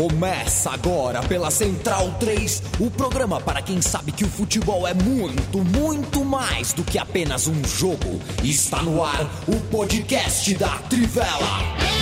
Começa 0.00 0.70
agora 0.70 1.22
pela 1.24 1.50
Central 1.50 2.14
3, 2.18 2.62
o 2.80 2.90
programa 2.90 3.38
para 3.38 3.60
quem 3.60 3.82
sabe 3.82 4.12
que 4.12 4.24
o 4.24 4.28
futebol 4.30 4.88
é 4.88 4.94
muito, 4.94 5.58
muito 5.58 6.24
mais 6.24 6.72
do 6.72 6.82
que 6.82 6.98
apenas 6.98 7.46
um 7.46 7.62
jogo. 7.62 8.18
Está 8.42 8.82
no 8.82 9.04
ar 9.04 9.30
o 9.46 9.60
podcast 9.68 10.54
da 10.54 10.78
Trivela. 10.88 11.99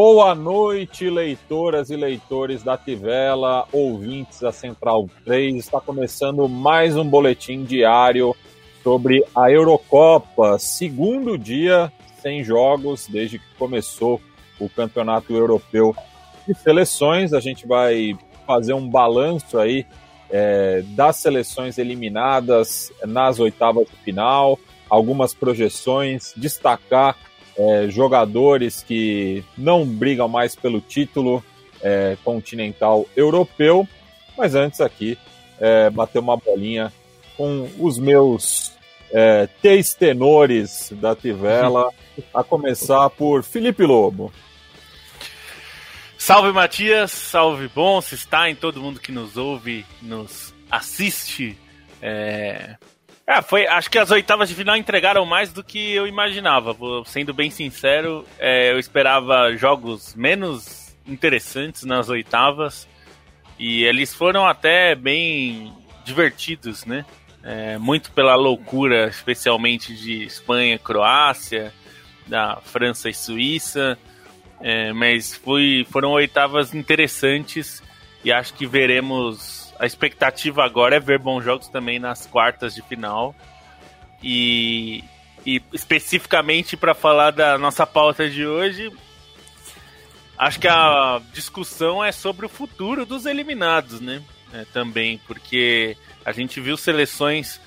Boa 0.00 0.32
noite, 0.32 1.10
leitoras 1.10 1.90
e 1.90 1.96
leitores 1.96 2.62
da 2.62 2.78
Tivela, 2.78 3.66
ouvintes 3.72 4.38
da 4.38 4.52
Central 4.52 5.10
3. 5.24 5.56
Está 5.56 5.80
começando 5.80 6.48
mais 6.48 6.96
um 6.96 7.04
boletim 7.04 7.64
diário 7.64 8.32
sobre 8.84 9.24
a 9.34 9.50
Eurocopa, 9.50 10.56
segundo 10.56 11.36
dia 11.36 11.92
sem 12.22 12.44
jogos 12.44 13.08
desde 13.08 13.40
que 13.40 13.54
começou 13.58 14.20
o 14.60 14.68
Campeonato 14.68 15.34
Europeu 15.34 15.92
de 16.46 16.54
Seleções. 16.54 17.32
A 17.32 17.40
gente 17.40 17.66
vai 17.66 18.16
fazer 18.46 18.74
um 18.74 18.88
balanço 18.88 19.58
aí 19.58 19.84
é, 20.30 20.84
das 20.90 21.16
seleções 21.16 21.76
eliminadas 21.76 22.92
nas 23.04 23.40
oitavas 23.40 23.88
de 23.88 23.96
final, 24.04 24.56
algumas 24.88 25.34
projeções, 25.34 26.32
destacar 26.36 27.16
é, 27.58 27.88
jogadores 27.88 28.82
que 28.82 29.44
não 29.56 29.84
brigam 29.84 30.28
mais 30.28 30.54
pelo 30.54 30.80
título 30.80 31.44
é, 31.82 32.16
continental 32.24 33.06
europeu. 33.16 33.86
Mas 34.36 34.54
antes 34.54 34.80
aqui, 34.80 35.18
é, 35.58 35.90
bater 35.90 36.20
uma 36.20 36.36
bolinha 36.36 36.92
com 37.36 37.68
os 37.78 37.98
meus 37.98 38.72
é, 39.10 39.48
três 39.60 39.94
tenores 39.94 40.90
da 40.92 41.16
Tivela, 41.16 41.90
a 42.32 42.44
começar 42.44 43.10
por 43.10 43.42
Felipe 43.42 43.84
Lobo. 43.84 44.32
Salve 46.16 46.52
Matias, 46.52 47.12
salve 47.12 47.68
bom, 47.68 48.00
se 48.00 48.16
está 48.16 48.50
em 48.50 48.54
todo 48.54 48.80
mundo 48.80 49.00
que 49.00 49.12
nos 49.12 49.36
ouve, 49.36 49.86
nos 50.02 50.52
assiste. 50.70 51.56
É, 52.02 52.76
é, 53.28 53.42
foi, 53.42 53.66
acho 53.66 53.90
que 53.90 53.98
as 53.98 54.10
oitavas 54.10 54.48
de 54.48 54.54
final 54.54 54.74
entregaram 54.74 55.26
mais 55.26 55.52
do 55.52 55.62
que 55.62 55.92
eu 55.92 56.06
imaginava. 56.06 56.74
Sendo 57.04 57.34
bem 57.34 57.50
sincero, 57.50 58.24
é, 58.38 58.72
eu 58.72 58.78
esperava 58.78 59.54
jogos 59.54 60.14
menos 60.14 60.96
interessantes 61.06 61.84
nas 61.84 62.08
oitavas 62.08 62.88
e 63.58 63.84
eles 63.84 64.14
foram 64.14 64.46
até 64.46 64.94
bem 64.94 65.72
divertidos, 66.04 66.86
né? 66.86 67.04
É, 67.42 67.76
muito 67.76 68.10
pela 68.12 68.34
loucura, 68.34 69.08
especialmente 69.08 69.94
de 69.94 70.24
Espanha 70.24 70.78
Croácia, 70.78 71.72
da 72.26 72.56
França 72.56 73.10
e 73.10 73.14
Suíça, 73.14 73.98
é, 74.60 74.92
mas 74.94 75.34
foi, 75.34 75.86
foram 75.90 76.12
oitavas 76.12 76.74
interessantes 76.74 77.82
e 78.24 78.32
acho 78.32 78.54
que 78.54 78.66
veremos 78.66 79.67
a 79.78 79.86
expectativa 79.86 80.64
agora 80.64 80.96
é 80.96 81.00
ver 81.00 81.18
bons 81.18 81.44
jogos 81.44 81.68
também 81.68 81.98
nas 81.98 82.26
quartas 82.26 82.74
de 82.74 82.82
final. 82.82 83.34
E, 84.22 85.04
e 85.46 85.62
especificamente 85.72 86.76
para 86.76 86.94
falar 86.94 87.30
da 87.30 87.56
nossa 87.56 87.86
pauta 87.86 88.28
de 88.28 88.44
hoje, 88.44 88.90
acho 90.36 90.58
que 90.58 90.66
a 90.66 91.20
discussão 91.32 92.04
é 92.04 92.10
sobre 92.10 92.44
o 92.44 92.48
futuro 92.48 93.06
dos 93.06 93.24
eliminados, 93.24 94.00
né? 94.00 94.22
É, 94.52 94.64
também, 94.72 95.20
porque 95.26 95.96
a 96.24 96.32
gente 96.32 96.60
viu 96.60 96.76
seleções. 96.76 97.60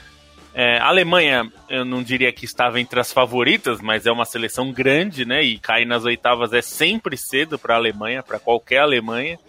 É, 0.54 0.80
a 0.80 0.88
Alemanha, 0.88 1.50
eu 1.70 1.86
não 1.86 2.04
diria 2.04 2.34
que 2.34 2.44
estava 2.44 2.82
entre 2.82 3.00
as 3.00 3.14
favoritas, 3.14 3.80
mas 3.80 4.06
é 4.06 4.12
uma 4.12 4.26
seleção 4.26 4.74
grande, 4.74 5.24
né? 5.24 5.42
E 5.44 5.58
cair 5.58 5.86
nas 5.86 6.04
oitavas 6.04 6.52
é 6.52 6.62
sempre 6.62 7.16
cedo 7.16 7.58
para 7.58 7.76
a 7.76 7.78
Alemanha, 7.78 8.22
para 8.22 8.40
qualquer 8.40 8.80
Alemanha. 8.80 9.40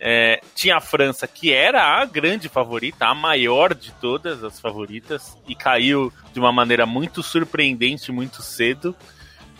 É, 0.00 0.40
tinha 0.54 0.76
a 0.76 0.80
França, 0.80 1.26
que 1.26 1.52
era 1.52 1.82
a 1.82 2.04
grande 2.04 2.48
favorita, 2.48 3.06
a 3.06 3.14
maior 3.14 3.74
de 3.74 3.92
todas 3.94 4.44
as 4.44 4.60
favoritas, 4.60 5.36
e 5.48 5.54
caiu 5.54 6.12
de 6.32 6.38
uma 6.38 6.52
maneira 6.52 6.86
muito 6.86 7.22
surpreendente 7.22 8.12
muito 8.12 8.40
cedo. 8.40 8.94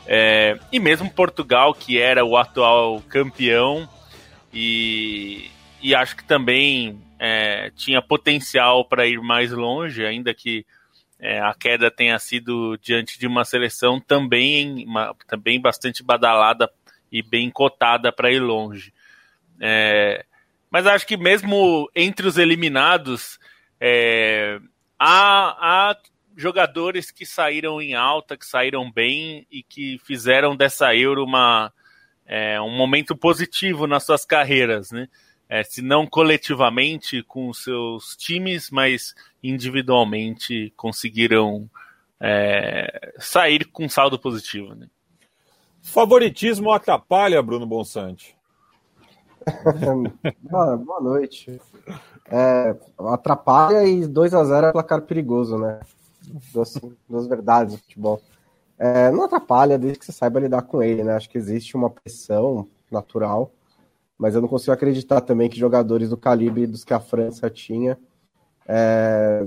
É, 0.06 0.59
e 0.71 0.78
mesmo 0.78 1.10
Portugal, 1.10 1.75
que 1.75 1.99
era 1.99 2.25
o 2.25 2.37
atual 2.37 3.03
campeão, 3.09 3.88
e, 4.53 5.50
e 5.82 5.94
acho 5.94 6.16
que 6.16 6.25
também 6.25 7.03
é, 7.19 7.70
tinha 7.75 8.00
potencial 8.00 8.84
para 8.84 9.06
ir 9.06 9.20
mais 9.20 9.50
longe, 9.50 10.06
ainda 10.06 10.32
que 10.32 10.65
é, 11.19 11.41
a 11.41 11.53
queda 11.53 11.91
tenha 11.91 12.19
sido 12.19 12.78
diante 12.78 13.19
de 13.19 13.26
uma 13.26 13.44
seleção 13.44 14.00
também, 14.00 14.84
uma, 14.87 15.15
também 15.26 15.60
bastante 15.60 16.03
badalada 16.03 16.70
e 17.10 17.22
bem 17.22 17.50
cotada 17.50 18.12
para 18.12 18.31
ir 18.31 18.38
longe. 18.38 18.93
É, 19.60 20.25
mas 20.70 20.86
acho 20.86 21.06
que 21.06 21.16
mesmo 21.16 21.90
entre 21.94 22.26
os 22.26 22.36
eliminados, 22.38 23.38
é, 23.80 24.60
há, 24.98 25.90
há 25.90 25.96
jogadores 26.36 27.10
que 27.10 27.26
saíram 27.26 27.80
em 27.80 27.94
alta, 27.94 28.36
que 28.36 28.46
saíram 28.46 28.90
bem 28.90 29.46
e 29.50 29.62
que 29.62 29.98
fizeram 30.04 30.56
dessa 30.56 30.94
Euro 30.94 31.24
uma, 31.24 31.72
é, 32.26 32.60
um 32.60 32.76
momento 32.76 33.16
positivo 33.16 33.86
nas 33.86 34.04
suas 34.04 34.24
carreiras, 34.24 34.90
né? 34.90 35.08
É, 35.50 35.64
se 35.64 35.80
não 35.80 36.06
coletivamente 36.06 37.22
com 37.22 37.50
seus 37.54 38.14
times, 38.14 38.70
mas 38.70 39.14
individualmente 39.42 40.70
conseguiram 40.76 41.70
é, 42.20 43.14
sair 43.18 43.64
com 43.64 43.88
saldo 43.88 44.18
positivo. 44.18 44.74
Né? 44.74 44.88
Favoritismo 45.82 46.70
atrapalha, 46.70 47.42
Bruno 47.42 47.66
Bonsante? 47.66 48.36
boa, 50.42 50.76
boa, 50.76 51.00
noite. 51.00 51.60
É, 52.31 52.76
atrapalha 52.98 53.84
e 53.84 54.06
2 54.06 54.34
a 54.34 54.44
0 54.44 54.66
é 54.66 54.72
placar 54.72 55.03
perigoso, 55.03 55.59
né? 55.59 55.81
Duas, 56.53 56.78
duas 57.09 57.26
verdades 57.26 57.75
do 57.75 57.81
futebol. 57.81 58.20
É, 58.78 59.10
não 59.10 59.25
atrapalha 59.25 59.78
desde 59.78 59.98
que 59.98 60.04
você 60.04 60.12
saiba 60.12 60.41
lidar 60.41 60.62
com 60.62 60.82
ele, 60.82 61.03
né? 61.03 61.14
Acho 61.14 61.28
que 61.28 61.38
existe 61.38 61.76
uma 61.76 61.91
pressão 61.91 62.69
natural, 62.91 63.50
mas 64.16 64.34
eu 64.34 64.41
não 64.41 64.48
consigo 64.48 64.72
acreditar 64.72 65.20
também 65.20 65.48
que 65.48 65.58
jogadores 65.58 66.10
do 66.10 66.16
calibre 66.16 66.66
dos 66.66 66.84
que 66.84 66.94
a 66.94 67.00
França 67.00 67.50
tinha 67.50 67.98
é, 68.66 69.47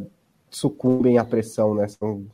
sucumbem 0.50 1.17
à 1.17 1.23
pressão, 1.23 1.75
né? 1.75 1.88
São 1.88 2.25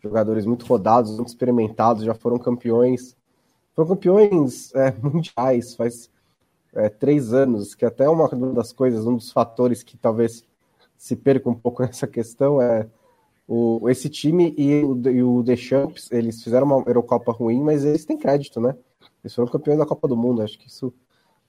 jogadores 0.00 0.46
muito 0.46 0.66
rodados, 0.66 1.16
muito 1.16 1.28
experimentados, 1.28 2.04
já 2.04 2.14
foram 2.14 2.38
campeões, 2.38 3.16
foram 3.74 3.88
campeões 3.88 4.72
é, 4.74 4.92
mundiais, 5.02 5.74
faz 5.74 6.10
é, 6.78 6.88
três 6.88 7.32
anos, 7.32 7.74
que 7.74 7.84
até 7.84 8.08
uma 8.08 8.28
das 8.52 8.72
coisas, 8.72 9.06
um 9.06 9.16
dos 9.16 9.32
fatores 9.32 9.82
que 9.82 9.96
talvez 9.96 10.44
se 10.96 11.16
perca 11.16 11.48
um 11.48 11.54
pouco 11.54 11.82
nessa 11.84 12.06
questão 12.06 12.60
é 12.60 12.86
o, 13.46 13.88
esse 13.88 14.08
time 14.08 14.54
e 14.58 14.84
o, 14.84 15.08
e 15.08 15.22
o 15.22 15.42
Deschamps, 15.42 16.10
eles 16.12 16.42
fizeram 16.42 16.66
uma 16.66 16.84
Eurocopa 16.86 17.32
ruim, 17.32 17.62
mas 17.62 17.84
eles 17.84 18.04
têm 18.04 18.18
crédito, 18.18 18.60
né? 18.60 18.76
Eles 19.24 19.34
foram 19.34 19.50
campeões 19.50 19.78
da 19.78 19.86
Copa 19.86 20.06
do 20.06 20.16
Mundo, 20.16 20.42
acho 20.42 20.58
que 20.58 20.68
isso 20.68 20.92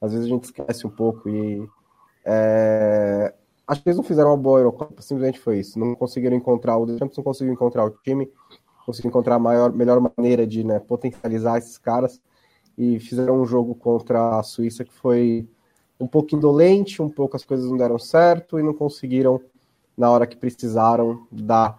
às 0.02 0.14
vezes 0.14 0.28
a 0.28 0.30
gente 0.30 0.46
esquece 0.46 0.88
um 0.88 0.90
pouco 0.90 1.28
e 1.28 1.68
é, 2.24 3.34
acho 3.68 3.84
que 3.84 3.90
eles 3.90 3.98
não 3.98 4.04
fizeram 4.04 4.30
uma 4.30 4.38
boa 4.38 4.60
Eurocopa, 4.60 5.02
simplesmente 5.02 5.40
foi 5.40 5.60
isso. 5.60 5.78
Não 5.78 5.94
conseguiram 5.94 6.36
encontrar, 6.38 6.78
o 6.78 6.86
Deschamps 6.86 7.18
não 7.18 7.24
conseguiu 7.24 7.54
encontrar 7.54 7.86
o 7.86 7.90
time, 7.90 8.32
conseguiu 8.86 9.10
encontrar 9.10 9.36
a 9.36 9.40
maior, 9.40 9.74
melhor 9.74 10.00
maneira 10.00 10.48
de 10.48 10.64
né, 10.64 10.80
potencializar 10.80 11.58
esses 11.58 11.78
caras 11.78 12.22
e 12.80 12.98
fizeram 12.98 13.42
um 13.42 13.46
jogo 13.46 13.76
contra 13.76 14.40
a 14.40 14.42
Suíça 14.42 14.86
que 14.86 14.94
foi 14.94 15.46
um 16.00 16.08
pouco 16.08 16.34
indolente, 16.34 17.02
um 17.02 17.10
pouco 17.10 17.36
as 17.36 17.44
coisas 17.44 17.70
não 17.70 17.76
deram 17.76 18.00
certo 18.00 18.58
e 18.58 18.64
não 18.64 18.74
conseguiram, 18.74 19.42
na 19.98 20.10
hora 20.10 20.26
que 20.26 20.38
precisaram, 20.38 21.28
dar 21.30 21.78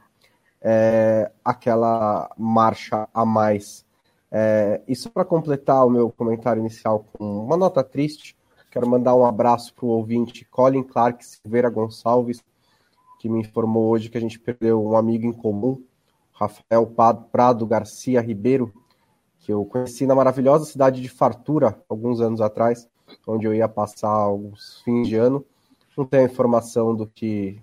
é, 0.61 1.33
aquela 1.43 2.31
marcha 2.37 3.09
a 3.15 3.25
mais. 3.25 3.83
É, 4.31 4.83
e 4.87 4.95
só 4.95 5.09
para 5.09 5.25
completar 5.25 5.87
o 5.87 5.91
meu 5.91 6.11
comentário 6.11 6.61
inicial 6.61 7.07
com 7.15 7.45
uma 7.45 7.57
nota 7.57 7.83
triste, 7.83 8.37
quero 8.71 8.87
mandar 8.87 9.15
um 9.15 9.25
abraço 9.25 9.73
para 9.73 9.87
o 9.87 9.89
ouvinte 9.89 10.45
Colin 10.51 10.83
Clark 10.83 11.25
Silveira 11.25 11.71
Gonçalves, 11.71 12.45
que 13.19 13.27
me 13.27 13.41
informou 13.41 13.89
hoje 13.89 14.11
que 14.11 14.19
a 14.19 14.21
gente 14.21 14.39
perdeu 14.39 14.85
um 14.85 14.95
amigo 14.99 15.25
em 15.25 15.33
comum, 15.33 15.83
Rafael 16.31 16.93
Prado 17.33 17.67
Garcia 17.67 18.21
Ribeiro, 18.21 18.71
que 19.51 19.53
eu 19.53 19.65
conheci 19.65 20.07
na 20.07 20.15
maravilhosa 20.15 20.65
cidade 20.65 21.03
de 21.03 21.09
Fartura, 21.09 21.83
alguns 21.89 22.21
anos 22.21 22.41
atrás, 22.41 22.89
onde 23.27 23.47
eu 23.47 23.53
ia 23.53 23.69
passar 23.69 24.09
alguns 24.09 24.81
fins 24.83 25.09
de 25.09 25.17
ano. 25.17 25.45
Não 25.97 26.05
tenho 26.05 26.27
informação 26.27 26.95
do 26.95 27.05
que 27.05 27.61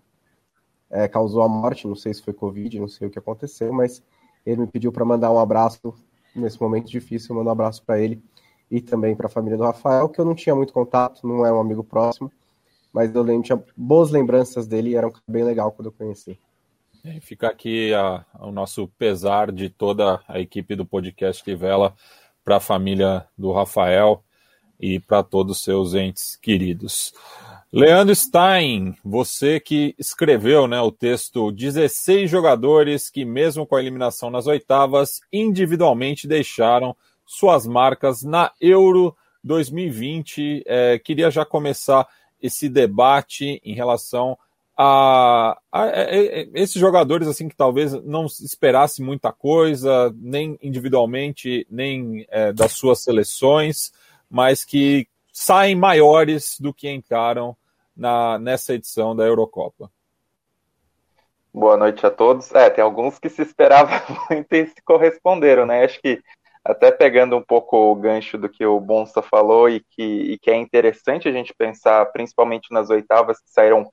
é, 0.89 1.07
causou 1.07 1.42
a 1.42 1.48
morte, 1.48 1.88
não 1.88 1.95
sei 1.95 2.13
se 2.13 2.22
foi 2.22 2.34
Covid, 2.34 2.78
não 2.78 2.89
sei 2.89 3.07
o 3.07 3.10
que 3.10 3.18
aconteceu, 3.18 3.72
mas 3.72 4.04
ele 4.45 4.62
me 4.62 4.68
pediu 4.68 4.92
para 4.92 5.06
mandar 5.06 5.31
um 5.31 5.39
abraço 5.39 5.94
nesse 6.36 6.62
momento 6.62 6.89
difícil, 6.89 7.30
eu 7.30 7.38
mando 7.38 7.50
um 7.50 7.54
abraço 7.54 7.81
para 7.84 8.00
ele 8.00 8.22
e 8.69 8.81
também 8.81 9.16
para 9.16 9.28
a 9.28 9.30
família 9.30 9.57
do 9.57 9.63
Rafael, 9.63 10.10
que 10.10 10.19
eu 10.19 10.25
não 10.25 10.36
tinha 10.36 10.54
muito 10.54 10.74
contato, 10.74 11.25
não 11.25 11.45
é 11.45 11.54
um 11.54 11.60
amigo 11.60 11.86
próximo, 11.86 12.30
mas 12.92 13.16
eu 13.16 13.24
lembro, 13.24 13.44
tinha 13.44 13.63
boas 13.78 14.12
lembranças 14.12 14.68
dele 14.68 14.89
e 14.89 14.95
era 14.95 15.07
um 15.07 15.12
cara 15.12 15.24
bem 15.25 15.44
legal 15.44 15.72
quando 15.72 15.86
eu 15.88 15.94
conheci. 15.94 16.38
É, 17.07 17.21
fica 17.21 17.48
aqui 17.48 17.94
a, 17.94 18.25
o 18.38 18.51
nosso 18.51 18.86
pesar 19.00 19.50
de 19.50 19.69
toda 19.69 20.19
a 20.27 20.42
equipe 20.42 20.75
do 20.75 20.86
podcast 20.86 21.42
Tivela 21.42 21.95
para 22.44 22.57
a 22.57 22.59
família 22.59 23.25
do 23.38 23.54
Rafael 23.54 24.21
e 24.77 25.00
para 25.00 25.24
todos 25.24 25.57
os 25.57 25.63
seus 25.63 25.94
entes 25.94 26.36
queridos. 26.36 27.13
Leandro 27.71 28.13
Stein, 28.13 28.94
você 29.06 29.57
que 29.57 29.95
escreveu 29.98 30.68
né, 30.68 30.81
o 30.81 30.92
texto 30.92 31.50
16 31.50 32.30
jogadores 32.30 33.10
que, 33.10 33.24
mesmo 33.24 33.65
com 33.65 33.77
a 33.77 33.80
eliminação 33.80 34.30
nas 34.30 34.45
oitavas, 34.45 35.21
individualmente 35.31 36.27
deixaram 36.27 36.94
suas 37.25 37.65
marcas 37.65 38.21
na 38.21 38.51
Euro 38.60 39.15
2020. 39.45 40.63
É, 40.65 41.00
queria 41.00 41.31
já 41.31 41.45
começar 41.45 42.06
esse 42.42 42.68
debate 42.68 43.62
em 43.63 43.74
relação 43.74 44.38
a, 44.77 45.57
a, 45.71 45.81
a, 45.81 45.83
a, 45.85 46.47
esses 46.53 46.79
jogadores 46.79 47.27
assim 47.27 47.50
que 47.50 47.56
talvez 47.56 47.94
não 48.03 48.25
esperasse 48.25 49.01
muita 49.01 49.31
coisa, 49.33 50.13
nem 50.15 50.57
individualmente, 50.62 51.65
nem 51.69 52.25
é, 52.29 52.53
das 52.53 52.74
suas 52.74 53.01
seleções, 53.01 53.91
mas 54.29 54.63
que 54.63 55.07
saem 55.33 55.75
maiores 55.75 56.57
do 56.59 56.74
que 56.74 56.89
encaram 56.89 57.57
na, 57.95 58.38
nessa 58.38 58.75
edição 58.75 59.15
da 59.15 59.25
Eurocopa. 59.25 59.91
Boa 61.51 61.75
noite 61.75 62.06
a 62.06 62.12
todos. 62.12 62.53
É, 62.53 62.69
tem 62.69 62.83
alguns 62.83 63.18
que 63.18 63.29
se 63.29 63.41
esperava 63.41 63.89
muito 64.29 64.53
e 64.53 64.68
se 64.68 64.81
corresponderam, 64.85 65.65
né? 65.65 65.83
Acho 65.83 66.00
que 66.00 66.21
até 66.63 66.91
pegando 66.91 67.35
um 67.35 67.41
pouco 67.41 67.77
o 67.77 67.95
gancho 67.95 68.38
do 68.38 68.50
que 68.50 68.65
o 68.65 68.79
Bonsa 68.79 69.21
falou 69.24 69.69
e 69.69 69.79
que, 69.79 70.03
e 70.03 70.38
que 70.38 70.51
é 70.51 70.56
interessante 70.56 71.27
a 71.27 71.31
gente 71.31 71.53
pensar, 71.57 72.06
principalmente 72.12 72.71
nas 72.71 72.89
oitavas, 72.89 73.39
que 73.39 73.50
saíram 73.50 73.89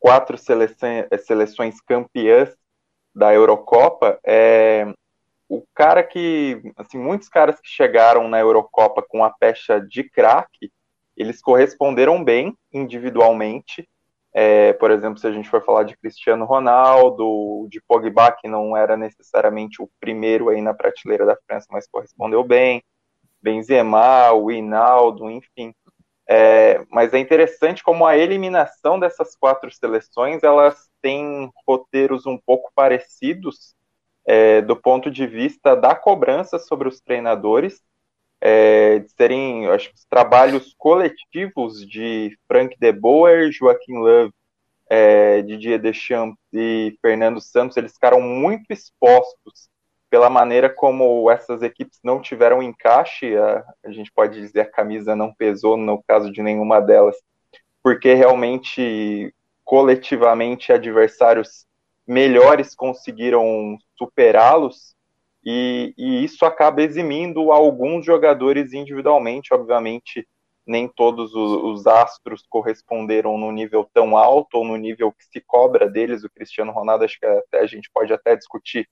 quatro 0.00 0.36
seleções, 0.36 1.06
seleções 1.24 1.80
campeãs 1.80 2.48
da 3.14 3.32
Eurocopa, 3.32 4.18
é, 4.24 4.92
o 5.48 5.62
cara 5.74 6.02
que, 6.02 6.60
assim, 6.76 6.98
muitos 6.98 7.28
caras 7.28 7.60
que 7.60 7.68
chegaram 7.68 8.28
na 8.28 8.40
Eurocopa 8.40 9.02
com 9.02 9.22
a 9.22 9.30
pecha 9.30 9.80
de 9.80 10.02
craque, 10.04 10.72
eles 11.16 11.42
corresponderam 11.42 12.24
bem 12.24 12.56
individualmente, 12.72 13.86
é, 14.32 14.72
por 14.74 14.90
exemplo, 14.92 15.18
se 15.18 15.26
a 15.26 15.32
gente 15.32 15.48
for 15.48 15.62
falar 15.64 15.82
de 15.82 15.96
Cristiano 15.96 16.44
Ronaldo, 16.44 17.66
de 17.68 17.80
Pogba, 17.80 18.30
que 18.30 18.48
não 18.48 18.76
era 18.76 18.96
necessariamente 18.96 19.82
o 19.82 19.90
primeiro 19.98 20.48
aí 20.48 20.62
na 20.62 20.72
prateleira 20.72 21.26
da 21.26 21.36
França, 21.46 21.66
mas 21.70 21.88
correspondeu 21.88 22.44
bem, 22.44 22.80
Benzema, 23.42 24.32
o 24.32 24.50
Hinaldo, 24.50 25.28
enfim. 25.30 25.74
É, 26.32 26.86
mas 26.88 27.12
é 27.12 27.18
interessante 27.18 27.82
como 27.82 28.06
a 28.06 28.16
eliminação 28.16 29.00
dessas 29.00 29.34
quatro 29.34 29.68
seleções, 29.72 30.44
elas 30.44 30.88
têm 31.02 31.50
roteiros 31.66 32.24
um 32.24 32.38
pouco 32.38 32.70
parecidos 32.72 33.74
é, 34.24 34.62
do 34.62 34.76
ponto 34.76 35.10
de 35.10 35.26
vista 35.26 35.74
da 35.74 35.92
cobrança 35.92 36.56
sobre 36.56 36.86
os 36.86 37.00
treinadores, 37.00 37.82
é, 38.40 39.00
de 39.00 39.10
serem, 39.10 39.66
acho 39.66 39.90
trabalhos 40.08 40.72
coletivos 40.78 41.84
de 41.84 42.38
Frank 42.46 42.76
de 42.78 42.92
Boer, 42.92 43.50
Joaquim 43.50 43.98
Love, 43.98 44.32
é, 44.88 45.42
Didier 45.42 45.80
Deschamps 45.80 46.38
e 46.52 46.96
Fernando 47.02 47.40
Santos, 47.40 47.76
eles 47.76 47.92
ficaram 47.92 48.20
muito 48.20 48.66
expostos 48.70 49.68
pela 50.10 50.28
maneira 50.28 50.68
como 50.68 51.30
essas 51.30 51.62
equipes 51.62 52.00
não 52.02 52.20
tiveram 52.20 52.60
encaixe, 52.60 53.36
a, 53.36 53.64
a 53.84 53.92
gente 53.92 54.10
pode 54.12 54.40
dizer 54.40 54.62
a 54.62 54.70
camisa 54.70 55.14
não 55.14 55.32
pesou 55.32 55.76
no 55.76 56.02
caso 56.02 56.32
de 56.32 56.42
nenhuma 56.42 56.80
delas, 56.80 57.16
porque 57.82 58.12
realmente 58.12 59.32
coletivamente 59.64 60.72
adversários 60.72 61.64
melhores 62.06 62.74
conseguiram 62.74 63.78
superá-los 63.96 64.96
e, 65.44 65.94
e, 65.96 66.24
isso 66.24 66.44
acaba 66.44 66.82
eximindo 66.82 67.52
alguns 67.52 68.04
jogadores 68.04 68.72
individualmente, 68.72 69.54
obviamente 69.54 70.26
nem 70.66 70.86
todos 70.86 71.34
os, 71.34 71.80
os, 71.80 71.86
astros 71.86 72.44
corresponderam 72.48 73.38
no 73.38 73.50
nível 73.50 73.88
tão 73.92 74.16
alto 74.16 74.58
ou 74.58 74.64
no 74.64 74.76
nível 74.76 75.10
que 75.10 75.24
se 75.24 75.40
cobra 75.40 75.88
deles. 75.88 76.22
O 76.22 76.30
Cristiano 76.30 76.70
Ronaldo, 76.70 77.04
acho 77.04 77.18
que 77.18 77.26
até, 77.26 77.60
a 77.60 77.66
gente 77.66 77.90
pode 77.92 78.12
até 78.12 78.36
discutir 78.36 78.88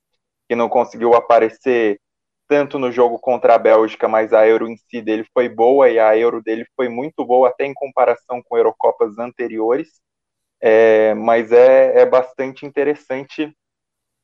que 0.48 0.56
não 0.56 0.68
conseguiu 0.68 1.14
aparecer 1.14 2.00
tanto 2.48 2.78
no 2.78 2.90
jogo 2.90 3.18
contra 3.18 3.54
a 3.54 3.58
Bélgica, 3.58 4.08
mas 4.08 4.32
a 4.32 4.46
Euro 4.48 4.66
em 4.68 4.76
si 4.76 5.02
dele 5.02 5.24
foi 5.34 5.48
boa 5.48 5.90
e 5.90 5.98
a 5.98 6.16
Euro 6.16 6.42
dele 6.42 6.66
foi 6.74 6.88
muito 6.88 7.24
boa 7.24 7.50
até 7.50 7.66
em 7.66 7.74
comparação 7.74 8.42
com 8.42 8.56
Eurocopas 8.56 9.18
anteriores. 9.18 10.00
É, 10.60 11.14
mas 11.14 11.52
é, 11.52 12.00
é 12.00 12.06
bastante 12.06 12.66
interessante 12.66 13.54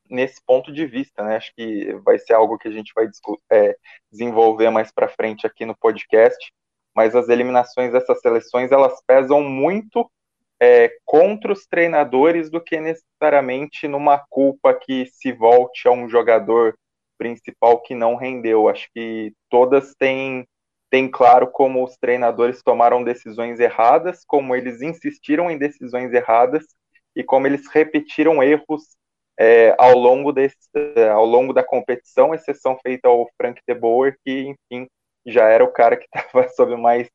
nesse 0.08 0.40
ponto 0.44 0.72
de 0.72 0.86
vista, 0.86 1.22
né? 1.22 1.36
Acho 1.36 1.52
que 1.54 1.92
vai 2.04 2.18
ser 2.18 2.32
algo 2.32 2.58
que 2.58 2.68
a 2.68 2.70
gente 2.72 2.92
vai 2.94 3.06
é, 3.52 3.76
desenvolver 4.10 4.70
mais 4.70 4.90
para 4.90 5.08
frente 5.08 5.46
aqui 5.46 5.64
no 5.66 5.76
podcast. 5.76 6.52
Mas 6.96 7.14
as 7.14 7.28
eliminações 7.28 7.92
dessas 7.92 8.20
seleções 8.20 8.72
elas 8.72 9.02
pesam 9.06 9.42
muito 9.42 10.10
é, 10.64 10.90
contra 11.04 11.52
os 11.52 11.66
treinadores 11.66 12.50
do 12.50 12.58
que 12.58 12.80
necessariamente 12.80 13.86
numa 13.86 14.18
culpa 14.30 14.72
que 14.72 15.04
se 15.12 15.30
volte 15.30 15.86
a 15.86 15.90
um 15.90 16.08
jogador 16.08 16.74
principal 17.18 17.82
que 17.82 17.94
não 17.94 18.14
rendeu. 18.14 18.66
Acho 18.66 18.88
que 18.94 19.34
todas 19.50 19.94
têm, 19.98 20.48
têm 20.90 21.10
claro 21.10 21.48
como 21.50 21.84
os 21.84 21.98
treinadores 21.98 22.62
tomaram 22.62 23.04
decisões 23.04 23.60
erradas, 23.60 24.24
como 24.26 24.56
eles 24.56 24.80
insistiram 24.80 25.50
em 25.50 25.58
decisões 25.58 26.14
erradas 26.14 26.64
e 27.14 27.22
como 27.22 27.46
eles 27.46 27.68
repetiram 27.70 28.42
erros 28.42 28.96
é, 29.38 29.74
ao, 29.78 29.98
longo 29.98 30.32
desse, 30.32 30.56
ao 31.12 31.26
longo 31.26 31.52
da 31.52 31.62
competição, 31.62 32.32
exceção 32.32 32.78
feita 32.82 33.06
ao 33.06 33.28
Frank 33.36 33.60
de 33.68 33.74
Boer, 33.74 34.16
que, 34.24 34.54
enfim, 34.72 34.86
já 35.26 35.46
era 35.46 35.62
o 35.62 35.72
cara 35.72 35.96
que 35.98 36.06
estava 36.14 36.48
sob 36.48 36.74
mais 36.74 37.06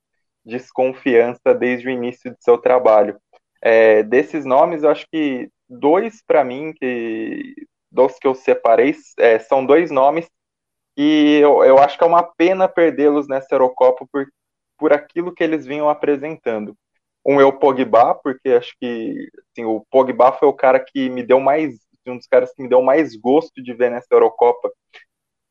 desconfiança 0.46 1.54
desde 1.54 1.88
o 1.88 1.92
início 1.92 2.31
de 2.31 2.38
seu 2.44 2.57
trabalho. 2.57 3.19
É, 3.62 4.04
desses 4.04 4.46
nomes, 4.46 4.84
eu 4.84 4.90
acho 4.90 5.06
que 5.12 5.50
dois, 5.70 6.24
para 6.26 6.44
mim, 6.44 6.74
que, 6.74 7.56
dos 7.92 8.18
que 8.18 8.28
eu 8.28 8.36
separei, 8.36 8.96
é, 9.18 9.39
são 9.39 9.66
dois 9.66 9.92
nomes 9.92 10.30
e 10.98 11.39
eu, 11.42 11.63
eu 11.63 11.80
acho 11.80 11.98
que 11.98 12.04
é 12.04 12.08
uma 12.08 12.24
pena 12.24 12.68
perdê-los 12.68 13.28
nessa 13.28 13.56
Eurocopa 13.56 14.06
por, 14.12 14.28
por 14.78 14.94
aquilo 14.94 15.34
que 15.34 15.44
eles 15.44 15.66
vinham 15.66 15.89
apresentando. 15.89 16.75
Um 17.25 17.39
é 17.39 17.46
o 17.46 17.58
Pogba, 17.58 18.16
porque 18.16 18.50
acho 18.50 18.74
que 18.82 19.30
assim, 19.51 19.66
o 19.66 19.86
Pogba 19.89 20.32
foi 20.34 20.48
o 20.48 20.54
cara 20.54 20.80
que 20.80 21.10
me 21.10 21.24
deu 21.24 21.39
mais 21.39 21.75
um 22.08 22.18
dos 22.18 22.28
caras 22.28 22.51
que 22.54 22.63
me 22.63 22.70
deu 22.70 22.82
mais 22.82 23.16
gosto 23.16 23.62
de 23.62 23.74
ver 23.74 23.92
nessa 23.92 24.08
Eurocopa, 24.12 24.72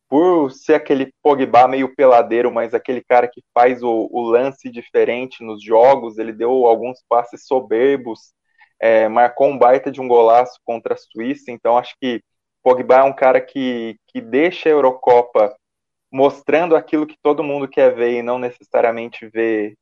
por 0.08 0.50
ser 0.50 0.74
aquele 0.74 1.12
Pogba 1.22 1.68
meio 1.68 1.94
peladeiro, 1.94 2.50
mas 2.50 2.74
aquele 2.74 3.02
cara 3.02 3.28
que 3.28 3.42
faz 3.52 3.82
o, 3.82 4.08
o 4.10 4.22
lance 4.22 4.70
diferente 4.70 5.44
nos 5.44 5.62
jogos, 5.62 6.18
ele 6.18 6.32
deu 6.32 6.66
alguns 6.66 7.02
passes 7.08 7.46
soberbos, 7.46 8.32
é, 8.80 9.08
marcou 9.08 9.48
um 9.48 9.58
baita 9.58 9.90
de 9.90 10.00
um 10.00 10.08
golaço 10.08 10.58
contra 10.64 10.94
a 10.94 10.96
Suíça, 10.96 11.50
então 11.50 11.76
acho 11.76 11.94
que 12.00 12.22
Pogba 12.62 12.96
é 12.96 13.02
um 13.02 13.12
cara 13.14 13.40
que, 13.40 13.96
que 14.08 14.20
deixa 14.20 14.68
a 14.68 14.72
Eurocopa 14.72 15.54
mostrando 16.10 16.74
aquilo 16.74 17.06
que 17.06 17.16
todo 17.22 17.44
mundo 17.44 17.68
quer 17.68 17.94
ver 17.94 18.12
e 18.12 18.22
não 18.22 18.38
necessariamente 18.38 19.28
vê 19.28 19.76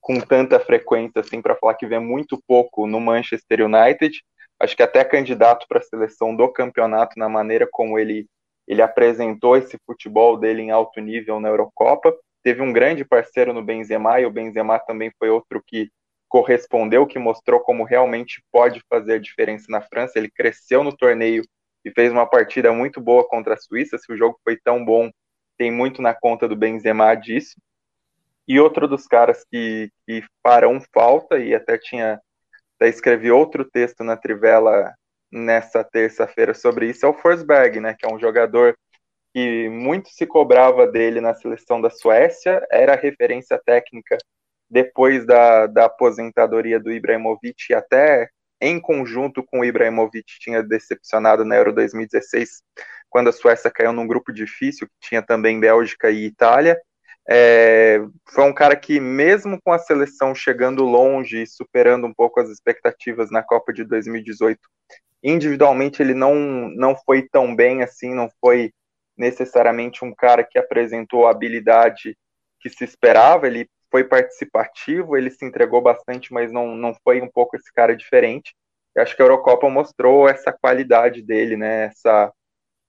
com 0.00 0.20
tanta 0.20 0.58
frequência 0.58 1.20
assim 1.20 1.40
para 1.40 1.56
falar 1.56 1.74
que 1.74 1.86
vê 1.86 1.98
muito 1.98 2.40
pouco 2.46 2.86
no 2.86 3.00
Manchester 3.00 3.64
United. 3.64 4.12
Acho 4.60 4.76
que 4.76 4.82
até 4.82 5.04
candidato 5.04 5.66
para 5.68 5.78
a 5.78 5.82
seleção 5.82 6.34
do 6.34 6.50
campeonato 6.52 7.18
na 7.18 7.28
maneira 7.28 7.68
como 7.70 7.98
ele, 7.98 8.26
ele 8.68 8.82
apresentou 8.82 9.56
esse 9.56 9.78
futebol 9.86 10.36
dele 10.36 10.60
em 10.60 10.70
alto 10.70 11.00
nível 11.00 11.40
na 11.40 11.48
Eurocopa. 11.48 12.14
Teve 12.42 12.60
um 12.60 12.70
grande 12.70 13.02
parceiro 13.02 13.54
no 13.54 13.64
Benzema 13.64 14.20
e 14.20 14.26
o 14.26 14.30
Benzema 14.30 14.78
também 14.78 15.10
foi 15.18 15.30
outro 15.30 15.62
que 15.66 15.90
correspondeu, 16.28 17.06
que 17.06 17.18
mostrou 17.18 17.60
como 17.60 17.82
realmente 17.82 18.44
pode 18.52 18.82
fazer 18.86 19.14
a 19.14 19.18
diferença 19.18 19.64
na 19.70 19.80
França. 19.80 20.18
Ele 20.18 20.30
cresceu 20.30 20.84
no 20.84 20.94
torneio 20.94 21.42
e 21.82 21.90
fez 21.90 22.12
uma 22.12 22.26
partida 22.26 22.70
muito 22.70 23.00
boa 23.00 23.26
contra 23.26 23.54
a 23.54 23.56
Suíça. 23.56 23.96
Se 23.96 24.12
o 24.12 24.16
jogo 24.16 24.38
foi 24.44 24.58
tão 24.62 24.84
bom, 24.84 25.10
tem 25.56 25.72
muito 25.72 26.02
na 26.02 26.12
conta 26.12 26.46
do 26.46 26.54
Benzema 26.54 27.14
disso. 27.14 27.56
E 28.46 28.60
outro 28.60 28.86
dos 28.86 29.06
caras 29.06 29.44
que, 29.50 29.90
que 30.06 30.22
farão 30.42 30.78
falta, 30.92 31.38
e 31.38 31.54
até 31.54 31.78
tinha 31.78 32.20
até 32.76 32.88
escrevi 32.88 33.30
outro 33.30 33.64
texto 33.64 34.04
na 34.04 34.16
Trivela 34.16 34.94
nessa 35.30 35.84
terça-feira 35.84 36.54
sobre 36.54 36.90
isso, 36.90 37.04
é 37.04 37.08
o 37.08 37.14
Forsberg, 37.14 37.80
né, 37.80 37.94
que 37.98 38.06
é 38.06 38.08
um 38.12 38.18
jogador 38.18 38.76
que 39.34 39.68
muito 39.68 40.08
se 40.10 40.26
cobrava 40.26 40.86
dele 40.86 41.20
na 41.20 41.34
seleção 41.34 41.80
da 41.80 41.90
Suécia, 41.90 42.66
era 42.70 42.96
referência 42.96 43.60
técnica 43.64 44.16
depois 44.70 45.24
da, 45.26 45.66
da 45.66 45.86
aposentadoria 45.86 46.78
do 46.78 46.92
Ibrahimovic 46.92 47.70
e 47.70 47.74
até 47.74 48.28
em 48.60 48.80
conjunto 48.80 49.42
com 49.42 49.60
o 49.60 49.64
Ibrahimovic, 49.64 50.38
tinha 50.40 50.62
decepcionado 50.62 51.44
na 51.44 51.56
Euro 51.56 51.72
2016, 51.72 52.62
quando 53.08 53.28
a 53.28 53.32
Suécia 53.32 53.70
caiu 53.70 53.92
num 53.92 54.06
grupo 54.06 54.32
difícil, 54.32 54.86
que 54.86 55.08
tinha 55.08 55.22
também 55.22 55.60
Bélgica 55.60 56.10
e 56.10 56.26
Itália. 56.26 56.78
É, 57.30 58.00
foi 58.30 58.44
um 58.44 58.54
cara 58.54 58.74
que, 58.74 58.98
mesmo 58.98 59.60
com 59.62 59.70
a 59.70 59.78
seleção 59.78 60.34
chegando 60.34 60.82
longe 60.84 61.42
e 61.42 61.46
superando 61.46 62.06
um 62.06 62.14
pouco 62.14 62.40
as 62.40 62.48
expectativas 62.48 63.30
na 63.30 63.42
Copa 63.42 63.70
de 63.70 63.84
2018, 63.84 64.58
individualmente 65.22 66.00
ele 66.00 66.14
não, 66.14 66.34
não 66.70 66.96
foi 66.96 67.28
tão 67.28 67.54
bem 67.54 67.82
assim, 67.82 68.14
não 68.14 68.30
foi 68.40 68.72
necessariamente 69.16 70.04
um 70.04 70.14
cara 70.14 70.42
que 70.42 70.58
apresentou 70.58 71.26
a 71.26 71.30
habilidade 71.30 72.16
que 72.60 72.70
se 72.70 72.84
esperava, 72.84 73.46
ele 73.46 73.68
foi 73.90 74.04
participativo, 74.04 75.16
ele 75.16 75.30
se 75.30 75.44
entregou 75.44 75.82
bastante, 75.82 76.32
mas 76.32 76.50
não, 76.52 76.74
não 76.74 76.94
foi 77.04 77.20
um 77.20 77.28
pouco 77.28 77.56
esse 77.56 77.72
cara 77.72 77.96
diferente. 77.96 78.54
Eu 78.94 79.02
acho 79.02 79.14
que 79.14 79.22
a 79.22 79.24
Eurocopa 79.24 79.68
mostrou 79.68 80.28
essa 80.28 80.52
qualidade 80.52 81.22
dele, 81.22 81.56
né? 81.56 81.84
Essa 81.84 82.32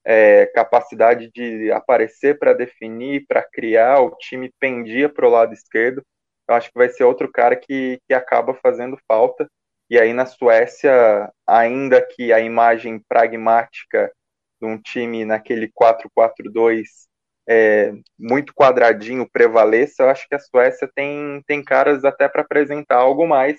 é, 0.04 0.46
capacidade 0.46 1.30
de 1.32 1.70
aparecer 1.72 2.38
para 2.38 2.52
definir, 2.52 3.24
para 3.26 3.42
criar. 3.42 4.00
O 4.00 4.16
time 4.16 4.52
pendia 4.58 5.08
para 5.08 5.26
o 5.26 5.30
lado 5.30 5.52
esquerdo. 5.52 6.02
Eu 6.48 6.54
acho 6.54 6.68
que 6.70 6.78
vai 6.78 6.88
ser 6.88 7.04
outro 7.04 7.30
cara 7.30 7.56
que, 7.56 7.98
que 8.06 8.14
acaba 8.14 8.54
fazendo 8.54 8.98
falta. 9.06 9.48
E 9.88 9.98
aí 9.98 10.12
na 10.12 10.26
Suécia, 10.26 11.30
ainda 11.46 12.00
que 12.00 12.32
a 12.32 12.40
imagem 12.40 13.02
pragmática 13.08 14.12
de 14.60 14.66
um 14.66 14.80
time 14.80 15.24
naquele 15.24 15.68
4-4-2 15.68 17.08
é, 17.48 17.92
muito 18.18 18.54
quadradinho 18.54 19.28
prevaleça, 19.28 20.04
eu 20.04 20.10
acho 20.10 20.28
que 20.28 20.34
a 20.34 20.38
Suécia 20.38 20.88
tem, 20.94 21.42
tem 21.46 21.64
caras 21.64 22.04
até 22.04 22.28
para 22.28 22.42
apresentar 22.42 22.96
algo 22.96 23.26
mais 23.26 23.56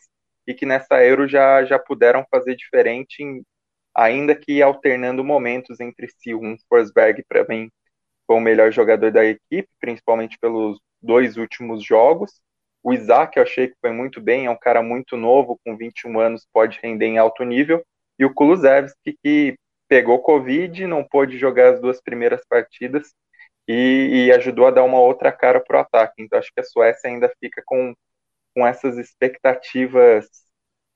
e 0.47 0.53
que 0.53 0.65
nessa 0.65 1.03
Euro 1.03 1.27
já, 1.27 1.63
já 1.65 1.77
puderam 1.77 2.25
fazer 2.31 2.55
diferente, 2.55 3.21
em, 3.21 3.43
ainda 3.95 4.35
que 4.35 4.61
alternando 4.61 5.23
momentos 5.23 5.79
entre 5.79 6.07
si. 6.07 6.33
Um 6.33 6.57
Forsberg, 6.69 7.23
para 7.27 7.45
mim, 7.47 7.69
foi 8.27 8.37
o 8.37 8.39
melhor 8.39 8.71
jogador 8.71 9.11
da 9.11 9.25
equipe, 9.25 9.67
principalmente 9.79 10.37
pelos 10.39 10.79
dois 11.01 11.37
últimos 11.37 11.83
jogos. 11.83 12.41
O 12.83 12.93
Isaac 12.93 13.37
eu 13.37 13.43
achei 13.43 13.67
que 13.67 13.75
foi 13.79 13.91
muito 13.91 14.19
bem, 14.21 14.45
é 14.45 14.49
um 14.49 14.57
cara 14.57 14.81
muito 14.81 15.15
novo, 15.17 15.59
com 15.63 15.77
21 15.77 16.19
anos, 16.19 16.47
pode 16.51 16.79
render 16.81 17.05
em 17.05 17.17
alto 17.17 17.43
nível. 17.43 17.83
E 18.17 18.25
o 18.25 18.33
Kulusevski, 18.33 19.17
que 19.23 19.55
pegou 19.87 20.19
Covid, 20.21 20.87
não 20.87 21.03
pôde 21.03 21.37
jogar 21.37 21.73
as 21.73 21.81
duas 21.81 22.01
primeiras 22.01 22.41
partidas, 22.47 23.13
e, 23.67 24.27
e 24.27 24.31
ajudou 24.31 24.67
a 24.67 24.71
dar 24.71 24.83
uma 24.83 24.99
outra 24.99 25.31
cara 25.31 25.59
para 25.59 25.77
o 25.77 25.81
ataque. 25.81 26.21
Então 26.21 26.39
acho 26.39 26.51
que 26.53 26.59
a 26.61 26.63
Suécia 26.63 27.09
ainda 27.09 27.31
fica 27.39 27.61
com, 27.65 27.93
com 28.55 28.65
essas 28.65 28.97
expectativas 28.97 30.27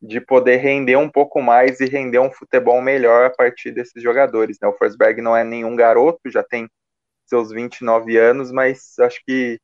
de 0.01 0.21
poder 0.21 0.57
render 0.57 0.97
um 0.97 1.09
pouco 1.09 1.41
mais 1.41 1.79
e 1.79 1.85
render 1.85 2.19
um 2.19 2.31
futebol 2.31 2.81
melhor 2.81 3.25
a 3.25 3.29
partir 3.29 3.71
desses 3.71 4.01
jogadores. 4.01 4.57
Né? 4.61 4.67
O 4.67 4.73
Forsberg 4.73 5.21
não 5.21 5.35
é 5.35 5.43
nenhum 5.43 5.75
garoto, 5.75 6.29
já 6.29 6.43
tem 6.43 6.69
seus 7.25 7.51
29 7.51 8.17
anos, 8.17 8.51
mas 8.51 8.97
acho 8.99 9.19
que, 9.25 9.59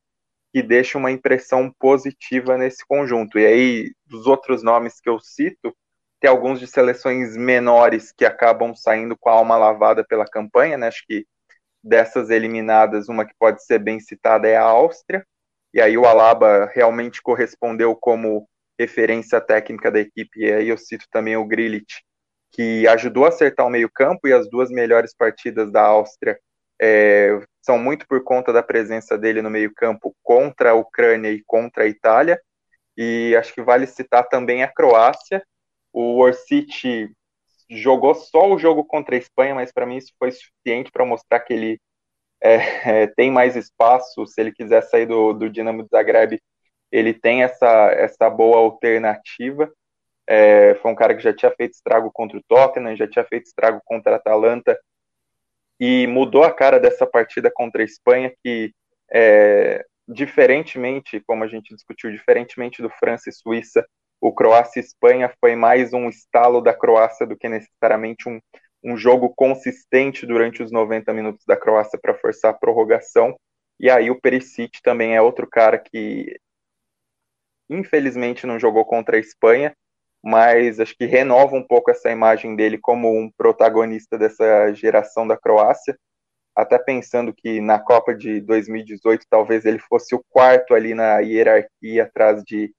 que 0.54 0.64
deixa 0.64 0.98
uma 0.98 1.12
impressão 1.12 1.72
positiva 1.80 2.58
nesse 2.58 2.86
conjunto. 2.86 3.38
E 3.38 3.46
aí, 3.46 3.92
dos 4.06 4.26
outros 4.26 4.64
nomes 4.64 5.00
que 5.00 5.10
eu 5.10 5.20
cito, 5.20 5.76
tem 6.20 6.30
alguns 6.30 6.60
de 6.60 6.68
seleções 6.68 7.36
menores 7.36 8.12
que 8.12 8.26
acabam 8.26 8.76
saindo 8.76 9.18
com 9.18 9.30
a 9.30 9.34
alma 9.34 9.58
lavada 9.58 10.04
pela 10.04 10.26
campanha, 10.26 10.78
né? 10.78 10.88
Acho 10.88 11.04
que 11.08 11.26
dessas 11.84 12.30
eliminadas, 12.30 13.10
uma 13.10 13.26
que 13.26 13.34
pode 13.40 13.64
ser 13.66 13.80
bem 13.80 14.00
citada 14.00 14.48
é 14.48 14.56
a 14.56 14.64
Áustria, 14.64 15.26
e 15.74 15.82
aí 15.82 15.98
o 15.98 16.06
Alaba 16.06 16.70
realmente 16.74 17.22
correspondeu 17.22 17.96
como 17.96 18.48
referência 18.82 19.40
técnica 19.40 19.92
da 19.92 20.00
equipe, 20.00 20.40
e 20.40 20.52
aí 20.52 20.70
eu 20.70 20.78
cito 20.78 21.06
também 21.12 21.38
o 21.38 21.46
Grilich, 21.46 22.04
que 22.52 22.88
ajudou 22.88 23.26
a 23.26 23.30
acertar 23.30 23.66
o 23.66 23.70
meio-campo, 23.70 24.28
e 24.28 24.34
as 24.34 24.50
duas 24.50 24.70
melhores 24.70 25.14
partidas 25.16 25.72
da 25.72 25.84
Áustria 25.84 26.40
é, 26.82 27.40
são 27.62 27.78
muito 27.78 28.08
por 28.08 28.24
conta 28.24 28.52
da 28.52 28.64
presença 28.64 29.18
dele 29.18 29.42
no 29.42 29.50
meio-campo 29.50 30.16
contra 30.24 30.72
a 30.72 30.74
Ucrânia 30.74 31.30
e 31.30 31.44
contra 31.46 31.84
a 31.84 31.88
Itália, 31.88 32.42
e 32.98 33.36
acho 33.36 33.54
que 33.54 33.62
vale 33.62 33.88
citar 33.88 34.28
também 34.28 34.64
a 34.64 34.68
Croácia. 34.68 35.44
O 35.94 36.20
Orsic 36.20 37.10
jogou 37.70 38.14
só 38.16 38.50
o 38.52 38.58
jogo 38.58 38.84
contra 38.84 39.16
a 39.16 39.18
Espanha, 39.18 39.56
mas 39.56 39.72
para 39.72 39.86
mim 39.86 39.98
isso 39.98 40.14
foi 40.20 40.32
suficiente 40.32 40.92
para 40.92 41.06
mostrar 41.06 41.40
que 41.40 41.54
ele 41.54 41.82
é, 42.42 42.56
é, 43.04 43.08
tem 43.08 43.32
mais 43.32 43.56
espaço. 43.56 44.26
Se 44.28 44.42
ele 44.42 44.52
quiser 44.52 44.82
sair 44.84 45.06
do, 45.06 45.34
do 45.34 45.50
Dinamo 45.50 45.84
de 45.84 45.90
Zagreb, 45.90 46.40
ele 46.91 47.13
tem 47.13 47.43
essa, 47.43 47.91
essa 47.91 48.29
boa 48.29 48.57
alternativa. 48.57 49.71
É, 50.27 50.75
foi 50.75 50.91
um 50.91 50.95
cara 50.95 51.15
que 51.15 51.24
já 51.24 51.33
tinha 51.33 51.51
feito 51.51 51.74
estrago 51.74 52.12
contra 52.12 52.38
o 52.38 52.43
Tottenham, 52.48 52.95
já 52.95 53.07
tinha 53.07 53.25
feito 53.25 53.45
estrago 53.45 53.81
contra 53.86 54.13
a 54.13 54.15
Atalanta 54.15 54.77
e 55.79 56.05
mudou 56.07 56.43
a 56.43 56.51
cara 56.51 56.79
dessa 56.79 57.07
partida 57.07 57.51
contra 57.51 57.81
a 57.81 57.86
Espanha, 57.86 58.31
que 58.43 58.71
é, 59.12 59.83
diferentemente, 60.07 61.19
como 61.21 61.43
a 61.43 61.48
gente 61.48 61.74
discutiu, 61.74 62.12
diferentemente 62.12 62.81
do 62.81 62.89
França 62.89 63.29
e 63.29 63.33
Suíça, 63.33 63.86
o 64.21 64.31
Croácia 64.31 64.79
Espanha 64.79 65.33
foi 65.39 65.55
mais 65.55 65.93
um 65.93 66.07
estalo 66.07 66.62
da 66.62 66.74
Croácia 66.74 67.25
do 67.25 67.36
que 67.36 67.50
necessariamente 67.50 68.29
um, 68.29 68.39
um 68.83 68.95
jogo 68.95 69.33
consistente 69.36 70.25
durante 70.25 70.62
os 70.62 70.71
90 70.71 71.12
minutos 71.13 71.43
da 71.48 71.57
Croácia 71.57 72.00
para 72.00 72.13
forçar 72.13 72.51
a 72.51 72.57
prorrogação. 72.57 73.36
E 73.79 73.89
aí 73.89 74.12
o 74.12 74.21
Perisic 74.21 74.79
também 74.83 75.15
é 75.15 75.21
outro 75.21 75.48
cara 75.48 75.79
que 75.79 76.38
infelizmente 77.72 78.46
não 78.46 78.60
jogou 78.60 78.86
contra 78.86 79.16
a 79.16 79.20
Espanha, 79.20 79.74
mas 80.24 80.80
acho 80.80 80.96
que 80.96 81.06
renova 81.06 81.56
um 81.56 81.66
pouco 81.66 81.90
essa 81.90 82.12
imagem 82.12 82.56
dele 82.56 82.78
como 82.78 83.10
um 83.18 83.32
protagonista 83.32 84.18
dessa 84.18 84.72
geração 84.74 85.25
da 85.25 85.38
Croácia. 85.38 85.98
Até 86.56 86.78
pensando 86.78 87.34
que 87.34 87.62
na 87.62 87.80
Copa 87.80 88.13
de 88.13 88.42
2018 88.42 89.25
talvez 89.30 89.66
ele 89.66 89.80
fosse 89.80 90.13
o 90.13 90.24
quarto 90.30 90.75
ali 90.75 90.94
na 90.94 91.20
hierarquia 91.20 92.04
atrás 92.04 92.44
de 92.44 92.72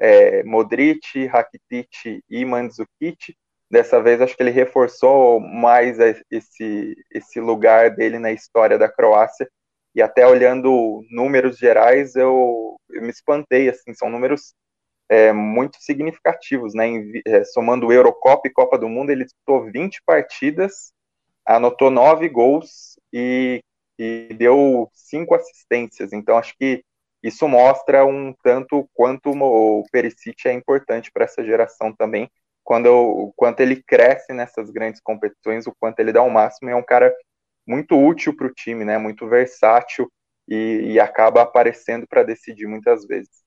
é, 0.00 0.42
Modric, 0.42 1.26
Rakitic 1.26 2.22
e 2.28 2.44
Mandzukic. 2.44 3.36
Dessa 3.70 4.02
vez 4.02 4.20
acho 4.20 4.36
que 4.36 4.42
ele 4.42 4.50
reforçou 4.50 5.40
mais 5.40 5.98
esse, 6.30 6.96
esse 7.10 7.40
lugar 7.40 7.90
dele 7.90 8.18
na 8.18 8.32
história 8.32 8.78
da 8.78 8.88
Croácia. 8.88 9.48
E 9.94 10.02
até 10.02 10.26
olhando 10.26 11.04
números 11.10 11.58
gerais, 11.58 12.16
eu, 12.16 12.76
eu 12.90 13.02
me 13.02 13.10
espantei. 13.10 13.68
Assim, 13.68 13.92
são 13.94 14.08
números 14.08 14.54
é, 15.08 15.32
muito 15.32 15.76
significativos, 15.80 16.74
né? 16.74 16.86
Em, 16.86 17.22
é, 17.26 17.44
somando 17.44 17.92
Eurocopa 17.92 18.48
e 18.48 18.52
Copa 18.52 18.78
do 18.78 18.88
Mundo, 18.88 19.10
ele 19.10 19.24
disputou 19.24 19.70
20 19.70 20.02
partidas, 20.06 20.92
anotou 21.44 21.90
9 21.90 22.28
gols 22.28 22.98
e, 23.12 23.62
e 23.98 24.28
deu 24.34 24.88
5 24.94 25.34
assistências. 25.34 26.12
Então, 26.12 26.38
acho 26.38 26.54
que 26.58 26.82
isso 27.22 27.46
mostra 27.46 28.04
um 28.04 28.34
tanto 28.42 28.88
quanto 28.94 29.30
o 29.30 29.84
Perisic 29.92 30.48
é 30.48 30.52
importante 30.52 31.10
para 31.12 31.24
essa 31.24 31.44
geração 31.44 31.94
também, 31.94 32.28
quando 32.64 32.86
o 32.86 33.32
quanto 33.36 33.60
ele 33.60 33.82
cresce 33.82 34.32
nessas 34.32 34.70
grandes 34.70 35.00
competições, 35.00 35.66
o 35.66 35.74
quanto 35.78 36.00
ele 36.00 36.12
dá 36.12 36.22
o 36.22 36.30
máximo, 36.30 36.70
é 36.70 36.74
um 36.74 36.82
cara 36.82 37.14
muito 37.72 37.96
útil 37.96 38.36
para 38.36 38.46
o 38.46 38.52
time, 38.52 38.84
né? 38.84 38.98
Muito 38.98 39.26
versátil 39.26 40.10
e, 40.48 40.92
e 40.92 41.00
acaba 41.00 41.42
aparecendo 41.42 42.06
para 42.06 42.22
decidir 42.22 42.66
muitas 42.66 43.06
vezes. 43.06 43.42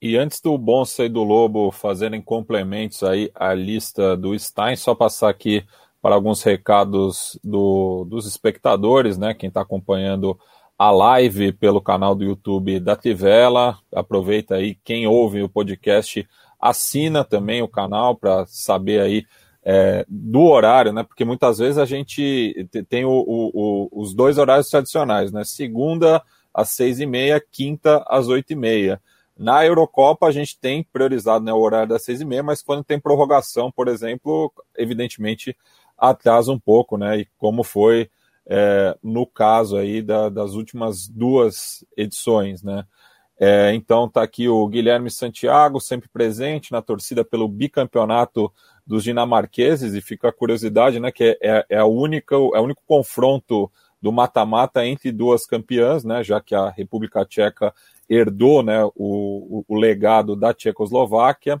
E 0.00 0.16
antes 0.16 0.40
do 0.40 0.56
Bonsa 0.56 1.04
e 1.04 1.08
do 1.08 1.22
Lobo 1.22 1.70
fazerem 1.70 2.20
complementos 2.20 3.02
aí 3.02 3.30
à 3.34 3.54
lista 3.54 4.16
do 4.16 4.38
Stein, 4.38 4.76
só 4.76 4.94
passar 4.94 5.28
aqui 5.28 5.64
para 6.00 6.14
alguns 6.14 6.42
recados 6.42 7.38
do, 7.42 8.04
dos 8.04 8.26
espectadores, 8.26 9.18
né? 9.18 9.34
Quem 9.34 9.48
está 9.48 9.62
acompanhando 9.62 10.38
a 10.78 10.90
live 10.90 11.52
pelo 11.52 11.80
canal 11.80 12.14
do 12.14 12.24
YouTube 12.24 12.78
da 12.80 12.94
Tivela. 12.94 13.78
Aproveita 13.92 14.56
aí, 14.56 14.76
quem 14.84 15.06
ouve 15.06 15.42
o 15.42 15.48
podcast, 15.48 16.26
assina 16.60 17.24
também 17.24 17.62
o 17.62 17.68
canal 17.68 18.14
para 18.14 18.44
saber 18.46 19.00
aí 19.00 19.26
é, 19.68 20.06
do 20.08 20.42
horário, 20.42 20.92
né? 20.92 21.02
Porque 21.02 21.24
muitas 21.24 21.58
vezes 21.58 21.76
a 21.76 21.84
gente 21.84 22.68
tem 22.88 23.04
o, 23.04 23.10
o, 23.10 23.50
o, 23.52 24.00
os 24.00 24.14
dois 24.14 24.38
horários 24.38 24.70
tradicionais, 24.70 25.32
né? 25.32 25.42
Segunda 25.42 26.22
às 26.54 26.68
seis 26.70 27.00
e 27.00 27.06
meia, 27.06 27.44
quinta 27.50 28.04
às 28.06 28.28
oito 28.28 28.52
e 28.52 28.56
meia. 28.56 29.02
Na 29.36 29.66
Eurocopa 29.66 30.28
a 30.28 30.30
gente 30.30 30.56
tem 30.58 30.84
priorizado 30.84 31.44
né, 31.44 31.52
o 31.52 31.58
horário 31.58 31.88
das 31.88 32.04
seis 32.04 32.20
e 32.20 32.24
meia, 32.24 32.44
mas 32.44 32.62
quando 32.62 32.84
tem 32.84 33.00
prorrogação, 33.00 33.70
por 33.72 33.88
exemplo, 33.88 34.52
evidentemente 34.78 35.56
atrasa 35.98 36.52
um 36.52 36.60
pouco, 36.60 36.96
né? 36.96 37.18
E 37.18 37.28
como 37.36 37.64
foi 37.64 38.08
é, 38.46 38.96
no 39.02 39.26
caso 39.26 39.76
aí 39.76 40.00
da, 40.00 40.28
das 40.28 40.52
últimas 40.52 41.08
duas 41.08 41.84
edições, 41.96 42.62
né? 42.62 42.84
É, 43.38 43.74
então 43.74 44.08
tá 44.08 44.22
aqui 44.22 44.48
o 44.48 44.66
Guilherme 44.68 45.10
Santiago, 45.10 45.80
sempre 45.80 46.08
presente 46.08 46.70
na 46.70 46.80
torcida 46.80 47.24
pelo 47.24 47.48
bicampeonato 47.48 48.50
dos 48.86 49.02
dinamarqueses, 49.02 49.94
e 49.94 50.00
fica 50.00 50.28
a 50.28 50.32
curiosidade, 50.32 51.00
né, 51.00 51.10
que 51.10 51.24
é, 51.24 51.38
é, 51.42 51.66
é 51.70 51.78
a 51.78 51.86
única, 51.86 52.36
é 52.36 52.38
o 52.38 52.62
único 52.62 52.82
confronto 52.86 53.70
do 54.00 54.12
mata-mata 54.12 54.86
entre 54.86 55.10
duas 55.10 55.44
campeãs, 55.46 56.04
né, 56.04 56.22
já 56.22 56.40
que 56.40 56.54
a 56.54 56.70
República 56.70 57.24
Tcheca 57.24 57.74
herdou, 58.08 58.62
né, 58.62 58.84
o, 58.94 59.64
o, 59.66 59.76
legado 59.76 60.36
da 60.36 60.54
Tchecoslováquia. 60.54 61.60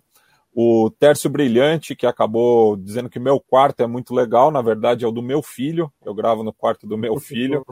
O 0.58 0.90
Tércio 0.90 1.28
Brilhante, 1.28 1.94
que 1.94 2.06
acabou 2.06 2.76
dizendo 2.76 3.10
que 3.10 3.18
meu 3.18 3.38
quarto 3.38 3.82
é 3.82 3.86
muito 3.86 4.14
legal, 4.14 4.50
na 4.50 4.62
verdade 4.62 5.04
é 5.04 5.08
o 5.08 5.12
do 5.12 5.20
meu 5.20 5.42
filho, 5.42 5.92
eu 6.02 6.14
gravo 6.14 6.42
no 6.42 6.52
quarto 6.52 6.86
do 6.86 6.96
meu 6.96 7.18
filho. 7.20 7.62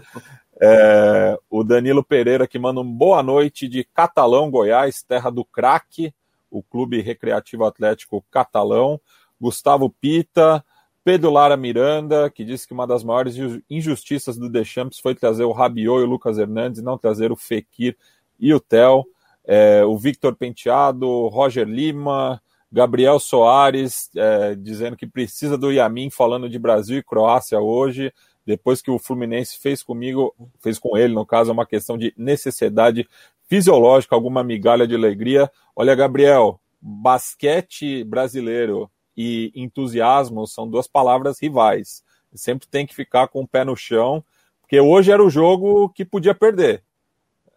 É, 0.61 1.38
o 1.49 1.64
Danilo 1.64 2.04
Pereira, 2.04 2.46
que 2.46 2.58
manda 2.58 2.80
um 2.80 2.92
boa 2.92 3.23
noite 3.23 3.66
de 3.66 3.84
Catalão, 3.84 4.50
Goiás, 4.50 5.02
terra 5.02 5.30
do 5.30 5.44
craque, 5.44 6.12
o 6.50 6.62
Clube 6.62 7.00
Recreativo 7.00 7.64
Atlético 7.64 8.25
Catalão. 8.30 9.00
Gustavo 9.44 9.90
Pita, 9.90 10.64
Pedro 11.04 11.30
Lara 11.30 11.54
Miranda, 11.54 12.30
que 12.30 12.46
disse 12.46 12.66
que 12.66 12.72
uma 12.72 12.86
das 12.86 13.04
maiores 13.04 13.36
injustiças 13.68 14.38
do 14.38 14.48
Deschamps 14.48 14.98
foi 14.98 15.14
trazer 15.14 15.44
o 15.44 15.52
Rabiot 15.52 16.00
e 16.00 16.04
o 16.04 16.06
Lucas 16.06 16.38
Hernandes, 16.38 16.82
não 16.82 16.96
trazer 16.96 17.30
o 17.30 17.36
Fekir 17.36 17.94
e 18.40 18.54
o 18.54 18.58
Tel. 18.58 19.04
É, 19.44 19.84
o 19.84 19.98
Victor 19.98 20.34
Penteado, 20.34 21.28
Roger 21.28 21.68
Lima, 21.68 22.40
Gabriel 22.72 23.20
Soares 23.20 24.10
é, 24.16 24.54
dizendo 24.54 24.96
que 24.96 25.06
precisa 25.06 25.58
do 25.58 25.70
Yamin 25.70 26.08
falando 26.08 26.48
de 26.48 26.58
Brasil 26.58 26.96
e 26.96 27.02
Croácia 27.02 27.60
hoje, 27.60 28.10
depois 28.46 28.80
que 28.80 28.90
o 28.90 28.98
Fluminense 28.98 29.58
fez 29.58 29.82
comigo, 29.82 30.34
fez 30.60 30.78
com 30.78 30.96
ele, 30.96 31.12
no 31.12 31.26
caso, 31.26 31.50
é 31.50 31.52
uma 31.52 31.66
questão 31.66 31.98
de 31.98 32.14
necessidade 32.16 33.06
fisiológica, 33.46 34.14
alguma 34.14 34.42
migalha 34.42 34.88
de 34.88 34.94
alegria. 34.94 35.50
Olha, 35.76 35.94
Gabriel, 35.94 36.58
basquete 36.80 38.02
brasileiro 38.04 38.90
e 39.16 39.52
entusiasmo 39.54 40.47
são 40.47 40.68
duas 40.68 40.87
palavras 40.87 41.40
rivais. 41.40 42.02
Sempre 42.35 42.66
tem 42.66 42.85
que 42.87 42.94
ficar 42.94 43.28
com 43.28 43.42
o 43.42 43.49
pé 43.49 43.64
no 43.64 43.76
chão, 43.76 44.25
porque 44.61 44.80
hoje 44.80 45.12
era 45.12 45.23
o 45.23 45.30
jogo 45.30 45.88
que 45.90 46.04
podia 46.04 46.35
perder. 46.35 46.83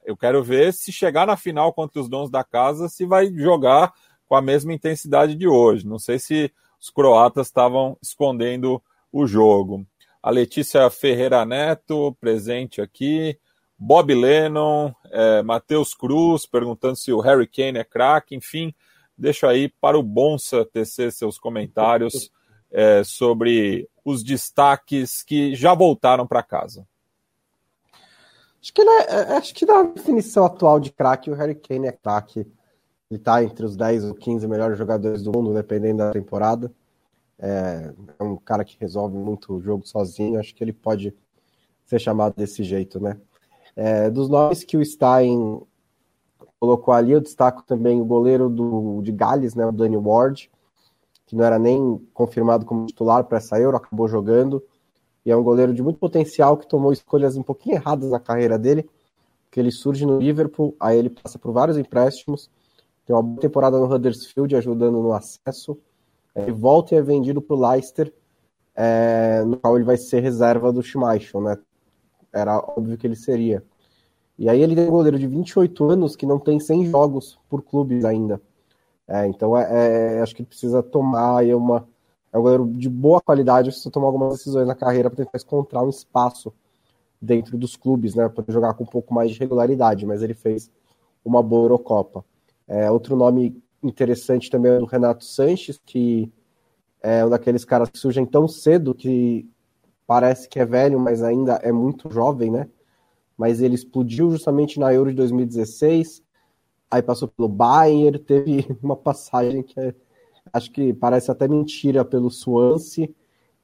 Eu 0.05 0.15
quero 0.15 0.43
ver 0.43 0.71
se 0.71 0.91
chegar 0.91 1.27
na 1.27 1.35
final 1.35 1.73
contra 1.73 1.99
os 1.99 2.07
donos 2.07 2.29
da 2.29 2.43
casa, 2.43 2.87
se 2.87 3.05
vai 3.05 3.27
jogar 3.33 3.91
com 4.27 4.35
a 4.35 4.41
mesma 4.41 4.73
intensidade 4.73 5.35
de 5.35 5.47
hoje. 5.47 5.87
Não 5.87 5.97
sei 5.97 6.19
se 6.19 6.51
os 6.79 6.89
croatas 6.89 7.47
estavam 7.47 7.97
escondendo 8.01 8.81
o 9.11 9.25
jogo. 9.25 9.85
A 10.21 10.29
Letícia 10.29 10.89
Ferreira 10.89 11.45
Neto, 11.45 12.15
presente 12.19 12.81
aqui. 12.81 13.37
Bob 13.77 14.13
Lennon, 14.13 14.91
é, 15.11 15.41
Matheus 15.43 15.93
Cruz, 15.93 16.45
perguntando 16.45 16.95
se 16.95 17.11
o 17.13 17.19
Harry 17.19 17.47
Kane 17.47 17.79
é 17.79 17.83
craque. 17.83 18.35
Enfim, 18.35 18.73
deixo 19.17 19.47
aí 19.47 19.69
para 19.81 19.97
o 19.97 20.03
Bonsa 20.03 20.65
tecer 20.65 21.11
seus 21.11 21.39
comentários 21.39 22.31
é, 22.71 23.03
sobre 23.03 23.89
os 24.05 24.23
destaques 24.23 25.23
que 25.23 25.55
já 25.55 25.73
voltaram 25.73 26.27
para 26.27 26.43
casa. 26.43 26.87
Acho 28.61 28.73
que, 28.73 28.81
é, 28.81 28.85
é, 28.85 29.37
acho 29.37 29.55
que 29.55 29.65
na 29.65 29.83
definição 29.83 30.45
atual 30.45 30.79
de 30.79 30.91
craque, 30.91 31.29
o 31.29 31.33
Harry 31.33 31.55
Kane 31.55 31.87
é 31.87 31.91
craque. 31.91 32.39
Ele 33.09 33.19
está 33.19 33.41
entre 33.41 33.65
os 33.65 33.77
10 33.77 34.05
ou 34.05 34.13
15 34.13 34.47
melhores 34.47 34.77
jogadores 34.77 35.23
do 35.23 35.31
mundo, 35.31 35.53
dependendo 35.53 35.99
da 35.99 36.11
temporada. 36.11 36.71
É, 37.39 37.93
é, 38.19 38.23
um 38.23 38.35
cara 38.35 38.65
que 38.65 38.77
resolve 38.79 39.15
muito 39.15 39.53
o 39.53 39.61
jogo 39.61 39.87
sozinho. 39.87 40.39
Acho 40.39 40.53
que 40.53 40.63
ele 40.63 40.73
pode 40.73 41.15
ser 41.85 41.99
chamado 41.99 42.35
desse 42.35 42.63
jeito, 42.63 42.99
né? 42.99 43.17
É, 43.75 44.09
dos 44.09 44.27
nomes 44.27 44.63
que 44.63 44.75
o 44.75 44.83
Stein 44.83 45.61
colocou 46.59 46.93
ali, 46.93 47.11
eu 47.11 47.21
destaco 47.21 47.63
também 47.63 48.01
o 48.01 48.05
goleiro 48.05 48.49
do, 48.49 49.01
de 49.01 49.11
Gales, 49.11 49.55
né, 49.55 49.65
o 49.65 49.71
Danny 49.71 49.97
Ward, 49.97 50.49
que 51.25 51.35
não 51.35 51.43
era 51.43 51.59
nem 51.59 51.97
confirmado 52.13 52.65
como 52.65 52.85
titular 52.85 53.23
para 53.25 53.37
essa 53.37 53.59
Euro, 53.59 53.77
acabou 53.77 54.07
jogando. 54.07 54.63
E 55.25 55.31
é 55.31 55.35
um 55.35 55.43
goleiro 55.43 55.73
de 55.73 55.83
muito 55.83 55.99
potencial 55.99 56.57
que 56.57 56.67
tomou 56.67 56.93
escolhas 56.93 57.35
um 57.35 57.43
pouquinho 57.43 57.75
erradas 57.75 58.11
na 58.11 58.19
carreira 58.19 58.57
dele, 58.57 58.89
porque 59.43 59.59
ele 59.59 59.71
surge 59.71 60.05
no 60.05 60.19
Liverpool, 60.19 60.75
aí 60.79 60.97
ele 60.97 61.09
passa 61.09 61.37
por 61.37 61.51
vários 61.51 61.77
empréstimos 61.77 62.49
tem 63.07 63.15
uma 63.15 63.23
boa 63.23 63.39
temporada 63.39 63.79
no 63.79 63.89
Huddersfield, 63.89 64.53
ajudando 64.53 65.01
no 65.01 65.13
acesso. 65.13 65.79
Ele 66.35 66.51
volta 66.51 66.93
e 66.93 66.97
é 66.97 67.01
vendido 67.01 67.41
para 67.41 67.55
o 67.55 67.69
Leicester, 67.71 68.13
é, 68.75 69.43
no 69.45 69.55
qual 69.57 69.77
ele 69.77 69.85
vai 69.85 69.95
ser 69.95 70.19
reserva 70.19 70.73
do 70.73 70.83
Schmeichel, 70.83 71.41
né? 71.41 71.57
Era 72.33 72.57
óbvio 72.57 72.97
que 72.97 73.07
ele 73.07 73.15
seria. 73.15 73.63
E 74.37 74.47
aí 74.49 74.61
ele 74.61 74.75
tem 74.75 74.87
um 74.87 74.91
goleiro 74.91 75.17
de 75.17 75.27
28 75.27 75.89
anos 75.89 76.15
que 76.15 76.25
não 76.25 76.39
tem 76.39 76.59
100 76.59 76.85
jogos 76.85 77.39
por 77.49 77.63
clubes 77.63 78.05
ainda. 78.05 78.41
É, 79.07 79.25
então 79.25 79.57
é, 79.57 80.17
é, 80.17 80.21
acho 80.21 80.35
que 80.35 80.41
ele 80.41 80.49
precisa 80.49 80.83
tomar 80.83 81.39
aí 81.39 81.53
uma. 81.53 81.87
É 82.31 82.37
um 82.37 82.41
goleiro 82.41 82.67
de 82.67 82.89
boa 82.89 83.21
qualidade, 83.21 83.69
precisa 83.69 83.89
tomar 83.89 84.07
algumas 84.07 84.37
decisões 84.37 84.67
na 84.67 84.75
carreira 84.75 85.09
para 85.09 85.25
tentar 85.25 85.39
encontrar 85.41 85.81
um 85.81 85.89
espaço 85.89 86.53
dentro 87.21 87.57
dos 87.57 87.75
clubes, 87.75 88.15
né? 88.15 88.29
Para 88.29 88.43
jogar 88.49 88.73
com 88.73 88.83
um 88.83 88.87
pouco 88.87 89.13
mais 89.13 89.31
de 89.31 89.39
regularidade, 89.39 90.05
mas 90.05 90.21
ele 90.21 90.33
fez 90.33 90.69
uma 91.23 91.41
boa 91.41 91.63
Eurocopa. 91.63 92.23
É, 92.67 92.91
outro 92.91 93.15
nome 93.15 93.61
interessante 93.81 94.49
também 94.49 94.73
é 94.73 94.79
o 94.79 94.85
Renato 94.85 95.23
Sanches, 95.23 95.79
que 95.85 96.31
é 97.01 97.25
um 97.25 97.29
daqueles 97.29 97.63
caras 97.63 97.89
que 97.89 97.97
surgem 97.97 98.25
tão 98.25 98.47
cedo 98.47 98.93
que 98.93 99.49
parece 100.05 100.47
que 100.49 100.59
é 100.59 100.65
velho, 100.65 100.99
mas 100.99 101.23
ainda 101.23 101.55
é 101.63 101.71
muito 101.71 102.11
jovem, 102.11 102.51
né? 102.51 102.67
Mas 103.37 103.61
ele 103.61 103.75
explodiu 103.75 104.31
justamente 104.31 104.79
na 104.79 104.93
Euro 104.93 105.09
de 105.11 105.15
2016, 105.15 106.23
aí 106.89 107.01
passou 107.01 107.27
pelo 107.27 107.47
Bayern, 107.47 108.17
teve 108.19 108.65
uma 108.81 108.95
passagem 108.95 109.61
que 109.63 109.79
é, 109.79 109.93
acho 110.51 110.71
que 110.71 110.93
parece 110.93 111.29
até 111.29 111.47
mentira 111.47 112.03
pelo 112.03 112.31
Swansea, 112.31 113.09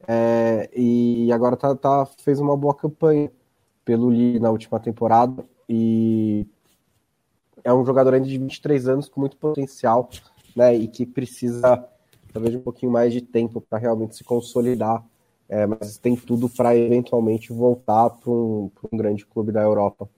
é, 0.08 0.70
e 0.76 1.32
agora 1.32 1.58
tá, 1.58 1.76
tá, 1.76 2.06
fez 2.06 2.40
uma 2.40 2.56
boa 2.56 2.76
campanha 2.76 3.32
pelo 3.84 4.10
Lille 4.10 4.40
na 4.40 4.52
última 4.52 4.80
temporada, 4.80 5.44
e 5.68 6.46
é 7.64 7.74
um 7.74 7.86
jogador 7.86 8.14
ainda 8.14 8.28
de 8.28 8.38
23 8.38 8.88
anos 8.88 9.10
com 9.10 9.22
muito 9.22 9.38
potencial, 9.38 10.10
né? 10.56 10.76
E 10.76 10.88
que 10.88 11.06
precisa 11.06 11.84
talvez 12.32 12.56
um 12.56 12.60
pouquinho 12.60 12.92
mais 12.92 13.14
de 13.14 13.22
tempo 13.22 13.62
para 13.62 13.78
realmente 13.78 14.16
se 14.16 14.24
consolidar, 14.24 15.04
é, 15.54 15.68
mas 15.68 16.00
tem 16.00 16.16
tudo 16.16 16.50
para 16.50 16.76
eventualmente 16.76 17.54
voltar 17.54 18.10
para 18.10 18.32
um, 18.32 18.72
um, 18.92 18.98
grande 18.98 19.24
clube 19.24 19.52
da 19.52 19.62
Europa. 19.62 20.10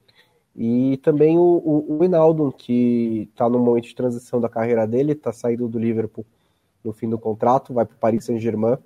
E 0.56 0.96
também 1.02 1.36
o, 1.36 1.42
o, 1.42 1.98
o 1.98 2.04
Inaldo, 2.04 2.50
que 2.56 3.28
está 3.30 3.46
no 3.46 3.58
momento 3.58 3.84
de 3.84 3.94
transição 3.94 4.40
da 4.40 4.48
carreira 4.48 4.86
dele, 4.86 5.12
está 5.12 5.34
saindo 5.34 5.68
do 5.68 5.78
Liverpool 5.78 6.24
no 6.82 6.90
fim 6.90 7.06
do 7.06 7.18
contrato, 7.18 7.74
vai 7.74 7.84
para 7.84 7.94
o 7.94 7.98
Paris 7.98 8.24
Saint-Germain, 8.24 8.78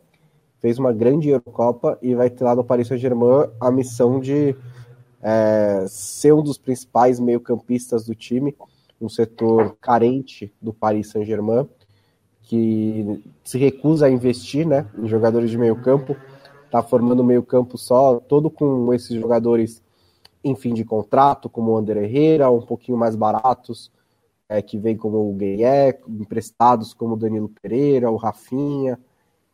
fez 0.59 0.77
uma 0.77 0.93
grande 0.93 1.29
Eurocopa 1.29 1.97
e 2.03 2.17
vai 2.17 2.29
ter 2.29 2.43
lá 2.43 2.57
no 2.57 2.65
Paris 2.65 2.89
Saint-Germain 2.89 3.49
a 3.61 3.71
missão 3.71 4.19
de 4.19 4.57
é, 5.23 5.85
ser 5.87 6.33
um 6.33 6.43
dos 6.43 6.59
principais 6.59 7.21
meio-campistas 7.21 8.05
do 8.05 8.15
time, 8.15 8.57
um 9.01 9.09
setor 9.09 9.77
carente 9.81 10.53
do 10.61 10.73
Paris 10.73 11.11
Saint-Germain, 11.11 11.69
que 12.43 13.23
se 13.45 13.57
recusa 13.57 14.07
a 14.07 14.11
investir 14.11 14.67
né, 14.67 14.89
em 14.99 15.07
jogadores 15.07 15.49
de 15.49 15.57
meio-campo, 15.57 16.17
está 16.71 16.83
formando 16.83 17.25
meio-campo 17.25 17.77
só, 17.77 18.21
todo 18.21 18.51
com 18.51 18.95
esses 18.95 19.21
jogadores 19.21 19.83
em 20.43 20.55
fim 20.55 20.73
de 20.73 20.85
contrato, 20.85 21.49
como 21.49 21.73
o 21.73 21.77
André 21.77 22.05
Herrera, 22.05 22.51
um 22.51 22.63
pouquinho 22.63 22.97
mais 22.97 23.15
baratos, 23.15 23.93
é, 24.49 24.63
que 24.63 24.79
vem 24.79 24.97
como 24.97 25.31
o 25.31 25.35
Gueye, 25.35 25.99
emprestados 26.09 26.95
como 26.95 27.15
o 27.15 27.17
Danilo 27.17 27.51
Pereira, 27.61 28.11
o 28.11 28.17
Rafinha, 28.17 28.99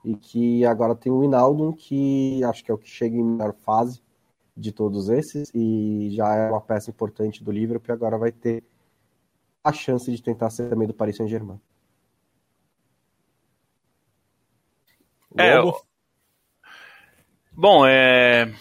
e 0.05 0.15
que 0.15 0.65
agora 0.65 0.95
tem 0.95 1.11
o 1.11 1.25
Inaldo, 1.25 1.73
que 1.73 2.45
acho 2.45 2.65
que 2.65 2.71
é 2.71 2.75
o 2.75 2.79
que 2.79 2.89
chega 2.89 3.17
em 3.17 3.25
melhor 3.25 3.53
fase, 3.55 4.01
de 4.57 4.73
todos 4.73 5.11
esses 5.11 5.51
e 5.55 6.09
já 6.13 6.35
é 6.35 6.51
uma 6.51 6.61
peça 6.61 6.89
importante 6.89 7.45
do 7.45 7.53
Liverpool 7.53 7.93
e 7.93 7.93
agora 7.93 8.17
vai 8.17 8.33
ter 8.33 8.65
a 9.63 9.73
chance 9.73 10.11
de 10.11 10.23
tentar 10.23 10.49
ser 10.49 10.71
também 10.71 10.89
do 10.89 10.95
Paris 10.95 11.17
Saint-Germain. 11.17 11.61
É, 15.37 15.59
bom, 17.57 17.87
é, 17.87 18.53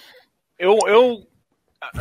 eu, 0.57 0.77
eu 0.87 1.27